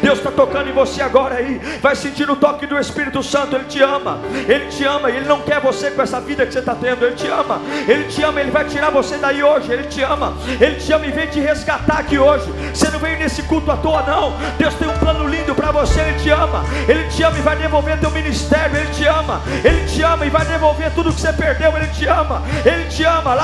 Deus 0.03 0.19
está 0.19 0.29
tocando 0.29 0.69
em 0.69 0.73
você 0.73 1.01
agora 1.01 1.35
aí. 1.35 1.59
Vai 1.81 1.95
sentir 1.95 2.29
o 2.29 2.35
toque 2.35 2.67
do 2.67 2.77
Espírito 2.77 3.23
Santo. 3.23 3.55
Ele 3.55 3.65
te 3.65 3.81
ama, 3.81 4.19
Ele 4.47 4.67
te 4.67 4.83
ama. 4.83 5.09
Ele 5.09 5.25
não 5.25 5.41
quer 5.41 5.59
você 5.59 5.89
com 5.89 6.01
essa 6.03 6.21
vida 6.21 6.45
que 6.45 6.53
você 6.53 6.59
está 6.59 6.75
tendo. 6.75 7.03
Ele 7.03 7.15
te 7.15 7.27
ama, 7.27 7.59
Ele 7.87 8.03
te 8.05 8.21
ama. 8.21 8.39
Ele 8.39 8.51
vai 8.51 8.65
tirar 8.65 8.91
você 8.91 9.17
daí 9.17 9.43
hoje. 9.43 9.71
Ele 9.71 9.85
te 9.85 10.03
ama, 10.03 10.37
Ele 10.61 10.75
te 10.75 10.93
ama 10.93 11.07
e 11.07 11.11
vem 11.11 11.27
te 11.27 11.39
resgatar 11.39 11.99
aqui 12.01 12.19
hoje. 12.19 12.45
Você 12.71 12.91
não 12.91 12.99
veio 12.99 13.17
nesse 13.17 13.41
culto 13.43 13.71
à 13.71 13.77
toa, 13.77 14.03
não. 14.03 14.33
Deus 14.59 14.75
tem 14.75 14.87
um 14.87 14.96
plano 14.97 15.27
lindo 15.27 15.55
para 15.55 15.71
você. 15.71 16.01
Ele 16.01 16.19
te 16.19 16.29
ama, 16.29 16.63
Ele 16.87 17.03
te 17.05 17.23
ama 17.23 17.37
e 17.37 17.41
vai 17.41 17.55
devolver 17.55 17.99
teu 17.99 18.11
ministério. 18.11 18.77
Ele 18.77 18.89
te 18.91 19.05
ama, 19.05 19.41
Ele 19.63 19.85
te 19.87 20.01
ama 20.03 20.25
e 20.25 20.29
vai 20.29 20.45
devolver 20.45 20.91
tudo 20.91 21.13
que 21.13 21.21
você 21.21 21.33
perdeu. 21.33 21.75
Ele 21.75 21.87
te 21.87 22.05
ama, 22.07 22.41
Ele 22.65 22.85
te 22.85 23.03
ama. 23.03 23.35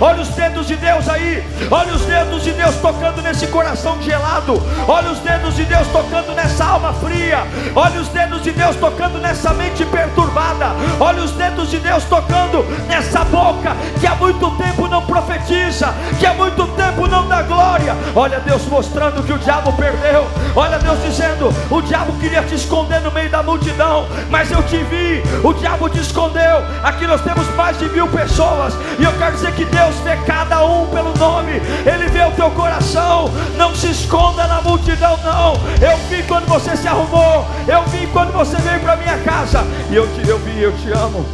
Olha 0.00 0.20
os 0.20 0.28
dedos 0.28 0.66
de 0.66 0.76
Deus 0.76 1.08
aí. 1.08 1.44
Olha 1.70 1.92
os 1.92 2.02
dedos 2.02 2.42
de 2.42 2.52
Deus 2.52 2.74
tocando 2.76 3.17
nesse 3.22 3.46
coração 3.48 4.00
gelado. 4.02 4.60
Olha 4.86 5.10
os 5.10 5.18
dedos 5.20 5.54
de 5.54 5.64
Deus 5.64 5.86
tocando 5.88 6.34
nessa 6.34 6.64
alma 6.64 6.92
fria. 6.94 7.46
Olha 7.74 8.00
os 8.00 8.08
dedos 8.08 8.42
de 8.42 8.52
Deus 8.52 8.76
tocando 8.76 9.18
nessa 9.18 9.52
mente 9.54 9.84
perturbada. 9.84 10.66
Olha 11.00 11.22
os 11.22 11.32
dedos 11.32 11.70
de 11.70 11.78
Deus 11.78 12.04
tocando 12.04 12.64
nessa 12.88 13.24
boca 13.24 13.76
que 14.00 14.06
há 14.06 14.14
muito 14.14 14.50
tempo 14.52 14.88
não 14.88 15.02
profetiza, 15.02 15.94
que 16.18 16.26
há 16.26 16.34
muito 16.34 16.66
tempo 16.68 17.06
não 17.06 17.28
dá 17.28 17.42
glória. 17.42 17.96
Olha 18.14 18.40
Deus 18.40 18.64
mostrando 18.66 19.22
que 19.22 19.32
o 19.32 19.38
diabo 19.38 19.72
perdeu. 19.72 20.26
Olha 20.54 20.78
Deus 20.78 21.02
dizendo: 21.02 21.52
o 21.70 21.80
diabo 21.82 22.12
queria 22.18 22.42
te 22.42 22.54
esconder 22.54 23.00
no 23.00 23.10
meio 23.10 23.30
da 23.30 23.42
multidão, 23.42 24.06
mas 24.30 24.50
eu 24.50 24.62
te 24.62 24.78
vi. 24.84 25.22
O 25.42 25.52
diabo 25.52 25.88
te 25.88 26.00
escondeu. 26.00 26.62
Aqui 26.82 27.06
nós 27.06 27.20
temos 27.20 27.46
mais 27.54 27.78
de 27.78 27.88
mil 27.88 28.08
pessoas, 28.08 28.74
e 28.98 29.04
eu 29.04 29.12
quero 29.18 29.32
dizer 29.32 29.52
que 29.52 29.64
Deus 29.64 29.94
vê 29.96 30.16
cada 30.26 30.64
um 30.64 30.86
pelo 30.86 31.16
nome. 31.16 31.52
Ele 31.86 32.08
vê 32.08 32.24
o 32.24 32.30
teu 32.32 32.50
coração. 32.50 33.07
Não 33.56 33.74
se 33.74 33.90
esconda 33.90 34.46
na 34.46 34.60
multidão, 34.62 35.16
não. 35.24 35.54
Eu 35.80 35.96
vi 36.08 36.22
quando 36.26 36.46
você 36.46 36.76
se 36.76 36.86
arrumou. 36.86 37.46
Eu 37.66 37.84
vi 37.88 38.06
quando 38.08 38.32
você 38.32 38.56
veio 38.56 38.80
para 38.80 38.96
minha 38.96 39.18
casa. 39.18 39.64
E 39.90 39.94
eu 39.94 40.06
te 40.14 40.28
eu 40.28 40.38
vi, 40.38 40.62
eu 40.62 40.76
te 40.76 40.90
amo. 40.90 41.24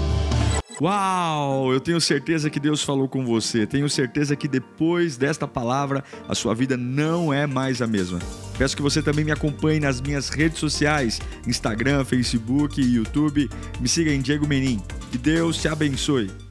Uau! 0.80 1.72
Eu 1.72 1.80
tenho 1.80 2.00
certeza 2.00 2.50
que 2.50 2.58
Deus 2.58 2.82
falou 2.82 3.08
com 3.08 3.24
você. 3.24 3.66
Tenho 3.66 3.88
certeza 3.88 4.34
que 4.34 4.48
depois 4.48 5.16
desta 5.16 5.46
palavra 5.46 6.02
a 6.28 6.34
sua 6.34 6.54
vida 6.54 6.76
não 6.76 7.32
é 7.32 7.46
mais 7.46 7.80
a 7.80 7.86
mesma. 7.86 8.18
Peço 8.58 8.76
que 8.76 8.82
você 8.82 9.02
também 9.02 9.24
me 9.24 9.32
acompanhe 9.32 9.80
nas 9.80 10.00
minhas 10.00 10.28
redes 10.28 10.58
sociais: 10.58 11.20
Instagram, 11.46 12.04
Facebook 12.04 12.80
YouTube. 12.80 13.48
Me 13.80 13.88
siga 13.88 14.12
em 14.12 14.20
Diego 14.20 14.46
Menin. 14.46 14.80
Que 15.10 15.18
Deus 15.18 15.58
te 15.58 15.68
abençoe. 15.68 16.43